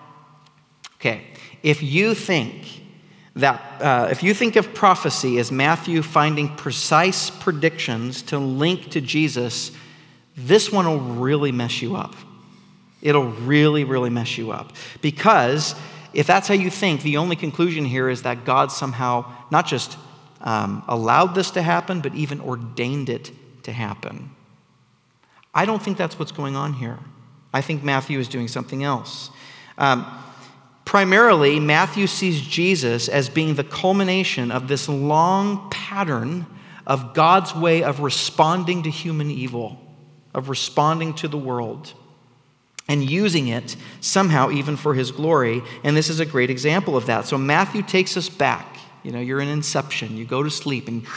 okay, 0.94 1.22
if 1.62 1.82
you 1.82 2.14
think 2.14 2.82
that, 3.34 3.60
uh, 3.82 4.08
if 4.10 4.22
you 4.22 4.34
think 4.34 4.56
of 4.56 4.72
prophecy 4.72 5.38
as 5.38 5.50
Matthew 5.50 6.02
finding 6.02 6.54
precise 6.56 7.28
predictions 7.28 8.22
to 8.22 8.38
link 8.38 8.90
to 8.90 9.00
Jesus, 9.00 9.72
this 10.36 10.70
one 10.70 10.86
will 10.86 11.00
really 11.00 11.50
mess 11.50 11.82
you 11.82 11.96
up. 11.96 12.14
It'll 13.00 13.30
really, 13.30 13.82
really 13.82 14.10
mess 14.10 14.38
you 14.38 14.52
up. 14.52 14.74
Because 15.00 15.74
if 16.14 16.26
that's 16.26 16.48
how 16.48 16.54
you 16.54 16.70
think, 16.70 17.02
the 17.02 17.16
only 17.16 17.36
conclusion 17.36 17.84
here 17.84 18.08
is 18.08 18.22
that 18.22 18.44
God 18.44 18.70
somehow 18.70 19.30
not 19.50 19.66
just 19.66 19.96
um, 20.40 20.82
allowed 20.88 21.34
this 21.34 21.50
to 21.52 21.62
happen, 21.62 22.00
but 22.00 22.14
even 22.14 22.40
ordained 22.40 23.08
it 23.08 23.30
to 23.64 23.72
happen. 23.72 24.30
I 25.54 25.64
don't 25.64 25.82
think 25.82 25.96
that's 25.96 26.18
what's 26.18 26.32
going 26.32 26.56
on 26.56 26.74
here. 26.74 26.98
I 27.52 27.60
think 27.60 27.82
Matthew 27.82 28.18
is 28.18 28.28
doing 28.28 28.48
something 28.48 28.82
else. 28.82 29.30
Um, 29.78 30.06
primarily, 30.84 31.60
Matthew 31.60 32.06
sees 32.06 32.40
Jesus 32.40 33.08
as 33.08 33.28
being 33.28 33.54
the 33.54 33.64
culmination 33.64 34.50
of 34.50 34.68
this 34.68 34.88
long 34.88 35.70
pattern 35.70 36.46
of 36.86 37.14
God's 37.14 37.54
way 37.54 37.82
of 37.82 38.00
responding 38.00 38.82
to 38.82 38.90
human 38.90 39.30
evil, 39.30 39.78
of 40.34 40.48
responding 40.48 41.14
to 41.14 41.28
the 41.28 41.38
world 41.38 41.92
and 42.92 43.08
using 43.08 43.48
it 43.48 43.74
somehow 44.02 44.50
even 44.50 44.76
for 44.76 44.92
his 44.92 45.10
glory. 45.10 45.62
And 45.82 45.96
this 45.96 46.10
is 46.10 46.20
a 46.20 46.26
great 46.26 46.50
example 46.50 46.94
of 46.94 47.06
that. 47.06 47.24
So 47.26 47.38
Matthew 47.38 47.82
takes 47.82 48.18
us 48.18 48.28
back. 48.28 48.76
You 49.02 49.12
know, 49.12 49.18
you're 49.18 49.40
in 49.40 49.48
Inception, 49.48 50.18
you 50.18 50.26
go 50.26 50.42
to 50.42 50.50
sleep, 50.50 50.88
and 50.88 51.06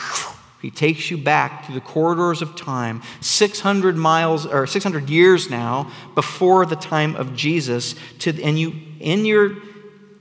He 0.61 0.71
takes 0.71 1.11
you 1.11 1.17
back 1.19 1.67
to 1.67 1.73
the 1.73 1.81
corridors 1.81 2.41
of 2.41 2.55
time, 2.55 3.03
600 3.21 3.95
miles 3.95 4.47
or 4.47 4.65
600 4.65 5.11
years 5.11 5.47
now 5.47 5.91
before 6.15 6.65
the 6.65 6.75
time 6.75 7.15
of 7.17 7.35
Jesus. 7.35 7.93
To, 8.19 8.41
and 8.41 8.57
you, 8.57 8.73
in 8.99 9.25
your 9.25 9.57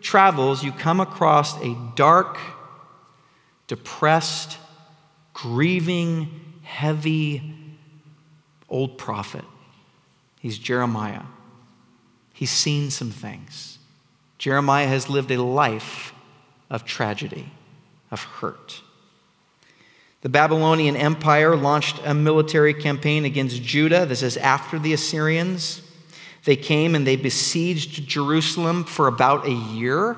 travels, 0.02 0.62
you 0.62 0.70
come 0.70 1.00
across 1.00 1.58
a 1.62 1.74
dark, 1.94 2.36
depressed, 3.68 4.58
grieving, 5.32 6.58
heavy 6.62 7.54
old 8.68 8.98
prophet. 8.98 9.44
He's 10.40 10.58
Jeremiah. 10.58 11.22
He's 12.34 12.50
seen 12.50 12.90
some 12.90 13.10
things. 13.10 13.78
Jeremiah 14.36 14.88
has 14.88 15.08
lived 15.08 15.30
a 15.30 15.40
life 15.40 16.12
of 16.68 16.84
tragedy, 16.84 17.50
of 18.10 18.22
hurt. 18.22 18.82
The 20.20 20.28
Babylonian 20.28 20.96
Empire 20.96 21.54
launched 21.54 22.00
a 22.04 22.12
military 22.12 22.74
campaign 22.74 23.24
against 23.24 23.62
Judah. 23.62 24.04
This 24.04 24.22
is 24.22 24.36
after 24.36 24.78
the 24.78 24.92
Assyrians. 24.92 25.80
They 26.44 26.56
came 26.56 26.94
and 26.94 27.06
they 27.06 27.16
besieged 27.16 28.06
Jerusalem 28.08 28.84
for 28.84 29.06
about 29.06 29.46
a 29.46 29.52
year. 29.52 30.16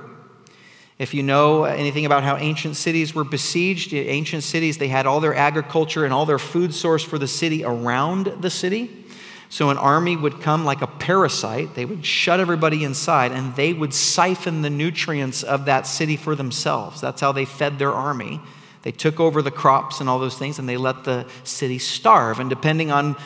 If 0.98 1.12
you 1.12 1.22
know 1.22 1.64
anything 1.64 2.06
about 2.06 2.24
how 2.24 2.36
ancient 2.36 2.76
cities 2.76 3.14
were 3.14 3.24
besieged, 3.24 3.92
ancient 3.92 4.42
cities, 4.42 4.78
they 4.78 4.88
had 4.88 5.06
all 5.06 5.20
their 5.20 5.34
agriculture 5.34 6.04
and 6.04 6.14
all 6.14 6.24
their 6.24 6.38
food 6.38 6.72
source 6.72 7.04
for 7.04 7.18
the 7.18 7.28
city 7.28 7.62
around 7.64 8.26
the 8.40 8.48
city. 8.48 9.04
So 9.48 9.70
an 9.70 9.78
army 9.78 10.16
would 10.16 10.40
come 10.40 10.64
like 10.64 10.82
a 10.82 10.86
parasite, 10.86 11.74
they 11.74 11.84
would 11.84 12.04
shut 12.04 12.40
everybody 12.40 12.84
inside, 12.84 13.32
and 13.32 13.54
they 13.54 13.72
would 13.72 13.94
siphon 13.94 14.62
the 14.62 14.70
nutrients 14.70 15.42
of 15.42 15.66
that 15.66 15.86
city 15.86 16.16
for 16.16 16.34
themselves. 16.34 17.00
That's 17.00 17.20
how 17.20 17.32
they 17.32 17.44
fed 17.44 17.78
their 17.78 17.92
army. 17.92 18.40
They 18.82 18.92
took 18.92 19.18
over 19.18 19.42
the 19.42 19.50
crops 19.50 20.00
and 20.00 20.08
all 20.08 20.18
those 20.18 20.38
things, 20.38 20.58
and 20.58 20.68
they 20.68 20.76
let 20.76 21.04
the 21.04 21.26
city 21.44 21.78
starve. 21.78 22.38
And 22.38 22.48
depending 22.48 22.90
on 22.92 23.16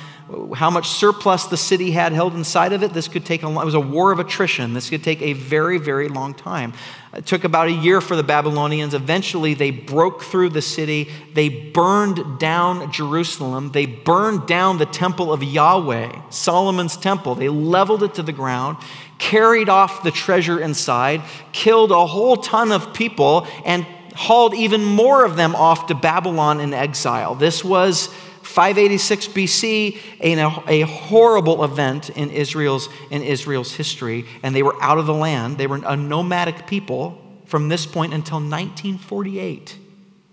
how 0.55 0.71
much 0.71 0.89
surplus 0.89 1.45
the 1.45 1.57
city 1.57 1.91
had 1.91 2.13
held 2.13 2.35
inside 2.35 2.73
of 2.73 2.83
it, 2.83 2.93
this 2.93 3.09
could 3.09 3.27
take 3.27 3.43
a 3.43 3.49
long, 3.49 3.63
it 3.63 3.67
was 3.67 3.75
a 3.75 3.81
war 3.81 4.13
of 4.13 4.19
attrition. 4.19 4.75
This 4.75 4.89
could 4.89 5.03
take 5.03 5.21
a 5.21 5.33
very, 5.33 5.79
very 5.79 6.09
long 6.09 6.35
time. 6.35 6.73
It 7.13 7.27
took 7.27 7.43
about 7.43 7.67
a 7.67 7.73
year 7.73 8.01
for 8.01 8.15
the 8.15 8.23
Babylonians. 8.23 8.95
Eventually, 8.95 9.55
they 9.55 9.73
broke 9.73 10.23
through 10.23 10.51
the 10.51 10.63
city. 10.63 11.09
They 11.35 11.49
burned 11.49 12.39
down 12.39 12.93
Jerusalem. 12.93 13.73
They 13.73 13.87
burned 13.87 14.47
down 14.47 14.79
the 14.79 14.87
temple 14.87 15.33
of 15.33 15.43
Yahweh, 15.43 16.31
Solomon's 16.31 16.97
temple. 16.97 17.35
They 17.35 17.49
leveled 17.49 18.05
it 18.05 18.15
to 18.15 18.23
the 18.23 18.33
ground, 18.33 18.77
carried 19.19 19.69
off 19.69 20.05
the 20.05 20.13
treasure 20.13 20.61
inside, 20.61 21.23
killed 21.53 21.91
a 21.91 22.07
whole 22.07 22.37
ton 22.37 22.71
of 22.71 22.95
people, 22.95 23.45
and 23.65 23.85
hauled 24.15 24.55
even 24.55 24.85
more 24.85 25.25
of 25.25 25.35
them 25.35 25.57
off 25.57 25.89
to 25.89 25.97
Babylon 25.97 26.61
in 26.61 26.73
exile. 26.73 27.35
This 27.35 27.65
was 27.65 28.15
586 28.51 29.29
BC, 29.29 29.99
a, 30.21 30.63
a 30.67 30.81
horrible 30.83 31.63
event 31.65 32.11
in 32.11 32.31
Israel's, 32.31 32.89
in 33.11 33.23
Israel's 33.23 33.73
history, 33.73 34.27
and 34.43 34.55
they 34.55 34.63
were 34.63 34.81
out 34.83 34.99
of 34.99 35.07
the 35.07 35.15
land. 35.15 35.57
They 35.57 35.69
were 35.69 35.81
a 35.87 35.97
nomadic 35.97 36.67
people 36.67 37.23
from 37.47 37.69
this 37.69 37.87
point 37.87 38.13
until 38.13 38.39
1948, 38.39 39.79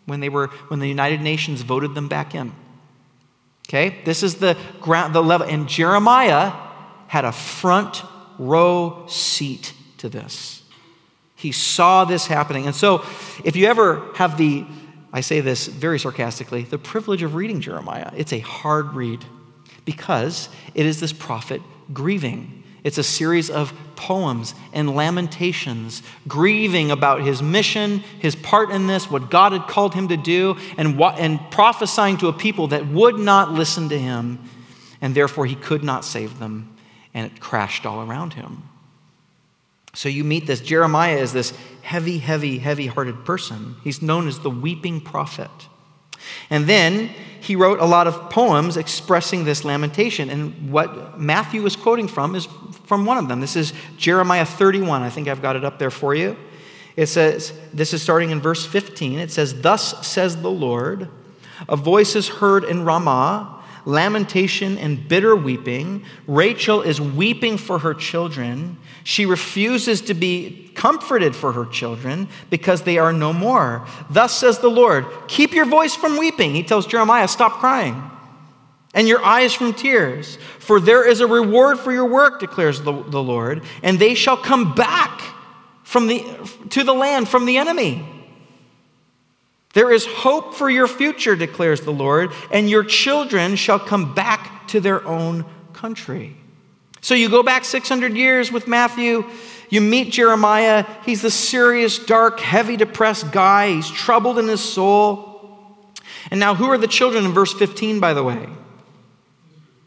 when, 0.05 0.20
they 0.20 0.30
were, 0.30 0.47
when 0.68 0.80
the 0.80 0.88
United 0.88 1.22
Nations 1.22 1.61
voted 1.61 1.93
them 1.95 2.07
back 2.07 2.34
in. 2.34 2.53
Okay, 3.70 4.01
this 4.03 4.24
is 4.24 4.36
the 4.36 4.57
ground, 4.82 5.13
the 5.13 5.22
level, 5.22 5.45
and 5.47 5.68
Jeremiah 5.68 6.53
had 7.07 7.26
a 7.26 7.32
front 7.32 8.01
row 8.39 9.05
seat 9.07 9.74
to 9.97 10.09
this. 10.09 10.63
He 11.36 11.51
saw 11.51 12.03
this 12.03 12.26
happening. 12.26 12.65
And 12.65 12.76
so, 12.76 13.05
if 13.43 13.55
you 13.55 13.68
ever 13.68 14.11
have 14.15 14.38
the, 14.38 14.65
I 15.14 15.22
say 15.22 15.39
this 15.39 15.68
very 15.68 15.99
sarcastically, 15.99 16.64
the 16.64 16.78
privilege 16.78 17.24
of 17.24 17.36
reading 17.36 17.62
Jeremiah, 17.62 18.12
it's 18.16 18.34
a 18.34 18.39
hard 18.39 18.93
read 18.93 19.24
because 19.86 20.49
it 20.76 20.86
is 20.86 20.99
this 20.99 21.14
prophet 21.14 21.62
grieving. 21.93 22.64
It's 22.84 22.97
a 22.97 23.03
series 23.03 23.49
of 23.49 23.74
poems 23.95 24.53
and 24.72 24.95
lamentations, 24.95 26.03
grieving 26.28 26.91
about 26.91 27.22
his 27.22 27.41
mission, 27.41 27.99
his 28.20 28.36
part 28.36 28.70
in 28.70 28.88
this, 28.88 29.10
what 29.10 29.32
God 29.32 29.51
had 29.51 29.68
called 29.68 29.93
him 29.93 30.10
to 30.10 30.18
do, 30.18 30.58
and, 30.78 30.97
what, 30.97 31.18
and 31.18 31.39
prophesying 31.51 32.18
to 32.18 32.28
a 32.28 32.34
people 32.34 32.68
that 32.68 32.88
would 32.88 33.18
not 33.18 33.51
listen 33.51 33.89
to 33.89 33.97
him, 33.97 34.39
and 35.01 35.16
therefore 35.16 35.45
he 35.45 35.55
could 35.55 35.84
not 35.84 36.05
save 36.05 36.39
them, 36.39 36.78
and 37.14 37.32
it 37.32 37.39
crashed 37.39 37.86
all 37.86 38.08
around 38.08 38.34
him. 38.34 38.64
So 39.98 40.10
you 40.10 40.24
meet 40.24 40.45
this. 40.45 40.62
Jeremiah 40.62 41.18
is 41.18 41.34
this 41.34 41.52
heavy, 41.82 42.20
heavy, 42.20 42.60
heavy 42.60 42.86
hearted 42.86 43.26
person. 43.26 43.78
He's 43.84 44.00
known 44.00 44.28
as 44.28 44.38
the 44.38 44.50
weeping 44.52 45.02
prophet. 45.02 45.50
And 46.52 46.68
then 46.68 47.08
he 47.41 47.56
wrote 47.56 47.80
a 47.80 47.86
lot 47.86 48.06
of 48.06 48.30
poems 48.30 48.78
expressing 48.78 49.43
this 49.43 49.66
lamentation. 49.66 50.30
And 50.30 50.72
what 50.72 51.20
Matthew 51.20 51.66
is 51.66 51.76
quoting 51.76 52.08
from 52.08 52.36
is 52.36 52.48
from 52.86 53.08
one 53.08 53.18
of 53.18 53.28
them. 53.28 53.41
This 53.41 53.56
is 53.56 53.74
Jeremiah 53.98 54.45
31. 54.45 55.02
I 55.02 55.10
think 55.10 55.28
I've 55.28 55.41
got 55.41 55.56
it 55.56 55.66
up 55.66 55.80
there 55.80 55.89
for 55.89 56.14
you. 56.14 56.38
It 56.95 57.08
says, 57.08 57.52
this 57.74 57.91
is 57.91 58.04
starting 58.04 58.30
in 58.30 58.39
verse 58.39 58.68
15. 58.68 59.18
It 59.18 59.32
says, 59.32 59.62
Thus 59.62 60.06
says 60.06 60.43
the 60.43 60.52
Lord, 60.52 61.10
a 61.68 61.76
voice 61.76 62.16
is 62.16 62.28
heard 62.28 62.64
in 62.66 62.86
Ramah 62.86 63.57
lamentation 63.88 64.78
and 64.78 65.08
bitter 65.08 65.34
weeping. 65.34 66.04
Rachel 66.28 66.82
is 66.82 67.00
weeping 67.00 67.58
for 67.58 67.80
her 67.80 67.94
children. 67.94 68.78
She 69.06 69.26
refuses 69.26 70.02
to 70.02 70.14
be 70.14 70.70
comforted 70.76 71.36
for 71.36 71.54
her 71.54 71.66
children 71.66 72.28
because 72.50 72.82
they 72.82 72.98
are 72.98 73.14
no 73.14 73.32
more. 73.32 73.88
Thus 74.10 74.38
says 74.38 74.60
the 74.60 74.70
Lord 74.70 75.06
Keep 75.28 75.54
your 75.54 75.66
voice 75.66 75.96
from 75.96 76.18
weeping. 76.18 76.54
He 76.54 76.64
tells 76.64 76.86
Jeremiah, 76.86 77.28
Stop 77.30 77.54
crying. 77.54 78.12
And 78.94 79.08
your 79.08 79.24
eyes 79.24 79.54
from 79.54 79.74
tears. 79.74 80.38
For 80.60 80.80
there 80.80 81.08
is 81.08 81.22
a 81.22 81.28
reward 81.28 81.80
for 81.80 81.94
your 81.94 82.06
work, 82.06 82.40
declares 82.40 82.82
the, 82.82 82.92
the 82.92 83.24
Lord, 83.24 83.64
and 83.84 84.00
they 84.00 84.16
shall 84.16 84.38
come 84.38 84.76
back 84.76 85.22
from 85.84 86.08
the, 86.08 86.26
to 86.72 86.84
the 86.84 86.94
land 86.94 87.30
from 87.30 87.46
the 87.46 87.58
enemy. 87.58 88.16
There 89.78 89.91
is 89.91 90.07
hope 90.07 90.55
for 90.55 90.71
your 90.71 90.88
future, 90.88 91.36
declares 91.36 91.82
the 91.82 91.91
Lord, 91.91 92.32
and 92.49 92.67
your 92.67 92.84
children 92.84 93.55
shall 93.55 93.78
come 93.78 94.15
back 94.15 94.67
to 94.69 94.80
their 94.80 95.07
own 95.07 95.45
country. 95.73 96.36
So 96.99 97.13
you 97.13 97.30
go 97.30 97.43
back 97.43 97.63
600 97.63 98.17
years 98.17 98.51
with 98.51 98.67
Matthew, 98.67 99.30
you 99.69 99.82
meet 99.82 100.11
Jeremiah. 100.11 100.84
He's 101.05 101.21
the 101.21 101.30
serious, 101.30 101.99
dark, 101.99 102.39
heavy, 102.39 102.75
depressed 102.75 103.32
guy. 103.32 103.73
He's 103.73 103.88
troubled 103.88 104.39
in 104.39 104.47
his 104.47 104.63
soul. 104.63 105.69
And 106.32 106.39
now, 106.39 106.55
who 106.55 106.65
are 106.71 106.80
the 106.80 106.88
children 106.88 107.23
in 107.25 107.32
verse 107.32 107.53
15, 107.53 107.99
by 107.99 108.15
the 108.15 108.23
way? 108.23 108.49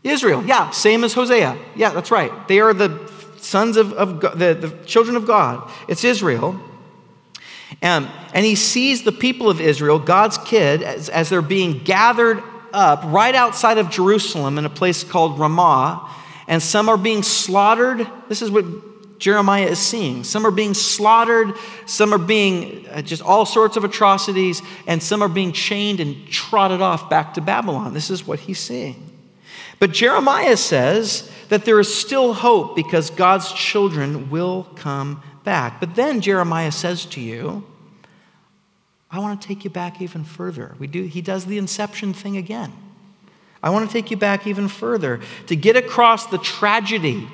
Israel. 0.05 0.45
Yeah, 0.47 0.71
same 0.71 1.03
as 1.03 1.15
Hosea. 1.15 1.59
Yeah, 1.75 1.91
that's 1.91 2.13
right. 2.13 2.47
They 2.47 2.61
are 2.61 2.73
the 2.73 3.11
sons 3.39 3.77
of, 3.77 3.93
of 3.95 4.21
God, 4.21 4.39
the, 4.39 4.55
the 4.55 4.85
children 4.85 5.17
of 5.17 5.27
God. 5.27 5.69
It's 5.89 6.05
Israel. 6.05 6.61
Um, 7.83 8.09
and 8.35 8.45
he 8.45 8.55
sees 8.55 9.03
the 9.03 9.13
people 9.13 9.49
of 9.49 9.61
Israel, 9.61 9.99
God's 9.99 10.39
kid, 10.39 10.83
as, 10.83 11.09
as 11.09 11.29
they're 11.29 11.43
being 11.43 11.85
gathered 11.85 12.43
up 12.73 13.03
right 13.05 13.35
outside 13.35 13.79
of 13.79 13.91
Jerusalem 13.91 14.59
in 14.59 14.65
a 14.65 14.71
place 14.71 15.03
called 15.05 15.39
Ramah. 15.39 16.09
And 16.47 16.63
some 16.63 16.89
are 16.89 16.97
being 16.97 17.23
slaughtered. 17.23 18.07
This 18.29 18.43
is 18.43 18.51
what 18.51 18.65
Jeremiah 19.21 19.67
is 19.67 19.79
seeing. 19.79 20.25
Some 20.25 20.47
are 20.47 20.51
being 20.51 20.73
slaughtered, 20.73 21.55
some 21.85 22.15
are 22.15 22.19
being 22.19 22.89
uh, 22.89 23.03
just 23.03 23.23
all 23.23 23.45
sorts 23.45 23.77
of 23.77 23.85
atrocities, 23.85 24.63
and 24.87 25.03
some 25.03 25.23
are 25.23 25.29
being 25.29 25.53
chained 25.53 26.01
and 26.01 26.27
trotted 26.27 26.81
off 26.81 27.11
back 27.11 27.35
to 27.35 27.43
Babylon. 27.43 27.93
This 27.93 28.11
is 28.11 28.27
what 28.27 28.41
he's 28.41 28.59
seeing. 28.59 29.07
But 29.79 29.93
Jeremiah 29.93 30.57
says 30.57 31.31
that 31.51 31.65
there 31.67 31.79
is 31.79 31.95
still 31.95 32.33
hope 32.33 32.75
because 32.75 33.11
God's 33.11 33.53
children 33.53 34.31
will 34.31 34.65
come 34.75 35.23
back. 35.45 35.81
But 35.81 35.95
then 35.95 36.21
Jeremiah 36.21 36.73
says 36.73 37.05
to 37.07 37.21
you, 37.21 37.65
I 39.11 39.19
want 39.19 39.41
to 39.41 39.49
take 39.49 39.65
you 39.65 39.71
back 39.71 40.01
even 40.01 40.25
further. 40.25 40.75
We 40.79 40.87
do, 40.87 41.03
he 41.03 41.21
does 41.21 41.47
the 41.47 41.59
inception 41.59 42.13
thing 42.13 42.37
again. 42.37 42.73
I 43.63 43.71
want 43.71 43.89
to 43.89 43.93
take 43.93 44.11
you 44.11 44.17
back 44.17 44.47
even 44.47 44.69
further 44.69 45.21
to 45.49 45.57
get 45.57 45.77
across 45.77 46.27
the 46.27 46.39
tragedy 46.39 47.29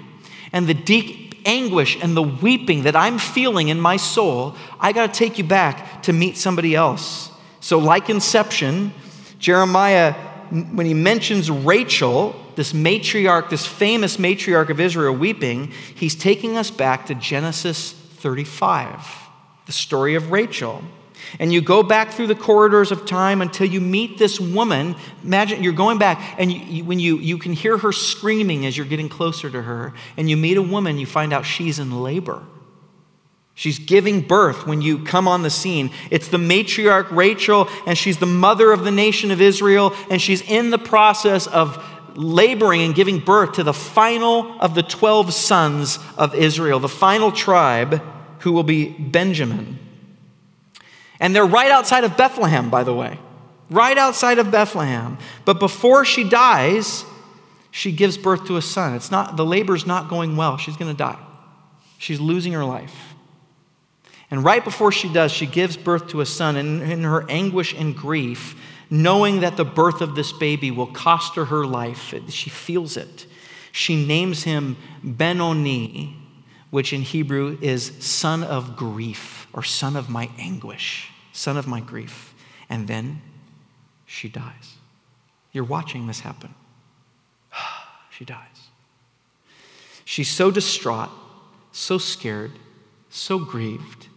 and 0.52 0.66
the 0.66 0.74
deep 0.74 1.34
anguish 1.44 1.96
and 2.02 2.16
the 2.16 2.22
weeping 2.22 2.82
that 2.82 2.96
I'm 2.96 3.18
feeling 3.18 3.68
in 3.68 3.80
my 3.80 3.96
soul. 3.96 4.56
I 4.80 4.92
got 4.92 5.12
to 5.12 5.18
take 5.18 5.38
you 5.38 5.44
back 5.44 6.02
to 6.04 6.12
meet 6.12 6.36
somebody 6.36 6.74
else. 6.74 7.30
So, 7.60 7.78
like 7.78 8.10
Inception, 8.10 8.92
Jeremiah, 9.38 10.12
when 10.50 10.86
he 10.86 10.94
mentions 10.94 11.50
Rachel, 11.50 12.34
this 12.56 12.72
matriarch, 12.72 13.50
this 13.50 13.66
famous 13.66 14.16
matriarch 14.16 14.70
of 14.70 14.80
Israel 14.80 15.14
weeping, 15.14 15.72
he's 15.94 16.14
taking 16.14 16.56
us 16.56 16.70
back 16.70 17.06
to 17.06 17.14
Genesis 17.14 17.92
35, 17.92 19.06
the 19.66 19.72
story 19.72 20.14
of 20.14 20.32
Rachel. 20.32 20.82
And 21.38 21.52
you 21.52 21.60
go 21.60 21.82
back 21.82 22.12
through 22.12 22.28
the 22.28 22.34
corridors 22.34 22.92
of 22.92 23.06
time 23.06 23.42
until 23.42 23.66
you 23.66 23.80
meet 23.80 24.18
this 24.18 24.38
woman. 24.38 24.96
Imagine 25.22 25.62
you're 25.62 25.72
going 25.72 25.98
back, 25.98 26.36
and 26.38 26.52
you, 26.52 26.60
you, 26.60 26.84
when 26.84 26.98
you, 26.98 27.18
you 27.18 27.38
can 27.38 27.52
hear 27.52 27.78
her 27.78 27.92
screaming 27.92 28.66
as 28.66 28.76
you're 28.76 28.86
getting 28.86 29.08
closer 29.08 29.50
to 29.50 29.62
her, 29.62 29.92
and 30.16 30.30
you 30.30 30.36
meet 30.36 30.56
a 30.56 30.62
woman, 30.62 30.98
you 30.98 31.06
find 31.06 31.32
out 31.32 31.44
she's 31.44 31.78
in 31.78 32.02
labor. 32.02 32.42
She's 33.54 33.78
giving 33.78 34.20
birth 34.20 34.66
when 34.66 34.82
you 34.82 35.02
come 35.02 35.26
on 35.26 35.42
the 35.42 35.48
scene. 35.50 35.90
It's 36.10 36.28
the 36.28 36.36
matriarch 36.36 37.10
Rachel, 37.10 37.68
and 37.86 37.96
she's 37.96 38.18
the 38.18 38.26
mother 38.26 38.70
of 38.70 38.84
the 38.84 38.90
nation 38.90 39.30
of 39.30 39.40
Israel, 39.40 39.94
and 40.10 40.20
she's 40.20 40.42
in 40.42 40.68
the 40.68 40.78
process 40.78 41.46
of 41.46 41.82
laboring 42.16 42.82
and 42.82 42.94
giving 42.94 43.18
birth 43.18 43.52
to 43.52 43.62
the 43.62 43.74
final 43.74 44.58
of 44.60 44.74
the 44.74 44.82
12 44.82 45.32
sons 45.32 45.98
of 46.16 46.34
Israel, 46.34 46.80
the 46.80 46.88
final 46.88 47.30
tribe 47.30 48.02
who 48.40 48.52
will 48.52 48.62
be 48.62 48.88
Benjamin. 48.88 49.78
And 51.20 51.34
they're 51.34 51.46
right 51.46 51.70
outside 51.70 52.04
of 52.04 52.16
Bethlehem, 52.16 52.70
by 52.70 52.84
the 52.84 52.94
way, 52.94 53.18
right 53.70 53.96
outside 53.96 54.38
of 54.38 54.50
Bethlehem. 54.50 55.18
But 55.44 55.58
before 55.58 56.04
she 56.04 56.28
dies, 56.28 57.04
she 57.70 57.92
gives 57.92 58.16
birth 58.16 58.46
to 58.46 58.56
a 58.56 58.62
son. 58.62 58.94
It's 58.94 59.10
not, 59.10 59.36
the 59.36 59.44
labor's 59.44 59.86
not 59.86 60.08
going 60.08 60.36
well. 60.36 60.56
She's 60.56 60.76
going 60.76 60.90
to 60.90 60.96
die. 60.96 61.18
She's 61.98 62.20
losing 62.20 62.52
her 62.52 62.64
life. 62.64 63.14
And 64.30 64.44
right 64.44 64.64
before 64.64 64.92
she 64.92 65.12
does, 65.12 65.30
she 65.30 65.46
gives 65.46 65.76
birth 65.76 66.08
to 66.08 66.20
a 66.20 66.26
son. 66.26 66.56
And 66.56 66.82
in 66.82 67.04
her 67.04 67.24
anguish 67.30 67.74
and 67.74 67.94
grief, 67.94 68.56
knowing 68.90 69.40
that 69.40 69.56
the 69.56 69.64
birth 69.64 70.00
of 70.00 70.14
this 70.14 70.32
baby 70.32 70.70
will 70.70 70.86
cost 70.86 71.36
her 71.36 71.46
her 71.46 71.66
life. 71.66 72.14
She 72.28 72.50
feels 72.50 72.96
it. 72.96 73.26
She 73.72 74.06
names 74.06 74.44
him 74.44 74.76
Benoni, 75.02 76.16
which 76.70 76.92
in 76.92 77.02
Hebrew 77.02 77.58
is 77.60 77.92
son 78.00 78.42
of 78.42 78.76
grief 78.76 79.46
or 79.52 79.62
son 79.62 79.96
of 79.96 80.08
my 80.08 80.30
anguish, 80.38 81.10
son 81.32 81.56
of 81.56 81.66
my 81.66 81.80
grief. 81.80 82.34
And 82.68 82.88
then 82.88 83.20
she 84.06 84.28
dies. 84.28 84.74
You're 85.52 85.64
watching 85.64 86.06
this 86.06 86.20
happen. 86.20 86.54
she 88.10 88.24
dies. 88.24 88.38
She's 90.04 90.28
so 90.28 90.50
distraught, 90.50 91.10
so 91.72 91.98
scared, 91.98 92.52
so 93.10 93.38
grieved 93.38 94.08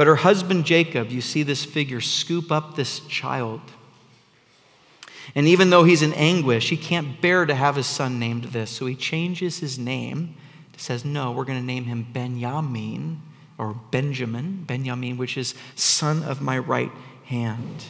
But 0.00 0.06
her 0.06 0.16
husband 0.16 0.64
Jacob, 0.64 1.10
you 1.10 1.20
see 1.20 1.42
this 1.42 1.62
figure 1.62 2.00
scoop 2.00 2.50
up 2.50 2.74
this 2.74 3.00
child. 3.00 3.60
And 5.34 5.46
even 5.46 5.68
though 5.68 5.84
he's 5.84 6.00
in 6.00 6.14
anguish, 6.14 6.70
he 6.70 6.78
can't 6.78 7.20
bear 7.20 7.44
to 7.44 7.54
have 7.54 7.76
his 7.76 7.86
son 7.86 8.18
named 8.18 8.44
this. 8.44 8.70
So 8.70 8.86
he 8.86 8.94
changes 8.94 9.58
his 9.58 9.78
name. 9.78 10.36
Says, 10.78 11.04
no, 11.04 11.32
we're 11.32 11.44
going 11.44 11.58
to 11.60 11.66
name 11.66 11.84
him 11.84 12.06
Benjamin 12.14 13.20
or 13.58 13.74
Benjamin, 13.90 14.64
Benjamin, 14.66 15.18
which 15.18 15.36
is 15.36 15.54
son 15.74 16.22
of 16.22 16.40
my 16.40 16.56
right 16.56 16.90
hand. 17.26 17.84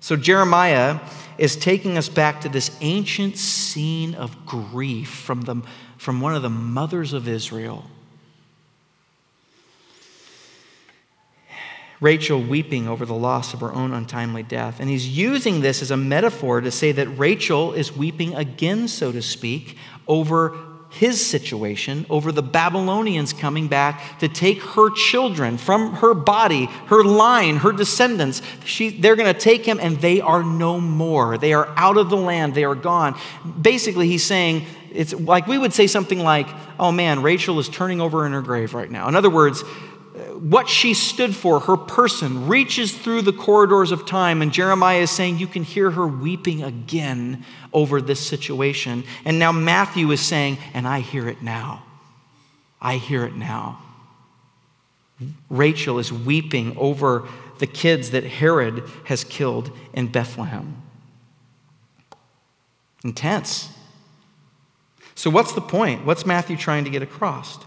So 0.00 0.14
Jeremiah 0.14 1.00
is 1.38 1.56
taking 1.56 1.96
us 1.96 2.10
back 2.10 2.42
to 2.42 2.50
this 2.50 2.76
ancient 2.82 3.38
scene 3.38 4.14
of 4.14 4.44
grief 4.44 5.08
from, 5.08 5.40
the, 5.40 5.62
from 5.96 6.20
one 6.20 6.34
of 6.34 6.42
the 6.42 6.50
mothers 6.50 7.14
of 7.14 7.26
Israel 7.26 7.86
Rachel 12.00 12.40
weeping 12.40 12.88
over 12.88 13.06
the 13.06 13.14
loss 13.14 13.54
of 13.54 13.60
her 13.60 13.72
own 13.72 13.92
untimely 13.92 14.42
death. 14.42 14.80
And 14.80 14.90
he's 14.90 15.08
using 15.08 15.60
this 15.60 15.82
as 15.82 15.90
a 15.90 15.96
metaphor 15.96 16.60
to 16.60 16.70
say 16.70 16.92
that 16.92 17.08
Rachel 17.08 17.72
is 17.72 17.96
weeping 17.96 18.34
again, 18.34 18.88
so 18.88 19.12
to 19.12 19.22
speak, 19.22 19.78
over 20.06 20.58
his 20.90 21.24
situation, 21.24 22.06
over 22.08 22.32
the 22.32 22.42
Babylonians 22.42 23.32
coming 23.32 23.68
back 23.68 24.18
to 24.20 24.28
take 24.28 24.62
her 24.62 24.90
children 24.90 25.58
from 25.58 25.94
her 25.94 26.14
body, 26.14 26.66
her 26.86 27.04
line, 27.04 27.56
her 27.56 27.72
descendants. 27.72 28.40
She, 28.64 28.90
they're 28.90 29.16
going 29.16 29.32
to 29.32 29.38
take 29.38 29.66
him, 29.66 29.78
and 29.80 30.00
they 30.00 30.20
are 30.20 30.42
no 30.42 30.80
more. 30.80 31.38
They 31.38 31.52
are 31.52 31.68
out 31.76 31.96
of 31.96 32.08
the 32.08 32.16
land, 32.16 32.54
they 32.54 32.64
are 32.64 32.74
gone. 32.74 33.18
Basically, 33.60 34.06
he's 34.08 34.24
saying, 34.24 34.64
it's 34.92 35.12
like 35.12 35.46
we 35.46 35.58
would 35.58 35.74
say 35.74 35.86
something 35.86 36.20
like, 36.20 36.48
oh 36.78 36.92
man, 36.92 37.22
Rachel 37.22 37.58
is 37.58 37.68
turning 37.68 38.00
over 38.00 38.24
in 38.24 38.32
her 38.32 38.40
grave 38.40 38.72
right 38.72 38.90
now. 38.90 39.08
In 39.08 39.16
other 39.16 39.30
words, 39.30 39.62
what 40.40 40.68
she 40.68 40.94
stood 40.94 41.34
for, 41.34 41.60
her 41.60 41.76
person, 41.76 42.48
reaches 42.48 42.96
through 42.96 43.22
the 43.22 43.32
corridors 43.32 43.92
of 43.92 44.06
time. 44.06 44.42
And 44.42 44.52
Jeremiah 44.52 45.00
is 45.00 45.10
saying 45.10 45.38
you 45.38 45.46
can 45.46 45.62
hear 45.62 45.90
her 45.90 46.06
weeping 46.06 46.62
again 46.62 47.44
over 47.72 48.00
this 48.00 48.24
situation. 48.24 49.04
And 49.24 49.38
now 49.38 49.52
Matthew 49.52 50.10
is 50.10 50.20
saying, 50.20 50.58
and 50.74 50.86
I 50.86 51.00
hear 51.00 51.28
it 51.28 51.42
now. 51.42 51.84
I 52.80 52.96
hear 52.96 53.24
it 53.24 53.34
now. 53.34 53.82
Rachel 55.48 55.98
is 55.98 56.12
weeping 56.12 56.76
over 56.76 57.26
the 57.58 57.66
kids 57.66 58.10
that 58.10 58.24
Herod 58.24 58.82
has 59.04 59.24
killed 59.24 59.70
in 59.92 60.08
Bethlehem. 60.08 60.82
Intense. 63.02 63.70
So, 65.14 65.30
what's 65.30 65.52
the 65.52 65.62
point? 65.62 66.04
What's 66.04 66.26
Matthew 66.26 66.56
trying 66.56 66.84
to 66.84 66.90
get 66.90 67.02
across? 67.02 67.58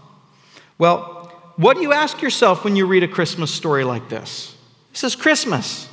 Well, 0.78 1.19
what 1.60 1.76
do 1.76 1.82
you 1.82 1.92
ask 1.92 2.22
yourself 2.22 2.64
when 2.64 2.74
you 2.74 2.86
read 2.86 3.02
a 3.02 3.08
Christmas 3.08 3.52
story 3.52 3.84
like 3.84 4.08
this? 4.08 4.56
This 4.92 5.04
is 5.04 5.14
Christmas. 5.14 5.90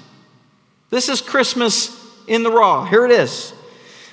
This 0.90 1.10
is 1.10 1.20
Christmas 1.20 1.94
in 2.26 2.44
the 2.44 2.50
raw. 2.50 2.86
Here 2.86 3.04
it 3.06 3.12
is. 3.12 3.52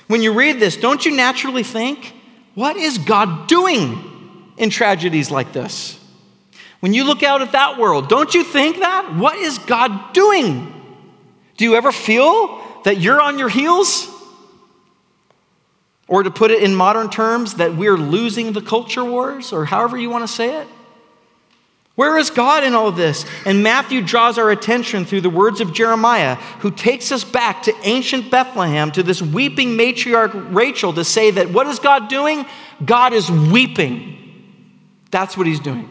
When 0.07 0.21
you 0.21 0.33
read 0.33 0.59
this, 0.59 0.75
don't 0.75 1.05
you 1.05 1.15
naturally 1.15 1.63
think, 1.63 2.13
what 2.55 2.75
is 2.75 2.97
God 2.97 3.47
doing 3.47 4.51
in 4.57 4.69
tragedies 4.69 5.31
like 5.31 5.53
this? 5.53 5.97
When 6.81 6.93
you 6.93 7.05
look 7.05 7.23
out 7.23 7.41
at 7.41 7.53
that 7.53 7.77
world, 7.77 8.09
don't 8.09 8.33
you 8.33 8.43
think 8.43 8.79
that? 8.79 9.15
What 9.15 9.37
is 9.37 9.57
God 9.59 10.11
doing? 10.11 10.73
Do 11.55 11.63
you 11.63 11.75
ever 11.75 11.93
feel 11.93 12.61
that 12.83 12.97
you're 12.97 13.21
on 13.21 13.39
your 13.39 13.49
heels? 13.49 14.09
Or 16.09 16.21
to 16.21 16.29
put 16.29 16.51
it 16.51 16.61
in 16.61 16.75
modern 16.75 17.09
terms, 17.09 17.55
that 17.55 17.77
we're 17.77 17.95
losing 17.95 18.51
the 18.51 18.61
culture 18.61 19.05
wars, 19.05 19.53
or 19.53 19.63
however 19.63 19.97
you 19.97 20.09
want 20.09 20.27
to 20.27 20.27
say 20.27 20.59
it? 20.59 20.67
Where 21.95 22.17
is 22.17 22.29
God 22.29 22.65
in 22.65 22.73
all 22.73 22.91
this? 22.91 23.25
And 23.45 23.63
Matthew 23.63 24.01
draws 24.01 24.37
our 24.37 24.51
attention 24.51 25.05
through 25.05 25.21
the 25.21 25.29
words 25.29 25.61
of 25.61 25.73
Jeremiah, 25.73 26.35
who 26.59 26.69
takes 26.69 27.11
us 27.11 27.23
back 27.23 27.63
to 27.63 27.73
ancient 27.83 28.29
Bethlehem, 28.29 28.91
to 28.91 29.03
this 29.03 29.21
weeping 29.21 29.77
matriarch 29.77 30.53
Rachel, 30.53 30.91
to 30.93 31.05
say 31.05 31.31
that 31.31 31.51
what 31.51 31.67
is 31.67 31.79
God 31.79 32.09
doing? 32.09 32.45
God 32.83 33.13
is 33.13 33.31
weeping. 33.31 34.11
That's 35.09 35.37
what 35.37 35.47
he's 35.47 35.61
doing. 35.61 35.89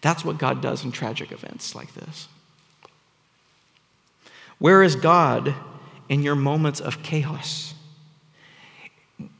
That's 0.00 0.24
what 0.24 0.38
God 0.38 0.60
does 0.60 0.84
in 0.84 0.92
tragic 0.92 1.32
events 1.32 1.74
like 1.74 1.92
this. 1.94 2.28
Where 4.58 4.82
is 4.82 4.94
God 4.94 5.54
in 6.08 6.22
your 6.22 6.36
moments 6.36 6.78
of 6.78 7.02
chaos? 7.02 7.73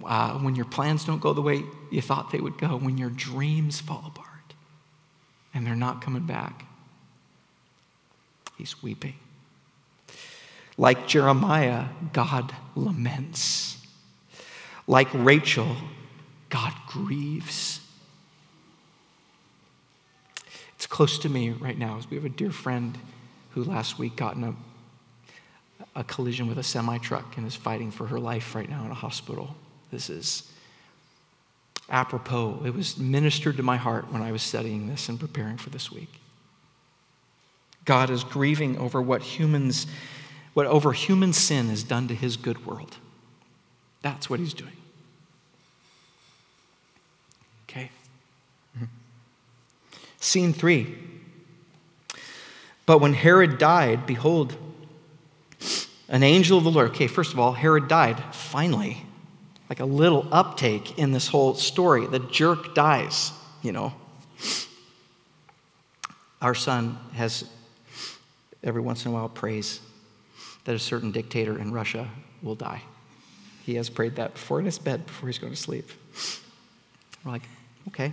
Uh, 0.05 0.39
when 0.39 0.55
your 0.55 0.65
plans 0.65 1.05
don't 1.05 1.21
go 1.21 1.33
the 1.33 1.43
way 1.43 1.63
you 1.91 2.01
thought 2.01 2.31
they 2.31 2.41
would 2.41 2.59
go, 2.59 2.77
when 2.77 2.99
your 2.99 3.11
dreams 3.11 3.81
fall 3.81 4.05
apart 4.07 4.29
and 5.53 5.67
they're 5.67 5.75
not 5.75 6.03
coming 6.03 6.27
back. 6.27 6.67
He's 8.57 8.83
weeping. 8.83 9.15
Like 10.77 11.07
Jeremiah, 11.07 11.87
God 12.13 12.53
laments. 12.75 13.79
Like 14.87 15.09
Rachel, 15.13 15.77
God 16.51 16.73
grieves. 16.89 17.81
It's 20.77 20.87
close 20.87 21.19
to 21.21 21.29
me 21.29 21.51
right 21.51 21.79
now 21.79 21.99
as 21.99 22.11
we 22.11 22.17
have 22.17 22.25
a 22.25 22.31
dear 22.31 22.51
friend 22.51 22.99
who 23.51 23.65
last 23.65 23.99
week 23.99 24.17
got 24.17 24.37
in 24.37 24.45
a, 24.45 24.55
a 25.95 26.05
collision 26.05 26.49
with 26.49 26.59
a 26.59 26.63
semi 26.63 26.99
truck 26.99 27.37
and 27.37 27.47
is 27.47 27.55
fighting 27.55 27.91
for 27.91 28.07
her 28.07 28.19
life 28.19 28.55
right 28.55 28.69
now 28.69 28.85
in 28.85 28.91
a 28.91 28.95
hospital. 28.95 29.57
This 29.95 30.11
is 30.11 30.51
apropos. 31.89 32.63
It 32.65 32.75
was 32.75 32.99
ministered 32.99 33.59
to 33.59 33.63
my 33.63 33.77
heart 33.77 34.13
when 34.13 34.23
I 34.23 34.33
was 34.33 34.43
studying 34.43 34.89
this 34.89 35.09
and 35.09 35.21
preparing 35.21 35.57
for 35.57 35.71
this 35.71 35.93
week. 35.93 36.09
God 37.85 38.11
is 38.11 38.25
grieving 38.25 38.77
over 38.77 39.01
what 39.01 39.23
humans, 39.23 39.87
what 40.53 40.67
over 40.67 40.93
human 40.93 41.33
sin 41.33 41.69
has 41.69 41.85
done 41.85 42.09
to 42.09 42.15
his 42.15 42.37
good 42.37 42.67
world. 42.67 42.97
That's 44.03 44.29
what 44.29 44.41
he's 44.41 44.53
doing. 44.53 44.73
Okay. 47.69 47.89
Mm-hmm. 48.77 48.87
Scene 50.19 50.53
three. 50.53 50.99
But 52.85 52.99
when 52.99 53.15
Herod 53.15 53.59
died, 53.59 54.07
behold, 54.07 54.57
an 56.09 56.25
angel 56.25 56.59
of 56.59 56.65
the 56.65 56.71
Lord. 56.73 56.91
Okay, 56.91 57.07
first 57.07 57.33
of 57.33 57.39
all, 57.39 57.53
Herod 57.53 57.87
died, 57.87 58.35
finally 58.35 59.07
like 59.69 59.81
a 59.81 59.85
little 59.85 60.27
uptake 60.31 60.99
in 60.99 61.13
this 61.13 61.29
whole 61.29 61.55
story. 61.55 62.07
The 62.07 62.19
jerk 62.19 62.75
dies, 62.75 63.33
you 63.63 63.73
know. 63.73 63.95
Our 66.43 66.55
son 66.55 66.99
has 67.15 67.45
every 68.63 68.83
once 68.83 69.05
in 69.05 69.11
a 69.11 69.15
while 69.15 69.29
prays 69.29 69.81
that 70.65 70.75
a 70.75 70.79
certain 70.79 71.11
dictator 71.11 71.59
in 71.59 71.73
Russia 71.73 72.09
will 72.43 72.55
die. 72.55 72.83
He 73.65 73.77
has 73.77 73.89
prayed 73.89 74.17
that 74.17 74.35
before 74.35 74.59
in 74.59 74.67
his 74.67 74.79
bed 74.79 75.07
before 75.07 75.29
he's 75.29 75.39
going 75.39 75.53
to 75.53 75.59
sleep. 75.59 75.91
We're 77.25 77.33
like, 77.33 77.49
okay. 77.89 78.13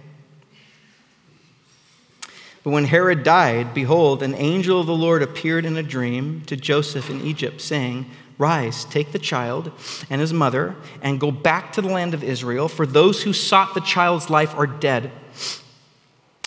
But 2.64 2.72
when 2.72 2.86
Herod 2.86 3.24
died, 3.24 3.74
behold, 3.74 4.22
an 4.24 4.36
angel 4.36 4.80
of 4.80 4.86
the 4.86 4.96
Lord 4.96 5.24
appeared 5.24 5.66
in 5.66 5.76
a 5.78 5.84
dream 5.84 6.42
to 6.46 6.56
Joseph 6.56 7.10
in 7.10 7.20
Egypt, 7.22 7.60
saying, 7.60 8.06
Rise, 8.42 8.86
take 8.86 9.12
the 9.12 9.20
child 9.20 9.72
and 10.10 10.20
his 10.20 10.34
mother, 10.34 10.76
and 11.02 11.20
go 11.20 11.32
back 11.32 11.72
to 11.74 11.82
the 11.82 11.88
land 11.88 12.16
of 12.16 12.24
Israel, 12.24 12.68
for 12.68 12.88
those 12.88 13.22
who 13.22 13.34
sought 13.34 13.76
the 13.76 13.82
child's 13.82 14.30
life 14.32 14.56
are 14.56 14.68
dead. 14.68 15.12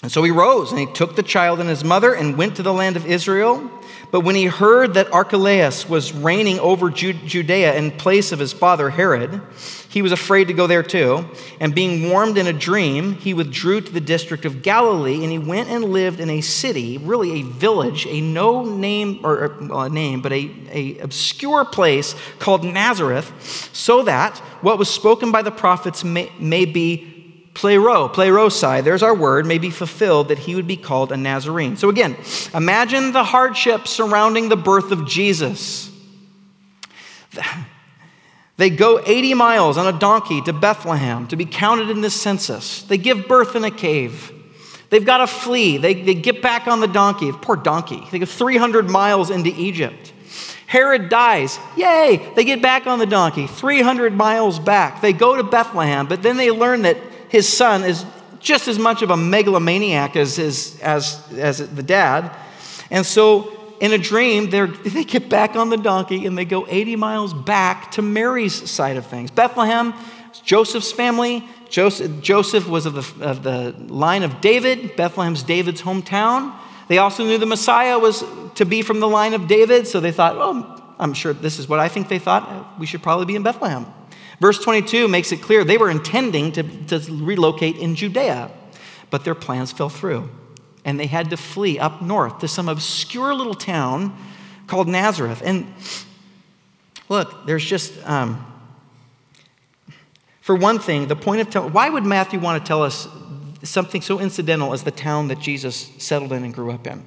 And 0.03 0.12
so 0.12 0.22
he 0.22 0.30
rose, 0.30 0.70
and 0.70 0.78
he 0.80 0.86
took 0.86 1.16
the 1.16 1.22
child 1.22 1.61
and 1.61 1.68
his 1.68 1.84
mother 1.84 2.12
and 2.12 2.36
went 2.36 2.57
to 2.57 2.62
the 2.62 2.72
land 2.74 2.97
of 2.97 3.07
Israel. 3.07 3.70
But 4.11 4.21
when 4.21 4.35
he 4.35 4.47
heard 4.47 4.95
that 4.95 5.13
Archelaus 5.13 5.89
was 5.89 6.13
reigning 6.13 6.59
over 6.61 6.91
Judea 6.91 7.75
in 7.75 7.91
place 7.91 8.33
of 8.33 8.39
his 8.39 8.53
father 8.53 8.91
Herod, 8.91 9.41
he 9.89 10.03
was 10.03 10.11
afraid 10.13 10.49
to 10.49 10.55
go 10.55 10.67
there 10.67 10.83
too. 10.83 11.25
And 11.61 11.75
being 11.75 12.11
warned 12.11 12.37
in 12.37 12.49
a 12.49 12.53
dream, 12.53 13.15
he 13.15 13.33
withdrew 13.33 13.81
to 13.83 13.93
the 13.93 14.01
district 14.01 14.45
of 14.45 14.63
Galilee, 14.63 15.23
and 15.23 15.31
he 15.31 15.39
went 15.39 15.69
and 15.69 15.85
lived 15.85 16.19
in 16.19 16.31
a 16.31 16.41
city, 16.41 16.99
really 16.99 17.41
a 17.41 17.43
village, 17.45 18.05
a 18.07 18.21
no 18.21 18.65
name 18.65 19.21
or 19.23 19.45
uh, 19.45 19.67
well, 19.69 19.83
a 19.83 19.89
name, 19.89 20.21
but 20.21 20.33
a, 20.33 20.51
a 20.71 20.99
obscure 20.99 21.65
place 21.65 22.17
called 22.41 22.65
Nazareth, 22.65 23.71
so 23.73 24.03
that 24.03 24.39
what 24.63 24.79
was 24.79 24.91
spoken 24.91 25.31
by 25.31 25.43
the 25.43 25.53
prophets 25.53 26.03
may, 26.03 26.31
may 26.41 26.65
be 26.65 27.14
plero, 27.55 28.13
plerosai, 28.13 28.83
there's 28.83 29.03
our 29.03 29.15
word, 29.15 29.47
may 29.47 29.59
be 29.59 29.71
fulfilled 29.71 30.29
that 30.29 30.41
he 30.41 30.55
would 30.55 30.67
be 30.67 30.77
called 30.77 31.13
a 31.13 31.17
Nazarene. 31.17 31.77
So 31.77 31.89
again, 31.89 32.17
imagine 32.53 33.13
the 33.13 33.25
hardship 33.25 33.89
surrounding 33.89 34.49
the 34.49 34.57
birth 34.57 34.91
of 34.93 35.07
Jesus. 35.07 35.91
They 38.57 38.71
go 38.71 39.03
80 39.05 39.35
miles 39.35 39.77
on 39.77 39.93
a 39.93 39.99
donkey 39.99 40.41
to 40.43 40.53
Bethlehem 40.53 41.27
to 41.27 41.37
be 41.37 41.45
counted 41.45 41.91
in 41.91 42.03
the 42.03 42.11
census. 42.11 42.83
They 42.83 42.99
give 42.99 43.27
birth 43.27 43.57
in 43.57 43.65
a 43.65 43.71
cave. 43.71 44.31
They've 44.91 45.05
got 45.05 45.19
to 45.19 45.27
flee. 45.27 45.77
They, 45.77 45.95
they 45.95 46.15
get 46.15 46.41
back 46.41 46.69
on 46.69 46.79
the 46.79 46.87
donkey. 46.87 47.33
Poor 47.33 47.57
donkey. 47.57 48.07
They 48.13 48.21
go 48.21 48.27
300 48.27 48.89
miles 48.89 49.31
into 49.31 49.51
Egypt. 49.51 50.13
Herod 50.67 51.09
dies. 51.09 51.59
Yay! 51.77 52.33
They 52.37 52.45
get 52.45 52.63
back 52.63 52.87
on 52.87 52.99
the 52.99 53.07
donkey, 53.07 53.47
300 53.47 54.15
miles 54.15 54.59
back. 54.59 55.01
They 55.01 55.13
go 55.13 55.37
to 55.37 55.43
Bethlehem, 55.43 56.07
but 56.07 56.23
then 56.23 56.37
they 56.37 56.51
learn 56.51 56.83
that 56.83 56.97
his 57.35 57.49
son 57.49 57.82
is 57.82 58.07
just 58.39 58.68
as 58.68 58.78
much 58.78 59.03
of 59.03 59.11
a 59.11 59.16
megalomaniac 59.16 60.14
as, 60.14 60.37
his, 60.37 60.80
as, 60.80 61.20
as 61.32 61.59
the 61.59 61.82
dad. 61.82 62.30
And 62.93 63.05
so, 63.05 63.74
in 63.80 63.93
a 63.93 63.99
dream, 63.99 64.51
they 64.51 65.03
get 65.03 65.28
back 65.28 65.57
on 65.57 65.68
the 65.68 65.76
donkey 65.76 66.26
and 66.26 66.39
they 66.39 66.45
go 66.45 66.64
80 66.68 66.95
miles 66.95 67.35
back 67.35 67.91
to 67.93 68.03
Mary's 68.03 68.70
side 68.70 68.97
of 68.97 69.07
things. 69.07 69.32
Bethlehem, 69.32 69.95
Joseph's 70.45 70.93
family. 70.93 71.43
Joseph, 71.68 72.20
Joseph 72.20 72.68
was 72.68 72.87
of 72.87 72.95
the, 72.95 73.26
of 73.26 73.43
the 73.43 73.74
line 73.93 74.22
of 74.22 74.41
David. 74.41 74.95
Bethlehem's 74.95 75.43
David's 75.43 75.82
hometown. 75.82 76.55
They 76.87 76.99
also 76.99 77.24
knew 77.24 77.37
the 77.37 77.47
Messiah 77.47 77.99
was 77.99 78.22
to 78.55 78.64
be 78.64 78.82
from 78.82 79.01
the 79.01 79.09
line 79.09 79.35
of 79.35 79.49
David, 79.49 79.89
so 79.89 79.99
they 79.99 80.12
thought, 80.12 80.37
oh, 80.37 80.95
I'm 81.01 81.14
sure 81.14 81.32
this 81.32 81.59
is 81.59 81.68
what 81.68 81.80
I 81.80 81.89
think 81.89 82.07
they 82.07 82.20
thought. 82.20 82.78
We 82.78 82.87
should 82.87 83.03
probably 83.03 83.26
be 83.26 83.35
in 83.35 83.43
Bethlehem. 83.43 83.87
Verse 84.41 84.59
22 84.62 85.09
makes 85.09 85.32
it 85.32 85.41
clear 85.43 85.64
they 85.64 85.78
were 85.78 85.91
intending 85.91 86.53
to, 86.53 86.62
to 86.62 86.99
relocate 87.12 87.76
in 87.76 87.95
Judea, 87.95 88.51
but 89.11 89.24
their 89.24 89.35
plans 89.35 89.72
fell 89.72 89.89
through. 89.89 90.28
And 90.85 90.99
they 91.01 91.07
had 91.07 91.30
to 91.30 91.37
flee 91.37 91.78
up 91.78 92.03
north 92.03 92.41
to 92.41 92.49
some 92.49 92.68
obscure 92.68 93.35
little 93.35 93.55
town 93.55 94.16
called 94.66 94.89
Nazareth. 94.89 95.43
And 95.45 95.72
look, 97.09 97.47
there's 97.47 97.64
just, 97.64 97.93
um, 98.07 98.45
for 100.41 100.55
one 100.55 100.78
thing, 100.78 101.09
the 101.09 101.16
point 101.16 101.41
of 101.41 101.49
telling, 101.49 101.72
why 101.72 101.89
would 101.89 102.05
Matthew 102.05 102.39
want 102.39 102.62
to 102.62 102.66
tell 102.66 102.82
us 102.82 103.09
something 103.62 104.03
so 104.03 104.20
incidental 104.20 104.74
as 104.74 104.85
the 104.85 104.91
town 104.91 105.28
that 105.28 105.39
Jesus 105.39 105.91
settled 105.99 106.32
in 106.32 106.45
and 106.45 106.53
grew 106.53 106.70
up 106.70 106.87
in? 106.87 107.05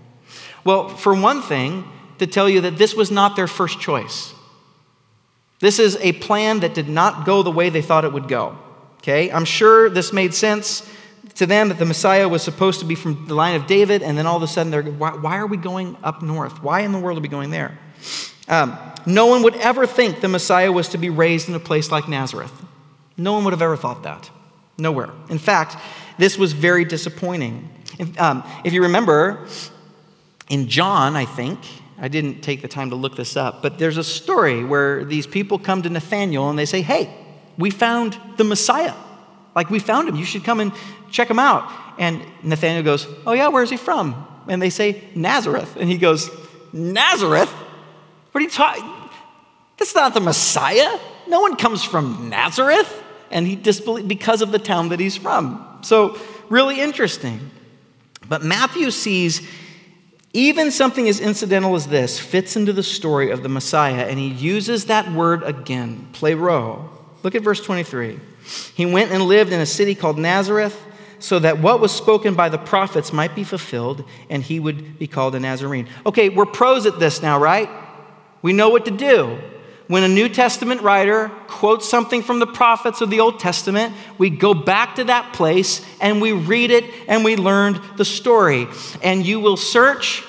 Well, 0.64 0.90
for 0.90 1.14
one 1.14 1.42
thing, 1.42 1.86
to 2.20 2.28
tell 2.28 2.50
you 2.50 2.62
that 2.62 2.78
this 2.78 2.96
was 2.96 3.12
not 3.12 3.36
their 3.36 3.48
first 3.48 3.80
choice. 3.80 4.34
This 5.60 5.80
is 5.80 5.98
a 6.02 6.14
plan 6.14 6.60
that 6.60 6.74
did 6.74 6.88
not 6.88 7.26
go 7.26 7.44
the 7.44 7.52
way 7.52 7.70
they 7.70 7.82
thought 7.82 8.06
it 8.06 8.14
would 8.14 8.28
go. 8.28 8.58
Okay? 8.98 9.32
I'm 9.32 9.46
sure 9.46 9.90
this 9.90 10.14
made 10.14 10.34
sense 10.34 10.88
to 11.36 11.46
them 11.46 11.70
that 11.70 11.78
the 11.78 11.86
Messiah 11.86 12.28
was 12.28 12.42
supposed 12.42 12.80
to 12.80 12.86
be 12.86 12.96
from 12.96 13.28
the 13.28 13.36
line 13.36 13.56
of 13.56 13.68
David, 13.68 14.02
and 14.02 14.18
then 14.18 14.26
all 14.26 14.38
of 14.38 14.44
a 14.44 14.48
sudden 14.48 14.72
they're, 14.72 14.84
why, 14.84 15.12
why 15.12 15.38
are 15.38 15.48
we 15.48 15.58
going 15.58 15.96
up 16.04 16.22
north? 16.22 16.64
Why 16.64 16.82
in 16.82 16.92
the 16.92 17.00
world 17.00 17.18
are 17.18 17.22
we 17.22 17.28
going 17.28 17.52
there? 17.52 17.78
Um, 18.48 18.78
no 19.06 19.28
one 19.28 19.44
would 19.44 19.56
ever 19.56 19.86
think 19.86 20.22
the 20.22 20.28
Messiah 20.28 20.72
was 20.72 20.90
to 20.90 20.98
be 20.98 21.10
raised 21.10 21.48
in 21.48 21.56
a 21.56 21.60
place 21.60 21.92
like 21.92 22.08
Nazareth. 22.08 22.52
No 23.18 23.34
one 23.34 23.44
would 23.46 23.54
have 23.54 23.62
ever 23.62 23.78
thought 23.78 24.04
that. 24.04 24.30
Nowhere. 24.78 25.10
In 25.30 25.40
fact, 25.40 25.78
this 26.18 26.38
was 26.38 26.54
very 26.54 26.86
disappointing. 26.86 27.70
If, 27.98 28.20
um, 28.20 28.44
if 28.64 28.74
you 28.74 28.84
remember, 28.84 29.48
in 30.50 30.68
John, 30.68 31.16
I 31.16 31.26
think, 31.26 31.60
I 32.00 32.08
didn't 32.08 32.42
take 32.42 32.62
the 32.62 32.68
time 32.68 32.92
to 32.92 32.96
look 32.96 33.16
this 33.16 33.36
up, 33.36 33.62
but 33.62 33.80
there's 33.80 33.98
a 33.98 34.04
story 34.04 34.64
where 34.64 35.04
these 35.04 35.26
people 35.26 35.58
come 35.58 35.82
to 35.82 35.90
Nathanael 35.90 36.50
and 36.50 36.58
they 36.58 36.66
say, 36.66 36.82
Hey, 36.82 37.14
we 37.58 37.72
found 37.72 38.18
the 38.38 38.44
Messiah. 38.44 38.94
Like, 39.56 39.72
we 39.72 39.80
found 39.80 40.08
him. 40.08 40.16
You 40.16 40.26
should 40.26 40.44
come 40.44 40.60
and 40.60 40.72
check 41.10 41.30
him 41.30 41.40
out. 41.40 41.72
And 41.98 42.22
Nathanael 42.44 42.84
goes, 42.84 43.08
Oh, 43.26 43.34
yeah, 43.34 43.48
where's 43.48 43.72
he 43.72 43.78
from? 43.78 44.28
And 44.48 44.62
they 44.62 44.70
say, 44.70 45.04
Nazareth. 45.16 45.76
And 45.78 45.90
he 45.90 45.98
goes, 45.98 46.30
Nazareth? 46.72 47.50
What 48.32 48.42
are 48.42 48.44
you 48.44 48.50
talking? 48.50 48.84
That's 49.78 49.96
not 49.96 50.14
the 50.14 50.20
Messiah. 50.20 51.00
No 51.28 51.42
one 51.42 51.56
comes 51.56 51.84
from 51.84 52.30
Nazareth. 52.30 53.04
And 53.32 53.48
he 53.48 53.56
disbelieved 53.56 54.08
because 54.08 54.42
of 54.42 54.52
the 54.52 54.60
town 54.60 54.90
that 54.90 55.00
he's 55.00 55.18
from. 55.18 55.80
So, 55.82 56.18
really 56.50 56.80
interesting. 56.80 57.52
But 58.30 58.44
Matthew 58.44 58.92
sees 58.92 59.42
even 60.34 60.72
something 60.72 61.08
as 61.08 61.20
incidental 61.20 61.76
as 61.76 61.88
this 61.88 62.20
fits 62.20 62.56
into 62.56 62.74
the 62.74 62.84
story 62.84 63.32
of 63.32 63.44
the 63.44 63.50
Messiah, 63.50 64.06
and 64.08 64.20
he 64.20 64.28
uses 64.28 64.86
that 64.86 65.12
word 65.12 65.44
again, 65.44 66.10
plero. 66.14 66.90
Look 67.24 67.36
at 67.36 67.42
verse 67.42 67.62
23. 67.62 68.20
He 68.76 68.86
went 68.86 69.12
and 69.12 69.24
lived 69.24 69.52
in 69.52 69.60
a 69.60 69.66
city 69.66 69.96
called 69.96 70.18
Nazareth, 70.18 70.84
so 71.20 71.40
that 71.40 71.60
what 71.60 71.80
was 71.80 71.92
spoken 71.92 72.36
by 72.36 72.50
the 72.50 72.60
prophets 72.60 73.12
might 73.12 73.34
be 73.36 73.44
fulfilled, 73.44 74.04
and 74.30 74.44
he 74.44 74.60
would 74.60 75.00
be 75.00 75.08
called 75.08 75.34
a 75.34 75.40
Nazarene. 75.40 75.88
Okay, 76.06 76.30
we're 76.30 76.46
pros 76.46 76.86
at 76.86 77.00
this 77.00 77.22
now, 77.22 77.40
right? 77.40 77.70
We 78.42 78.54
know 78.54 78.70
what 78.70 78.86
to 78.86 78.92
do. 78.92 79.40
When 79.88 80.04
a 80.04 80.08
New 80.10 80.28
Testament 80.28 80.82
writer 80.82 81.30
quotes 81.48 81.88
something 81.88 82.22
from 82.22 82.40
the 82.40 82.48
prophets 82.48 83.00
of 83.00 83.10
the 83.10 83.22
Old 83.22 83.40
Testament, 83.40 83.94
we 84.18 84.30
go 84.30 84.54
back 84.54 84.96
to 84.96 85.06
that 85.06 85.34
place 85.34 85.86
and 86.02 86.22
we 86.22 86.34
read 86.34 86.72
it 86.72 86.84
and 87.08 87.24
we 87.24 87.38
learned 87.38 87.80
the 87.96 88.04
story. 88.04 88.68
And 89.02 89.26
you 89.26 89.40
will 89.40 89.56
search 89.56 90.24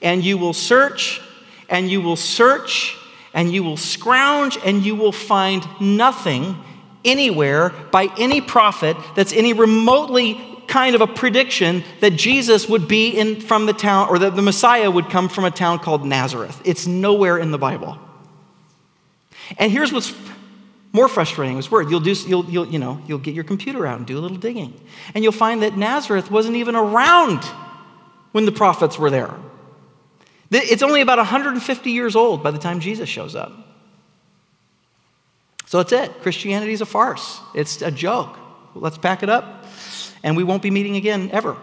and 0.00 0.24
you 0.24 0.38
will 0.38 0.54
search 0.54 1.20
and 1.68 1.90
you 1.90 2.00
will 2.00 2.16
search 2.16 2.96
and 3.34 3.52
you 3.52 3.62
will 3.62 3.76
scrounge 3.76 4.56
and 4.64 4.82
you 4.82 4.96
will 4.96 5.12
find 5.12 5.66
nothing 5.78 6.56
anywhere 7.04 7.70
by 7.92 8.08
any 8.18 8.40
prophet 8.40 8.96
that's 9.14 9.34
any 9.34 9.52
remotely 9.52 10.40
kind 10.68 10.94
of 10.94 11.00
a 11.02 11.06
prediction 11.06 11.84
that 12.00 12.10
Jesus 12.12 12.68
would 12.68 12.88
be 12.88 13.10
in 13.10 13.40
from 13.40 13.66
the 13.66 13.72
town 13.72 14.08
or 14.08 14.18
that 14.18 14.34
the 14.34 14.42
Messiah 14.42 14.90
would 14.90 15.10
come 15.10 15.28
from 15.28 15.44
a 15.44 15.50
town 15.50 15.78
called 15.78 16.04
Nazareth. 16.04 16.60
It's 16.64 16.86
nowhere 16.86 17.38
in 17.38 17.50
the 17.50 17.58
Bible. 17.58 17.98
And 19.58 19.70
here's 19.70 19.92
what's 19.92 20.14
more 20.92 21.08
frustrating 21.08 21.58
is 21.58 21.70
word. 21.70 21.90
You'll 21.90 22.00
do 22.00 22.12
you'll, 22.12 22.44
you'll 22.46 22.66
you 22.66 22.78
know 22.78 23.00
you'll 23.06 23.18
get 23.18 23.34
your 23.34 23.44
computer 23.44 23.86
out 23.86 23.98
and 23.98 24.06
do 24.06 24.18
a 24.18 24.20
little 24.20 24.38
digging, 24.38 24.80
and 25.14 25.22
you'll 25.22 25.32
find 25.32 25.62
that 25.62 25.76
Nazareth 25.76 26.30
wasn't 26.30 26.56
even 26.56 26.74
around 26.74 27.44
when 28.32 28.46
the 28.46 28.52
prophets 28.52 28.98
were 28.98 29.10
there. 29.10 29.34
It's 30.50 30.82
only 30.82 31.00
about 31.00 31.18
150 31.18 31.90
years 31.90 32.16
old 32.16 32.42
by 32.42 32.50
the 32.50 32.58
time 32.58 32.80
Jesus 32.80 33.08
shows 33.08 33.34
up. 33.34 33.52
So 35.66 35.78
that's 35.78 35.92
it. 35.92 36.22
Christianity 36.22 36.72
is 36.72 36.80
a 36.80 36.86
farce. 36.86 37.40
It's 37.54 37.82
a 37.82 37.90
joke. 37.90 38.38
Let's 38.74 38.96
pack 38.96 39.22
it 39.22 39.28
up, 39.28 39.66
and 40.22 40.36
we 40.36 40.44
won't 40.44 40.62
be 40.62 40.70
meeting 40.70 40.96
again 40.96 41.30
ever. 41.32 41.56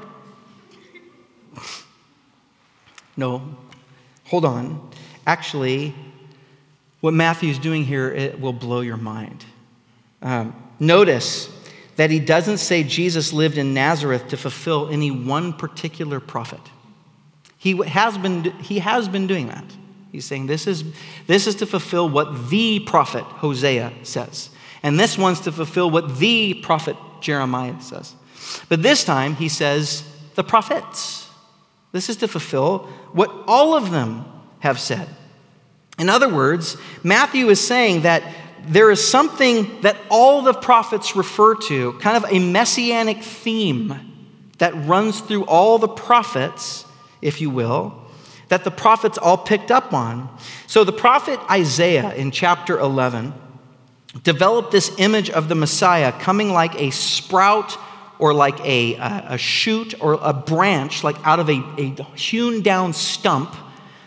No, 3.15 3.55
hold 4.23 4.43
on. 4.43 4.89
Actually, 5.27 5.93
what 7.03 7.13
Matthew's 7.13 7.59
doing 7.59 7.83
here 7.83 8.09
it 8.13 8.39
will 8.39 8.53
blow 8.53 8.79
your 8.79 8.95
mind. 8.95 9.43
Um, 10.21 10.55
notice 10.79 11.49
that 11.97 12.09
he 12.09 12.17
doesn't 12.17 12.59
say 12.59 12.81
Jesus 12.81 13.33
lived 13.33 13.57
in 13.57 13.73
Nazareth 13.73 14.29
to 14.29 14.37
fulfill 14.37 14.87
any 14.87 15.11
one 15.11 15.51
particular 15.51 16.21
prophet. 16.21 16.61
He 17.57 17.75
has 17.85 18.17
been, 18.17 18.43
he 18.61 18.79
has 18.79 19.09
been 19.09 19.27
doing 19.27 19.47
that. 19.47 19.65
He's 20.13 20.23
saying 20.23 20.47
this 20.47 20.65
is, 20.65 20.85
this 21.27 21.45
is 21.45 21.55
to 21.55 21.65
fulfill 21.65 22.07
what 22.07 22.49
the 22.49 22.79
prophet 22.79 23.25
Hosea 23.25 23.91
says. 24.03 24.49
And 24.81 24.97
this 24.97 25.17
one's 25.17 25.41
to 25.41 25.51
fulfill 25.51 25.91
what 25.91 26.19
the 26.19 26.53
prophet 26.53 26.95
Jeremiah 27.19 27.81
says. 27.81 28.15
But 28.69 28.81
this 28.81 29.03
time 29.03 29.35
he 29.35 29.49
says 29.49 30.09
the 30.35 30.43
prophets. 30.45 31.29
This 31.91 32.07
is 32.07 32.15
to 32.17 32.29
fulfill 32.29 32.87
what 33.11 33.29
all 33.45 33.75
of 33.75 33.91
them 33.91 34.23
have 34.59 34.79
said. 34.79 35.09
In 35.99 36.09
other 36.09 36.29
words, 36.29 36.77
Matthew 37.03 37.49
is 37.49 37.65
saying 37.65 38.01
that 38.01 38.23
there 38.65 38.89
is 38.89 39.05
something 39.05 39.81
that 39.81 39.97
all 40.09 40.41
the 40.41 40.53
prophets 40.53 41.15
refer 41.15 41.55
to, 41.55 41.93
kind 41.93 42.17
of 42.17 42.31
a 42.31 42.39
messianic 42.39 43.21
theme 43.21 44.13
that 44.57 44.73
runs 44.85 45.19
through 45.19 45.45
all 45.45 45.77
the 45.77 45.87
prophets, 45.87 46.85
if 47.21 47.41
you 47.41 47.49
will, 47.49 48.01
that 48.47 48.63
the 48.63 48.71
prophets 48.71 49.17
all 49.17 49.37
picked 49.37 49.71
up 49.71 49.93
on. 49.93 50.29
So 50.67 50.83
the 50.83 50.93
prophet 50.93 51.39
Isaiah 51.49 52.13
in 52.15 52.31
chapter 52.31 52.79
11 52.79 53.33
developed 54.23 54.71
this 54.71 54.91
image 54.99 55.29
of 55.29 55.49
the 55.49 55.55
Messiah 55.55 56.11
coming 56.11 56.51
like 56.51 56.79
a 56.79 56.91
sprout 56.91 57.77
or 58.19 58.33
like 58.33 58.59
a, 58.61 58.95
a, 58.95 59.25
a 59.29 59.37
shoot 59.37 59.95
or 59.99 60.19
a 60.21 60.33
branch, 60.33 61.03
like 61.03 61.17
out 61.25 61.39
of 61.39 61.49
a, 61.49 61.61
a 61.77 62.03
hewn 62.15 62.61
down 62.61 62.93
stump 62.93 63.53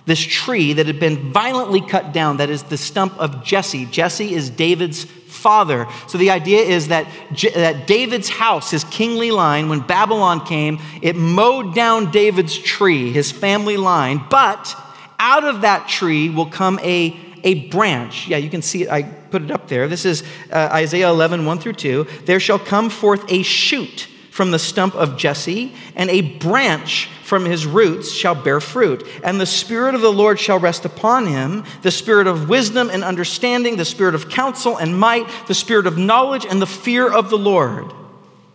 this 0.07 0.21
tree 0.21 0.73
that 0.73 0.87
had 0.87 1.01
been 1.01 1.33
violently 1.33 1.81
cut 1.81 2.13
down, 2.13 2.39
that 2.39 2.49
is 2.49 2.63
the 2.65 2.79
stump 2.79 3.19
of 3.19 3.45
Jesse. 3.45 3.87
Jesse 3.87 4.33
is 4.33 4.49
David's 4.49 5.05
father. 5.05 5.87
So 6.07 6.17
the 6.17 6.31
idea 6.31 6.61
is 6.61 6.89
that, 6.89 7.09
that 7.55 7.87
David's 7.87 8.29
house, 8.29 8.71
his 8.71 8.85
kingly 8.85 9.33
line, 9.33 9.69
when 9.69 9.81
Babylon 9.81 10.45
came, 10.47 10.81
it 11.03 11.17
mowed 11.17 11.75
down 11.75 12.11
David's 12.11 12.57
tree, 12.57 13.13
his 13.13 13.31
family 13.31 13.77
line, 13.77 14.25
but 14.31 14.75
out 15.19 15.45
of 15.45 15.63
that 15.63 15.89
tree 15.89 16.31
will 16.31 16.47
come 16.47 16.79
a, 16.83 17.17
a 17.43 17.69
branch. 17.69 18.29
Yeah, 18.29 18.37
you 18.37 18.49
can 18.49 18.63
see 18.63 18.85
it. 18.85 18.91
I 18.91 19.03
put 19.03 19.43
it 19.43 19.51
up 19.51 19.69
there. 19.69 19.89
This 19.89 20.05
is 20.05 20.23
uh, 20.53 20.69
Isaiah 20.73 21.09
11, 21.11 21.45
1 21.45 21.59
through 21.59 21.75
2. 21.75 22.07
There 22.25 22.41
shall 22.41 22.59
come 22.59 22.91
forth 22.91 23.25
a 23.31 23.43
shoot 23.43 24.09
from 24.37 24.51
the 24.51 24.59
stump 24.59 24.95
of 24.95 25.17
Jesse, 25.17 25.73
and 25.95 26.11
a 26.11 26.21
branch 26.21 27.09
from 27.25 27.47
his 27.47 27.65
roots 27.65 28.13
shall 28.13 28.35
bear 28.35 28.61
fruit. 28.61 29.03
And 29.25 29.41
the 29.41 29.47
Spirit 29.47 29.95
of 29.95 30.03
the 30.03 30.13
Lord 30.13 30.39
shall 30.39 30.59
rest 30.59 30.85
upon 30.85 31.27
him 31.27 31.65
the 31.81 31.91
Spirit 31.91 32.27
of 32.27 32.47
wisdom 32.47 32.91
and 32.91 33.03
understanding, 33.03 33.77
the 33.77 33.87
Spirit 33.87 34.15
of 34.15 34.29
counsel 34.29 34.77
and 34.77 35.01
might, 35.01 35.27
the 35.47 35.55
Spirit 35.55 35.87
of 35.87 35.97
knowledge 35.97 36.45
and 36.45 36.61
the 36.61 36.67
fear 36.67 37.11
of 37.11 37.31
the 37.31 37.39
Lord. 37.39 37.91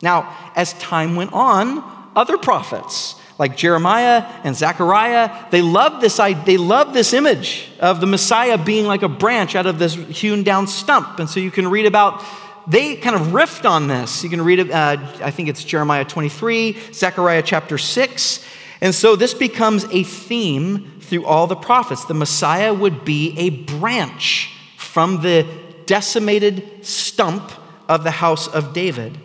Now, 0.04 0.38
as 0.56 0.74
time 0.74 1.16
went 1.16 1.34
on, 1.34 1.84
other 2.16 2.38
prophets, 2.38 3.16
like 3.40 3.58
Jeremiah 3.58 4.24
and 4.44 4.56
Zechariah, 4.56 5.50
they 5.50 5.64
loved 5.64 6.00
this, 6.00 6.18
they 6.18 6.58
loved 6.58 6.94
this 6.94 7.12
image 7.12 7.70
of 7.80 8.00
the 8.00 8.06
Messiah 8.06 8.64
being 8.64 8.86
like 8.86 9.02
a 9.02 9.10
branch 9.10 9.56
out 9.56 9.66
of 9.66 9.80
this 9.80 9.96
hewn 9.96 10.44
down 10.44 10.68
stump. 10.68 11.18
And 11.18 11.28
so 11.28 11.40
you 11.40 11.50
can 11.50 11.68
read 11.68 11.88
about 11.88 12.24
they 12.68 12.96
kind 12.96 13.16
of 13.16 13.28
riffed 13.28 13.70
on 13.70 13.88
this. 13.88 14.24
You 14.24 14.30
can 14.30 14.42
read 14.42 14.60
it, 14.60 14.72
uh, 14.72 14.98
I 15.22 15.32
think 15.32 15.50
it's 15.50 15.64
Jeremiah 15.64 16.06
23, 16.06 16.94
Zechariah 16.94 17.42
chapter 17.42 17.78
6. 17.78 18.46
And 18.82 18.94
so 18.96 19.16
this 19.16 19.34
becomes 19.34 19.86
a 19.92 20.04
theme 20.04 21.00
through 21.02 21.26
all 21.26 21.48
the 21.48 21.56
prophets. 21.56 22.06
The 22.06 22.14
Messiah 22.14 22.74
would 22.74 23.06
be 23.06 23.38
a 23.38 23.50
branch 23.50 24.54
from 24.78 25.22
the 25.22 25.46
decimated 25.86 26.86
stump 26.86 27.52
of 27.88 28.04
the 28.04 28.12
house 28.12 28.48
of 28.48 28.74
David. 28.74 29.18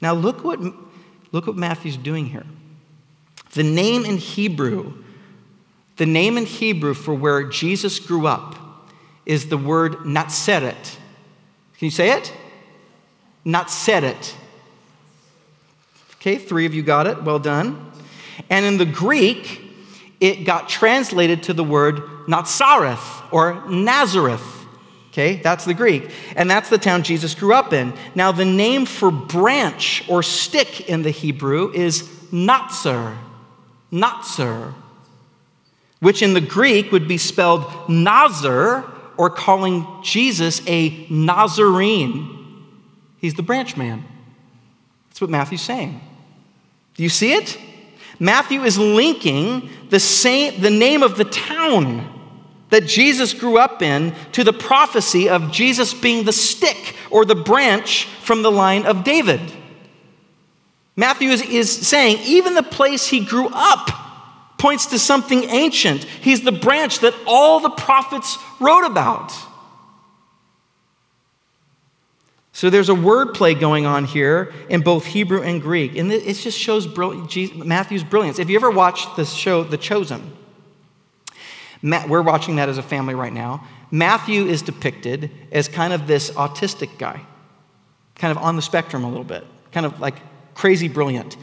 Now 0.00 0.14
look 0.14 0.44
what, 0.44 0.60
look 1.32 1.46
what 1.46 1.56
Matthew's 1.56 1.96
doing 1.96 2.26
here. 2.26 2.46
The 3.52 3.62
name 3.62 4.04
in 4.04 4.16
Hebrew, 4.16 4.94
the 5.96 6.06
name 6.06 6.38
in 6.38 6.46
Hebrew 6.46 6.94
for 6.94 7.14
where 7.14 7.44
Jesus 7.44 7.98
grew 7.98 8.26
up 8.26 8.90
is 9.26 9.48
the 9.48 9.56
word 9.56 9.92
Natseret. 10.04 10.96
Can 11.78 11.86
you 11.86 11.90
say 11.90 12.10
it? 12.10 12.32
Not 13.44 13.70
said 13.70 14.04
it. 14.04 14.36
Okay, 16.16 16.36
three 16.36 16.66
of 16.66 16.74
you 16.74 16.82
got 16.82 17.06
it. 17.06 17.22
Well 17.22 17.38
done. 17.38 17.92
And 18.48 18.64
in 18.64 18.78
the 18.78 18.86
Greek, 18.86 19.60
it 20.20 20.44
got 20.44 20.68
translated 20.68 21.42
to 21.44 21.52
the 21.52 21.64
word 21.64 22.02
Nazareth 22.26 23.22
or 23.30 23.68
Nazareth. 23.68 24.42
Okay, 25.12 25.36
that's 25.36 25.64
the 25.64 25.74
Greek. 25.74 26.10
And 26.34 26.50
that's 26.50 26.70
the 26.70 26.78
town 26.78 27.04
Jesus 27.04 27.34
grew 27.34 27.54
up 27.54 27.72
in. 27.72 27.92
Now, 28.14 28.32
the 28.32 28.44
name 28.44 28.84
for 28.84 29.12
branch 29.12 30.02
or 30.08 30.22
stick 30.22 30.88
in 30.88 31.02
the 31.02 31.10
Hebrew 31.10 31.72
is 31.72 32.02
Natzer. 32.32 33.16
Natzer. 33.92 34.74
Which 36.00 36.20
in 36.20 36.34
the 36.34 36.40
Greek 36.40 36.90
would 36.90 37.06
be 37.06 37.18
spelled 37.18 37.88
Nazar 37.88 38.90
or 39.16 39.30
calling 39.30 39.86
Jesus 40.02 40.60
a 40.66 41.06
Nazarene. 41.08 42.33
He's 43.24 43.32
the 43.32 43.42
branch 43.42 43.74
man. 43.74 44.04
That's 45.08 45.22
what 45.22 45.30
Matthew's 45.30 45.62
saying. 45.62 45.98
Do 46.92 47.02
you 47.02 47.08
see 47.08 47.32
it? 47.32 47.58
Matthew 48.20 48.64
is 48.64 48.76
linking 48.76 49.70
the, 49.88 49.98
same, 49.98 50.60
the 50.60 50.68
name 50.68 51.02
of 51.02 51.16
the 51.16 51.24
town 51.24 52.36
that 52.68 52.84
Jesus 52.84 53.32
grew 53.32 53.56
up 53.56 53.80
in 53.80 54.14
to 54.32 54.44
the 54.44 54.52
prophecy 54.52 55.30
of 55.30 55.50
Jesus 55.50 55.94
being 55.94 56.26
the 56.26 56.34
stick 56.34 56.96
or 57.10 57.24
the 57.24 57.34
branch 57.34 58.04
from 58.20 58.42
the 58.42 58.52
line 58.52 58.84
of 58.84 59.04
David. 59.04 59.40
Matthew 60.94 61.30
is, 61.30 61.40
is 61.40 61.72
saying 61.72 62.18
even 62.26 62.52
the 62.52 62.62
place 62.62 63.06
he 63.06 63.24
grew 63.24 63.48
up 63.50 63.88
points 64.58 64.84
to 64.88 64.98
something 64.98 65.44
ancient. 65.44 66.04
He's 66.04 66.42
the 66.42 66.52
branch 66.52 66.98
that 66.98 67.14
all 67.26 67.60
the 67.60 67.70
prophets 67.70 68.36
wrote 68.60 68.84
about. 68.84 69.32
So 72.54 72.70
there's 72.70 72.88
a 72.88 72.94
wordplay 72.94 73.58
going 73.58 73.84
on 73.84 74.04
here 74.04 74.54
in 74.68 74.82
both 74.82 75.06
Hebrew 75.06 75.42
and 75.42 75.60
Greek. 75.60 75.96
And 75.96 76.12
it 76.12 76.34
just 76.34 76.56
shows 76.56 76.86
Matthew's 77.56 78.04
brilliance. 78.04 78.38
If 78.38 78.48
you 78.48 78.54
ever 78.54 78.70
watched 78.70 79.16
the 79.16 79.24
show 79.24 79.64
The 79.64 79.76
Chosen, 79.76 80.32
we're 81.82 82.22
watching 82.22 82.56
that 82.56 82.68
as 82.68 82.78
a 82.78 82.82
family 82.82 83.16
right 83.16 83.32
now. 83.32 83.66
Matthew 83.90 84.46
is 84.46 84.62
depicted 84.62 85.32
as 85.50 85.66
kind 85.66 85.92
of 85.92 86.06
this 86.06 86.30
autistic 86.30 86.96
guy, 86.96 87.20
kind 88.14 88.30
of 88.30 88.40
on 88.40 88.54
the 88.54 88.62
spectrum 88.62 89.02
a 89.02 89.08
little 89.08 89.24
bit, 89.24 89.44
kind 89.72 89.84
of 89.84 89.98
like 89.98 90.14
crazy 90.54 90.86
brilliant. 90.86 91.36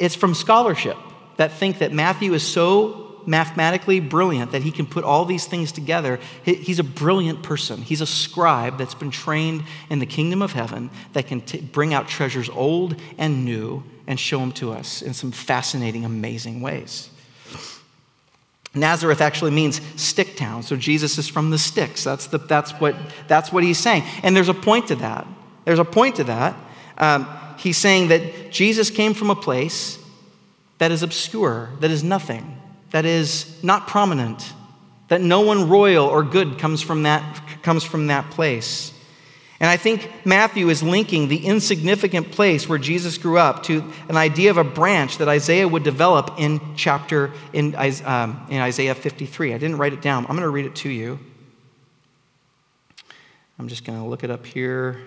It's 0.00 0.16
from 0.16 0.34
scholarship 0.34 0.96
that 1.36 1.52
think 1.52 1.78
that 1.78 1.92
Matthew 1.92 2.34
is 2.34 2.42
so 2.42 3.05
mathematically 3.26 4.00
brilliant 4.00 4.52
that 4.52 4.62
he 4.62 4.70
can 4.70 4.86
put 4.86 5.04
all 5.04 5.24
these 5.24 5.46
things 5.46 5.72
together. 5.72 6.18
He's 6.44 6.78
a 6.78 6.84
brilliant 6.84 7.42
person. 7.42 7.82
He's 7.82 8.00
a 8.00 8.06
scribe 8.06 8.78
that's 8.78 8.94
been 8.94 9.10
trained 9.10 9.64
in 9.90 9.98
the 9.98 10.06
kingdom 10.06 10.42
of 10.42 10.52
heaven 10.52 10.90
that 11.12 11.26
can 11.26 11.40
t- 11.40 11.60
bring 11.60 11.92
out 11.92 12.08
treasures 12.08 12.48
old 12.48 13.00
and 13.18 13.44
new 13.44 13.82
and 14.06 14.18
show 14.18 14.38
them 14.38 14.52
to 14.52 14.72
us 14.72 15.02
in 15.02 15.12
some 15.12 15.32
fascinating, 15.32 16.04
amazing 16.04 16.60
ways. 16.60 17.10
Nazareth 18.74 19.20
actually 19.20 19.50
means 19.50 19.80
stick 20.00 20.36
town. 20.36 20.62
So 20.62 20.76
Jesus 20.76 21.18
is 21.18 21.28
from 21.28 21.50
the 21.50 21.58
sticks. 21.58 22.04
That's, 22.04 22.26
the, 22.26 22.38
that's, 22.38 22.72
what, 22.72 22.94
that's 23.26 23.50
what 23.50 23.64
he's 23.64 23.78
saying. 23.78 24.04
And 24.22 24.36
there's 24.36 24.50
a 24.50 24.54
point 24.54 24.88
to 24.88 24.96
that. 24.96 25.26
There's 25.64 25.78
a 25.78 25.84
point 25.84 26.16
to 26.16 26.24
that. 26.24 26.56
Um, 26.98 27.26
he's 27.58 27.78
saying 27.78 28.08
that 28.08 28.52
Jesus 28.52 28.90
came 28.90 29.14
from 29.14 29.30
a 29.30 29.34
place 29.34 29.98
that 30.78 30.92
is 30.92 31.02
obscure, 31.02 31.70
that 31.80 31.90
is 31.90 32.04
nothing 32.04 32.55
that 32.96 33.04
is 33.04 33.62
not 33.62 33.86
prominent, 33.86 34.54
that 35.08 35.20
no 35.20 35.42
one 35.42 35.68
royal 35.68 36.06
or 36.06 36.22
good 36.22 36.58
comes 36.58 36.80
from 36.80 37.02
that, 37.02 37.42
comes 37.62 37.84
from 37.84 38.06
that 38.06 38.30
place. 38.30 38.90
And 39.60 39.68
I 39.68 39.76
think 39.76 40.10
Matthew 40.24 40.70
is 40.70 40.82
linking 40.82 41.28
the 41.28 41.44
insignificant 41.44 42.32
place 42.32 42.66
where 42.66 42.78
Jesus 42.78 43.18
grew 43.18 43.36
up 43.36 43.64
to 43.64 43.92
an 44.08 44.16
idea 44.16 44.48
of 44.48 44.56
a 44.56 44.64
branch 44.64 45.18
that 45.18 45.28
Isaiah 45.28 45.68
would 45.68 45.82
develop 45.82 46.36
in 46.38 46.58
chapter, 46.74 47.32
in, 47.52 47.74
um, 47.74 48.46
in 48.48 48.62
Isaiah 48.62 48.94
53. 48.94 49.52
I 49.52 49.58
didn't 49.58 49.76
write 49.76 49.92
it 49.92 50.00
down. 50.00 50.24
I'm 50.24 50.30
going 50.30 50.40
to 50.40 50.48
read 50.48 50.64
it 50.64 50.76
to 50.76 50.88
you. 50.88 51.18
I'm 53.58 53.68
just 53.68 53.84
going 53.84 53.98
to 53.98 54.06
look 54.06 54.24
it 54.24 54.30
up 54.30 54.46
here. 54.46 55.02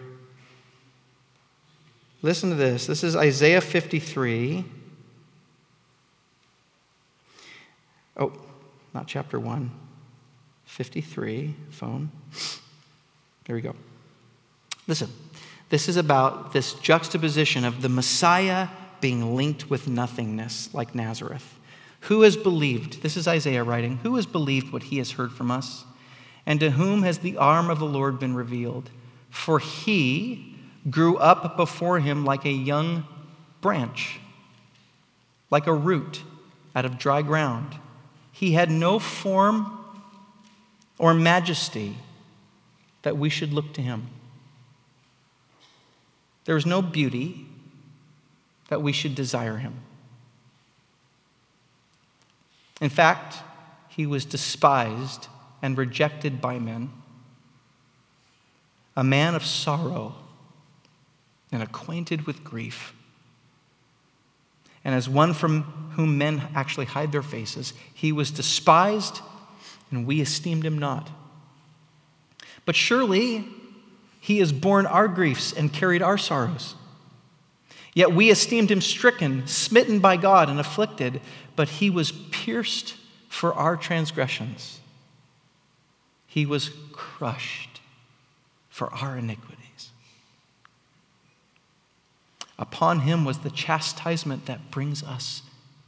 Listen 2.22 2.52
to 2.52 2.56
this. 2.56 2.86
This 2.86 3.04
is 3.04 3.16
Isaiah 3.16 3.62
53. 3.62 4.64
Oh, 8.20 8.34
not 8.94 9.08
chapter 9.08 9.40
1, 9.40 9.72
53, 10.66 11.56
phone. 11.72 12.12
There 13.46 13.56
we 13.56 13.62
go. 13.62 13.74
Listen, 14.88 15.10
this 15.70 15.88
is 15.88 15.98
about 15.98 16.52
this 16.52 16.74
juxtaposition 16.74 17.64
of 17.64 17.82
the 17.82 17.90
Messiah 17.90 18.68
being 19.02 19.36
linked 19.36 19.70
with 19.70 19.88
nothingness, 19.88 20.74
like 20.74 20.94
Nazareth. 20.94 21.58
Who 22.02 22.22
has 22.22 22.36
believed? 22.36 23.02
This 23.02 23.18
is 23.18 23.28
Isaiah 23.28 23.64
writing. 23.64 23.98
Who 24.04 24.16
has 24.16 24.26
believed 24.26 24.74
what 24.74 24.84
he 24.84 24.98
has 24.98 25.12
heard 25.12 25.32
from 25.32 25.50
us? 25.50 25.86
And 26.46 26.60
to 26.60 26.72
whom 26.72 27.04
has 27.04 27.20
the 27.20 27.38
arm 27.38 27.70
of 27.70 27.80
the 27.80 27.86
Lord 27.86 28.20
been 28.20 28.36
revealed? 28.36 28.90
For 29.30 29.60
he 29.60 30.56
grew 30.90 31.18
up 31.18 31.56
before 31.56 32.00
him 32.00 32.26
like 32.26 32.46
a 32.46 32.52
young 32.52 33.06
branch, 33.62 34.20
like 35.50 35.68
a 35.68 35.74
root 35.74 36.24
out 36.76 36.86
of 36.86 36.98
dry 36.98 37.22
ground. 37.22 37.76
He 38.40 38.54
had 38.54 38.72
no 38.72 39.00
form 39.00 39.78
or 40.98 41.14
majesty 41.14 41.98
that 43.02 43.18
we 43.18 43.30
should 43.30 43.52
look 43.52 43.74
to 43.74 43.82
him. 43.82 44.08
There 46.46 46.56
was 46.56 46.66
no 46.66 46.82
beauty 46.82 47.48
that 48.70 48.82
we 48.82 48.94
should 48.94 49.14
desire 49.14 49.58
him. 49.58 49.82
In 52.80 52.88
fact, 52.88 53.40
he 53.90 54.06
was 54.06 54.24
despised 54.24 55.28
and 55.62 55.78
rejected 55.78 56.40
by 56.40 56.60
men, 56.60 56.92
a 58.96 59.04
man 59.04 59.36
of 59.36 59.46
sorrow 59.46 60.16
and 61.52 61.62
acquainted 61.62 62.26
with 62.26 62.46
grief. 62.46 62.94
And 64.84 64.96
as 64.96 65.10
one 65.10 65.34
from 65.34 65.64
whom 65.96 66.18
men 66.18 66.42
actually 66.56 66.86
hide 66.86 67.12
their 67.12 67.24
faces, 67.24 67.74
he 67.94 68.12
was 68.12 68.32
despised, 68.32 69.20
and 69.92 70.06
we 70.06 70.22
esteemed 70.22 70.66
him 70.66 70.78
not. 70.78 71.10
But 72.66 72.76
surely 72.76 73.46
he 74.20 74.40
has 74.40 74.52
borne 74.52 74.86
our 74.86 75.08
griefs 75.08 75.52
and 75.52 75.74
carried 75.74 76.02
our 76.02 76.18
sorrows. 76.18 76.76
Yet 77.94 78.14
we 78.14 78.30
esteemed 78.30 78.72
him 78.72 78.82
stricken, 78.82 79.48
smitten 79.48 80.00
by 80.00 80.16
God, 80.18 80.50
and 80.50 80.60
afflicted, 80.60 81.22
but 81.56 81.68
he 81.68 81.90
was 81.90 82.12
pierced 82.12 82.96
for 83.28 83.54
our 83.54 83.76
transgressions. 83.76 84.80
He 86.28 86.46
was 86.46 86.72
crushed 86.92 87.82
for 88.70 88.94
our 88.94 89.18
iniquities. 89.18 89.59
Upon 92.60 93.00
him 93.00 93.24
was 93.24 93.40
the 93.40 93.50
chastisement 93.50 94.46
that 94.46 94.70
brings 94.70 95.02
us 95.02 95.44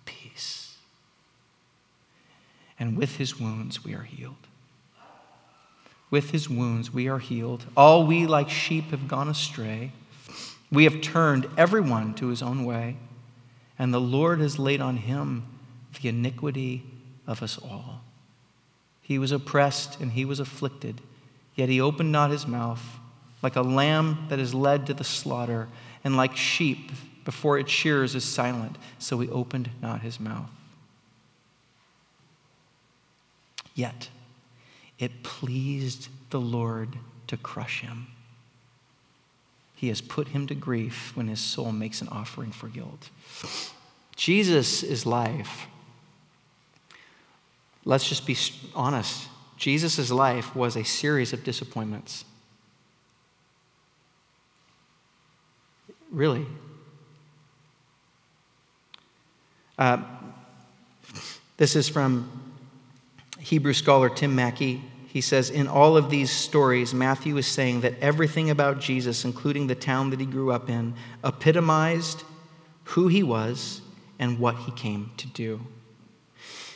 peace. 0.06 0.78
And 2.80 2.98
with 2.98 3.18
his 3.18 3.38
wounds 3.38 3.84
we 3.84 3.94
are 3.94 4.04
healed. 4.04 4.48
With 6.10 6.32
his 6.32 6.50
wounds 6.50 6.94
we 6.94 7.10
are 7.10 7.20
healed. 7.20 7.66
All 7.76 8.08
we 8.08 8.26
like 8.26 8.50
sheep 8.50 8.86
have 8.92 9.10
gone 9.10 9.28
astray. 9.28 9.92
We 10.72 10.86
have 10.86 11.02
turned 11.02 11.50
everyone 11.58 12.14
to 12.16 12.28
his 12.28 12.42
own 12.42 12.64
way, 12.64 12.96
and 13.78 13.94
the 13.94 14.00
Lord 14.00 14.40
has 14.40 14.58
laid 14.58 14.80
on 14.80 14.96
him 14.96 15.46
the 16.02 16.08
iniquity 16.08 16.84
of 17.28 17.44
us 17.44 17.58
all. 17.58 18.02
He 19.02 19.20
was 19.20 19.34
oppressed 19.34 20.00
and 20.00 20.14
he 20.14 20.24
was 20.24 20.40
afflicted, 20.40 21.02
yet 21.54 21.68
he 21.68 21.82
opened 21.82 22.14
not 22.14 22.32
his 22.32 22.48
mouth. 22.48 22.82
Like 23.44 23.58
a 23.58 23.62
lamb 23.62 24.28
that 24.30 24.40
is 24.40 24.54
led 24.54 24.86
to 24.86 24.94
the 24.94 25.04
slaughter, 25.04 25.68
and 26.04 26.18
like 26.18 26.36
sheep 26.36 26.92
before 27.24 27.60
its 27.60 27.72
shears 27.72 28.16
is 28.16 28.24
silent, 28.24 28.78
so 29.00 29.20
he 29.20 29.30
opened 29.30 29.70
not 29.82 30.02
his 30.02 30.20
mouth. 30.20 30.50
Yet 33.76 34.10
it 35.00 35.24
pleased 35.24 36.10
the 36.30 36.40
Lord 36.40 36.98
to 37.28 37.38
crush 37.38 37.82
him. 37.82 38.08
He 39.76 39.88
has 39.88 40.02
put 40.02 40.30
him 40.30 40.46
to 40.48 40.56
grief 40.56 41.12
when 41.16 41.28
his 41.28 41.40
soul 41.40 41.72
makes 41.72 42.02
an 42.02 42.08
offering 42.10 42.52
for 42.52 42.68
guilt. 42.68 43.10
Jesus 44.16 44.84
is 44.84 45.06
life. 45.08 45.66
Let's 47.84 48.08
just 48.08 48.28
be 48.28 48.38
honest. 48.76 49.28
Jesus' 49.58 50.12
life 50.12 50.56
was 50.56 50.76
a 50.76 50.84
series 50.84 51.34
of 51.34 51.44
disappointments. 51.44 52.26
Really. 56.12 56.46
Uh, 59.78 60.04
this 61.58 61.76
is 61.76 61.88
from 61.88 62.30
Hebrew 63.40 63.74
scholar 63.74 64.10
Tim 64.10 64.36
Mackie. 64.36 64.84
He 65.08 65.22
says, 65.22 65.50
In 65.50 65.68
all 65.68 65.98
of 65.98 66.10
these 66.10 66.30
stories, 66.30 66.94
Matthew 66.94 67.38
is 67.38 67.48
saying 67.48 67.82
that 67.82 67.98
everything 68.00 68.50
about 68.50 68.80
Jesus, 68.80 69.26
including 69.26 69.68
the 69.68 69.76
town 69.76 70.10
that 70.12 70.20
he 70.20 70.26
grew 70.26 70.52
up 70.52 70.70
in, 70.70 70.94
epitomized 71.24 72.24
who 72.84 73.08
he 73.08 73.24
was 73.24 73.82
and 74.20 74.38
what 74.38 74.56
he 74.58 74.72
came 74.72 75.12
to 75.18 75.28
do. 75.28 75.62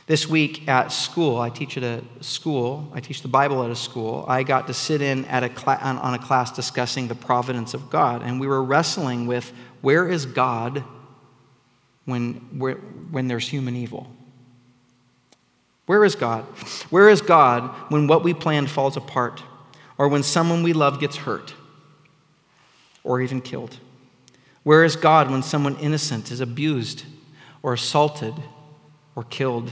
This 0.08 0.30
week 0.30 0.68
at 0.68 0.92
school, 0.92 1.40
I 1.40 1.50
teach 1.50 1.78
at 1.78 1.84
a 1.84 2.04
school, 2.22 2.92
I 2.94 3.00
teach 3.00 3.24
the 3.24 3.28
Bible 3.28 3.64
at 3.64 3.72
a 3.72 3.76
school. 3.76 4.24
I 4.28 4.44
got 4.44 4.68
to 4.68 4.74
sit 4.74 5.02
in 5.02 5.26
at 5.26 5.44
a 5.44 5.50
cl- 5.50 5.80
on 5.80 6.14
a 6.14 6.20
class 6.20 6.52
discussing 6.52 7.08
the 7.08 7.16
providence 7.16 7.74
of 7.74 7.90
God, 7.90 8.22
and 8.22 8.40
we 8.40 8.46
were 8.46 8.64
wrestling 8.64 9.26
with 9.26 9.52
where 9.82 10.08
is 10.08 10.28
God 10.28 10.84
when, 12.06 12.34
where, 12.60 12.76
when 12.76 13.28
there's 13.28 13.48
human 13.48 13.76
evil? 13.76 14.08
Where 15.88 16.06
is 16.06 16.16
God? 16.16 16.44
Where 16.92 17.10
is 17.10 17.22
God 17.22 17.70
when 17.90 18.08
what 18.08 18.24
we 18.24 18.34
planned 18.34 18.70
falls 18.70 18.98
apart, 18.98 19.42
or 19.98 20.08
when 20.08 20.22
someone 20.24 20.62
we 20.62 20.74
love 20.74 21.00
gets 21.00 21.16
hurt, 21.16 21.54
or 23.04 23.22
even 23.22 23.42
killed? 23.42 23.80
Where 24.62 24.84
is 24.84 24.96
God 24.96 25.32
when 25.32 25.42
someone 25.42 25.78
innocent 25.78 26.32
is 26.32 26.42
abused, 26.42 27.06
or 27.64 27.74
assaulted, 27.74 28.36
or 29.16 29.24
killed? 29.24 29.72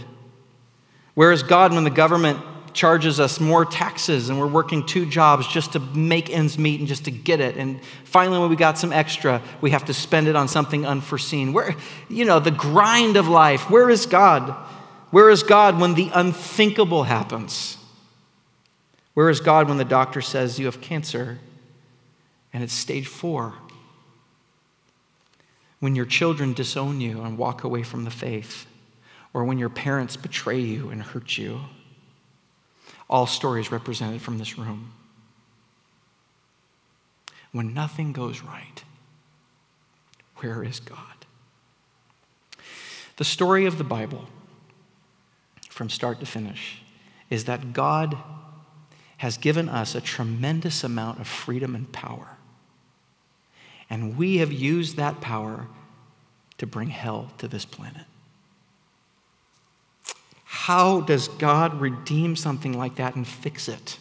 Where 1.15 1.31
is 1.31 1.43
God 1.43 1.73
when 1.73 1.83
the 1.83 1.89
government 1.89 2.39
charges 2.73 3.19
us 3.19 3.39
more 3.39 3.65
taxes 3.65 4.29
and 4.29 4.39
we're 4.39 4.47
working 4.47 4.85
two 4.85 5.05
jobs 5.05 5.47
just 5.47 5.73
to 5.73 5.79
make 5.79 6.31
ends 6.31 6.57
meet 6.57 6.79
and 6.79 6.87
just 6.87 7.05
to 7.05 7.11
get 7.11 7.39
it? 7.39 7.55
And 7.57 7.79
finally, 8.03 8.39
when 8.39 8.49
we 8.49 8.55
got 8.55 8.77
some 8.77 8.91
extra, 8.91 9.41
we 9.61 9.71
have 9.71 9.85
to 9.85 9.93
spend 9.93 10.27
it 10.27 10.35
on 10.35 10.47
something 10.47 10.85
unforeseen. 10.85 11.53
Where, 11.53 11.75
you 12.09 12.25
know, 12.25 12.39
the 12.39 12.51
grind 12.51 13.15
of 13.15 13.27
life. 13.27 13.69
Where 13.69 13.89
is 13.89 14.05
God? 14.05 14.49
Where 15.11 15.29
is 15.29 15.43
God 15.43 15.79
when 15.79 15.93
the 15.93 16.09
unthinkable 16.13 17.03
happens? 17.03 17.77
Where 19.13 19.29
is 19.29 19.39
God 19.39 19.67
when 19.67 19.77
the 19.77 19.85
doctor 19.85 20.21
says 20.21 20.57
you 20.57 20.65
have 20.65 20.81
cancer 20.81 21.37
and 22.51 22.63
it's 22.63 22.73
stage 22.73 23.05
four? 23.05 23.53
When 25.79 25.95
your 25.95 26.05
children 26.05 26.53
disown 26.53 26.99
you 26.99 27.21
and 27.21 27.37
walk 27.37 27.63
away 27.63 27.83
from 27.83 28.05
the 28.05 28.09
faith? 28.09 28.65
Or 29.33 29.43
when 29.43 29.57
your 29.57 29.69
parents 29.69 30.15
betray 30.15 30.59
you 30.59 30.89
and 30.89 31.01
hurt 31.01 31.37
you. 31.37 31.61
All 33.09 33.25
stories 33.25 33.71
represented 33.71 34.21
from 34.21 34.37
this 34.37 34.57
room. 34.57 34.93
When 37.51 37.73
nothing 37.73 38.13
goes 38.13 38.41
right, 38.41 38.83
where 40.37 40.63
is 40.63 40.79
God? 40.79 40.97
The 43.17 43.23
story 43.23 43.65
of 43.65 43.77
the 43.77 43.83
Bible, 43.83 44.25
from 45.69 45.89
start 45.89 46.19
to 46.19 46.25
finish, 46.25 46.81
is 47.29 47.45
that 47.45 47.73
God 47.73 48.17
has 49.17 49.37
given 49.37 49.69
us 49.69 49.93
a 49.95 50.01
tremendous 50.01 50.83
amount 50.83 51.19
of 51.19 51.27
freedom 51.27 51.75
and 51.75 51.91
power. 51.91 52.37
And 53.89 54.17
we 54.17 54.37
have 54.37 54.51
used 54.51 54.97
that 54.97 55.21
power 55.21 55.67
to 56.57 56.65
bring 56.65 56.89
hell 56.89 57.31
to 57.37 57.47
this 57.47 57.65
planet. 57.65 58.05
How 60.63 61.01
does 61.01 61.27
God 61.27 61.81
redeem 61.81 62.37
something 62.37 62.77
like 62.77 62.95
that 62.95 63.17
and 63.17 63.27
fix 63.27 63.67
it? 63.67 63.97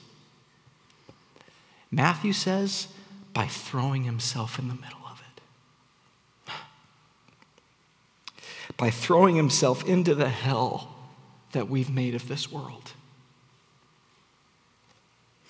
Matthew 1.90 2.32
says, 2.32 2.86
by 3.34 3.48
throwing 3.48 4.04
himself 4.04 4.60
in 4.60 4.68
the 4.68 4.74
middle 4.74 5.00
of 5.10 5.20
it. 6.46 6.52
By 8.76 8.90
throwing 8.90 9.34
himself 9.34 9.84
into 9.88 10.14
the 10.14 10.28
hell 10.28 10.94
that 11.50 11.68
we've 11.68 11.90
made 11.90 12.14
of 12.14 12.28
this 12.28 12.52
world. 12.52 12.92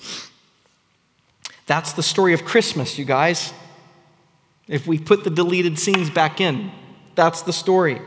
That's 1.66 1.92
the 1.92 2.02
story 2.02 2.32
of 2.32 2.46
Christmas, 2.46 2.98
you 2.98 3.04
guys. 3.04 3.52
If 4.66 4.86
we 4.86 4.98
put 4.98 5.24
the 5.24 5.30
deleted 5.30 5.78
scenes 5.78 6.08
back 6.08 6.40
in, 6.40 6.72
that's 7.14 7.42
the 7.42 7.52
story. 7.52 8.00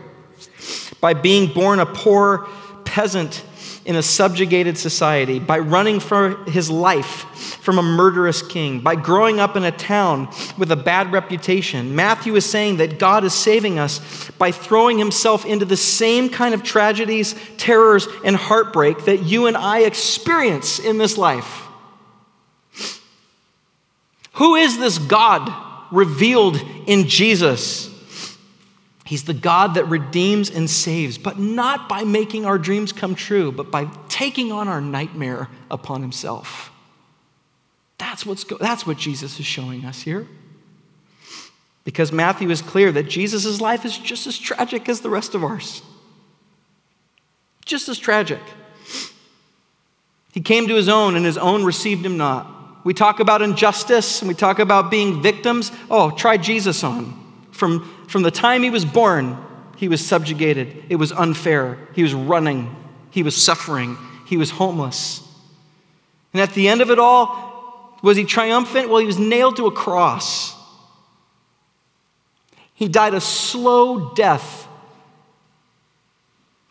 By 1.00 1.14
being 1.14 1.54
born 1.54 1.80
a 1.80 1.86
poor, 1.86 2.48
peasant 2.96 3.44
in 3.84 3.98
a 3.98 4.02
subjugated 4.02 4.78
society, 4.78 5.38
by 5.38 5.60
running 5.60 6.00
for 6.00 6.38
his 6.46 6.72
life 6.72 7.26
from 7.62 7.78
a 7.78 7.84
murderous 7.84 8.42
king, 8.42 8.80
by 8.80 8.96
growing 8.96 9.38
up 9.38 9.58
in 9.58 9.66
a 9.66 9.72
town 9.72 10.30
with 10.58 10.72
a 10.72 10.78
bad 10.78 11.12
reputation. 11.12 11.94
Matthew 11.94 12.34
is 12.36 12.46
saying 12.46 12.78
that 12.78 12.98
God 12.98 13.26
is 13.26 13.34
saving 13.34 13.80
us 13.80 14.32
by 14.40 14.52
throwing 14.52 14.98
himself 14.98 15.46
into 15.46 15.66
the 15.66 15.76
same 15.76 16.30
kind 16.30 16.54
of 16.54 16.64
tragedies, 16.64 17.36
terrors, 17.58 18.08
and 18.24 18.38
heartbreak 18.38 19.04
that 19.04 19.24
you 19.24 19.48
and 19.48 19.58
I 19.58 19.80
experience 19.80 20.80
in 20.80 20.98
this 20.98 21.18
life. 21.18 21.64
Who 24.36 24.56
is 24.56 24.80
this 24.80 25.00
God 25.00 25.52
revealed 25.92 26.64
in 26.88 27.10
Jesus? 27.10 27.95
He's 29.06 29.26
the 29.26 29.36
God 29.36 29.76
that 29.76 29.86
redeems 29.86 30.50
and 30.50 30.68
saves, 30.68 31.20
but 31.20 31.38
not 31.38 31.88
by 31.88 32.04
making 32.04 32.46
our 32.46 32.58
dreams 32.58 32.92
come 32.92 33.14
true, 33.14 33.52
but 33.52 33.70
by 33.70 33.86
taking 34.10 34.52
on 34.52 34.68
our 34.68 34.82
nightmare 34.82 35.48
upon 35.70 36.02
himself. 36.02 36.72
That's, 38.00 38.26
what's 38.26 38.44
go- 38.44 38.58
that's 38.58 38.88
what 38.88 38.98
Jesus 38.98 39.40
is 39.40 39.46
showing 39.46 39.86
us 39.86 40.02
here. 40.02 40.28
Because 41.84 42.12
Matthew 42.12 42.50
is 42.50 42.64
clear 42.64 42.92
that 42.94 43.04
Jesus' 43.04 43.62
life 43.62 43.86
is 43.86 43.96
just 43.96 44.26
as 44.26 44.40
tragic 44.40 44.90
as 44.90 45.02
the 45.02 45.10
rest 45.10 45.36
of 45.36 45.44
ours. 45.44 45.84
Just 47.64 47.88
as 47.88 48.00
tragic. 48.00 48.42
He 50.34 50.42
came 50.42 50.68
to 50.68 50.76
his 50.76 50.90
own, 50.90 51.16
and 51.16 51.24
his 51.24 51.38
own 51.38 51.64
received 51.64 52.04
him 52.04 52.18
not. 52.18 52.84
We 52.84 52.94
talk 52.94 53.20
about 53.20 53.42
injustice 53.42 54.22
and 54.22 54.28
we 54.28 54.36
talk 54.36 54.60
about 54.60 54.92
being 54.92 55.22
victims. 55.22 55.72
Oh, 55.90 56.12
try 56.12 56.38
Jesus 56.38 56.84
on. 56.84 57.22
From 57.52 57.90
from 58.08 58.24
the 58.24 58.32
time 58.32 58.64
he 58.64 58.70
was 58.70 58.86
born, 58.86 59.38
he 59.78 59.88
was 59.88 60.06
subjugated. 60.06 60.86
It 60.90 60.96
was 60.98 61.12
unfair. 61.12 61.78
He 61.94 62.04
was 62.04 62.14
running. 62.14 62.76
He 63.12 63.24
was 63.24 63.36
suffering. 63.36 63.98
He 64.26 64.38
was 64.38 64.52
homeless. 64.52 65.22
And 66.34 66.42
at 66.42 66.54
the 66.54 66.68
end 66.68 66.82
of 66.82 66.92
it 66.92 67.00
all, 67.00 67.98
was 68.02 68.18
he 68.18 68.26
triumphant? 68.26 68.90
Well, 68.90 69.00
he 69.00 69.06
was 69.06 69.20
nailed 69.20 69.58
to 69.58 69.68
a 69.68 69.72
cross. 69.72 70.54
He 72.74 72.88
died 72.88 73.14
a 73.14 73.22
slow 73.22 74.14
death 74.14 74.68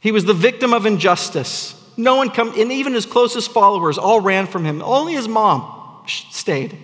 He 0.04 0.12
was 0.12 0.26
the 0.26 0.34
victim 0.34 0.74
of 0.74 0.84
injustice. 0.84 1.74
No 1.96 2.16
one 2.16 2.28
come, 2.28 2.52
and 2.60 2.70
even 2.70 2.92
his 2.92 3.06
closest 3.06 3.50
followers 3.52 3.96
all 3.96 4.20
ran 4.20 4.46
from 4.46 4.66
him. 4.66 4.82
Only 4.82 5.14
his 5.14 5.26
mom 5.26 6.04
stayed. 6.06 6.76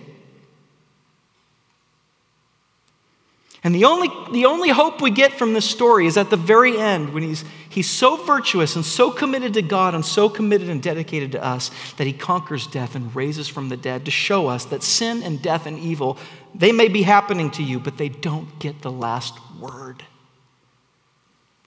And 3.63 3.75
the 3.75 3.85
only, 3.85 4.09
the 4.31 4.45
only 4.45 4.69
hope 4.69 5.01
we 5.01 5.11
get 5.11 5.33
from 5.33 5.53
this 5.53 5.69
story 5.69 6.07
is 6.07 6.17
at 6.17 6.31
the 6.31 6.37
very 6.37 6.77
end 6.77 7.13
when 7.13 7.21
he's, 7.21 7.45
he's 7.69 7.89
so 7.89 8.15
virtuous 8.15 8.75
and 8.75 8.83
so 8.83 9.11
committed 9.11 9.53
to 9.53 9.61
God 9.61 9.93
and 9.93 10.03
so 10.03 10.29
committed 10.29 10.67
and 10.67 10.81
dedicated 10.81 11.31
to 11.33 11.43
us 11.43 11.69
that 11.97 12.07
he 12.07 12.13
conquers 12.13 12.65
death 12.65 12.95
and 12.95 13.15
raises 13.15 13.47
from 13.47 13.69
the 13.69 13.77
dead 13.77 14.05
to 14.05 14.11
show 14.11 14.47
us 14.47 14.65
that 14.65 14.81
sin 14.81 15.21
and 15.21 15.43
death 15.43 15.67
and 15.67 15.77
evil, 15.77 16.17
they 16.55 16.71
may 16.71 16.87
be 16.87 17.03
happening 17.03 17.51
to 17.51 17.63
you, 17.63 17.79
but 17.79 17.97
they 17.97 18.09
don't 18.09 18.57
get 18.57 18.81
the 18.81 18.91
last 18.91 19.37
word. 19.59 20.03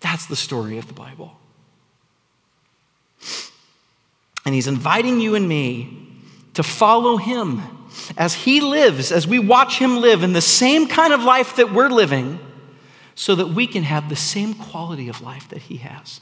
That's 0.00 0.26
the 0.26 0.36
story 0.36 0.78
of 0.78 0.88
the 0.88 0.94
Bible. 0.94 1.38
And 4.44 4.52
he's 4.52 4.66
inviting 4.66 5.20
you 5.20 5.36
and 5.36 5.48
me 5.48 6.08
to 6.54 6.64
follow 6.64 7.16
him 7.18 7.62
as 8.16 8.34
He 8.34 8.60
lives, 8.60 9.12
as 9.12 9.26
we 9.26 9.38
watch 9.38 9.78
Him 9.78 9.98
live 10.00 10.22
in 10.22 10.32
the 10.32 10.40
same 10.40 10.86
kind 10.88 11.12
of 11.12 11.22
life 11.22 11.56
that 11.56 11.72
we're 11.72 11.88
living, 11.88 12.38
so 13.14 13.34
that 13.34 13.48
we 13.48 13.66
can 13.66 13.84
have 13.84 14.08
the 14.08 14.16
same 14.16 14.54
quality 14.54 15.08
of 15.08 15.20
life 15.20 15.48
that 15.50 15.62
He 15.62 15.76
has. 15.78 16.20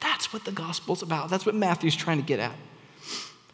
That's 0.00 0.32
what 0.32 0.44
the 0.44 0.52
gospel's 0.52 1.02
about. 1.02 1.28
That's 1.28 1.44
what 1.44 1.54
Matthew's 1.54 1.96
trying 1.96 2.18
to 2.18 2.24
get 2.24 2.40
at. 2.40 2.54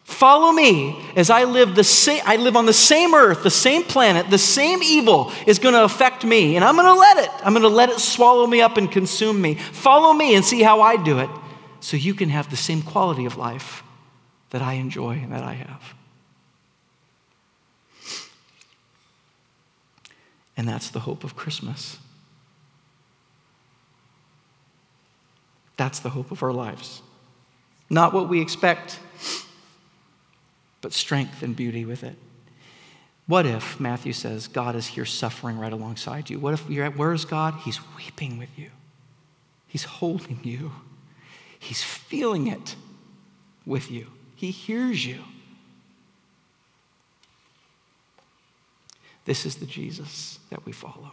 Follow 0.04 0.52
me 0.52 1.04
as 1.16 1.30
I 1.30 1.42
live 1.42 1.74
the 1.74 1.82
same 1.82 2.22
I 2.24 2.36
live 2.36 2.56
on 2.56 2.64
the 2.64 2.72
same 2.72 3.12
earth, 3.12 3.42
the 3.42 3.50
same 3.50 3.82
planet, 3.82 4.30
the 4.30 4.38
same 4.38 4.80
evil 4.80 5.32
is 5.48 5.58
going 5.58 5.74
to 5.74 5.82
affect 5.82 6.24
me 6.24 6.54
and 6.54 6.64
I'm 6.64 6.76
going 6.76 6.86
to 6.86 6.94
let 6.94 7.24
it. 7.24 7.30
I'm 7.44 7.52
going 7.52 7.64
to 7.64 7.68
let 7.68 7.88
it 7.88 7.98
swallow 7.98 8.46
me 8.46 8.60
up 8.60 8.76
and 8.76 8.90
consume 8.90 9.40
me. 9.40 9.56
Follow 9.56 10.12
me 10.12 10.36
and 10.36 10.44
see 10.44 10.62
how 10.62 10.80
I 10.80 10.96
do 10.96 11.18
it 11.18 11.28
so 11.80 11.96
you 11.96 12.14
can 12.14 12.28
have 12.28 12.48
the 12.50 12.56
same 12.56 12.82
quality 12.82 13.24
of 13.24 13.36
life 13.36 13.82
that 14.50 14.62
I 14.62 14.74
enjoy 14.74 15.14
and 15.14 15.32
that 15.32 15.42
I 15.42 15.54
have. 15.54 15.95
And 20.56 20.68
that's 20.68 20.90
the 20.90 21.00
hope 21.00 21.24
of 21.24 21.36
Christmas. 21.36 21.98
That's 25.76 25.98
the 25.98 26.10
hope 26.10 26.30
of 26.30 26.42
our 26.42 26.52
lives. 26.52 27.02
Not 27.90 28.12
what 28.12 28.28
we 28.28 28.40
expect, 28.40 28.98
but 30.80 30.92
strength 30.92 31.42
and 31.42 31.54
beauty 31.54 31.84
with 31.84 32.02
it. 32.02 32.16
What 33.26 33.44
if, 33.44 33.80
Matthew 33.80 34.12
says, 34.12 34.46
God 34.46 34.76
is 34.76 34.86
here 34.86 35.04
suffering 35.04 35.58
right 35.58 35.72
alongside 35.72 36.30
you? 36.30 36.38
What 36.38 36.54
if 36.54 36.68
you're 36.70 36.84
at, 36.84 36.96
where 36.96 37.12
is 37.12 37.24
God? 37.24 37.54
He's 37.64 37.80
weeping 37.96 38.38
with 38.38 38.56
you, 38.56 38.70
He's 39.66 39.84
holding 39.84 40.40
you, 40.42 40.72
He's 41.58 41.82
feeling 41.82 42.46
it 42.46 42.76
with 43.66 43.90
you, 43.90 44.06
He 44.34 44.50
hears 44.50 45.04
you. 45.04 45.22
This 49.26 49.44
is 49.44 49.56
the 49.56 49.66
Jesus 49.66 50.38
that 50.50 50.64
we 50.64 50.72
follow. 50.72 51.10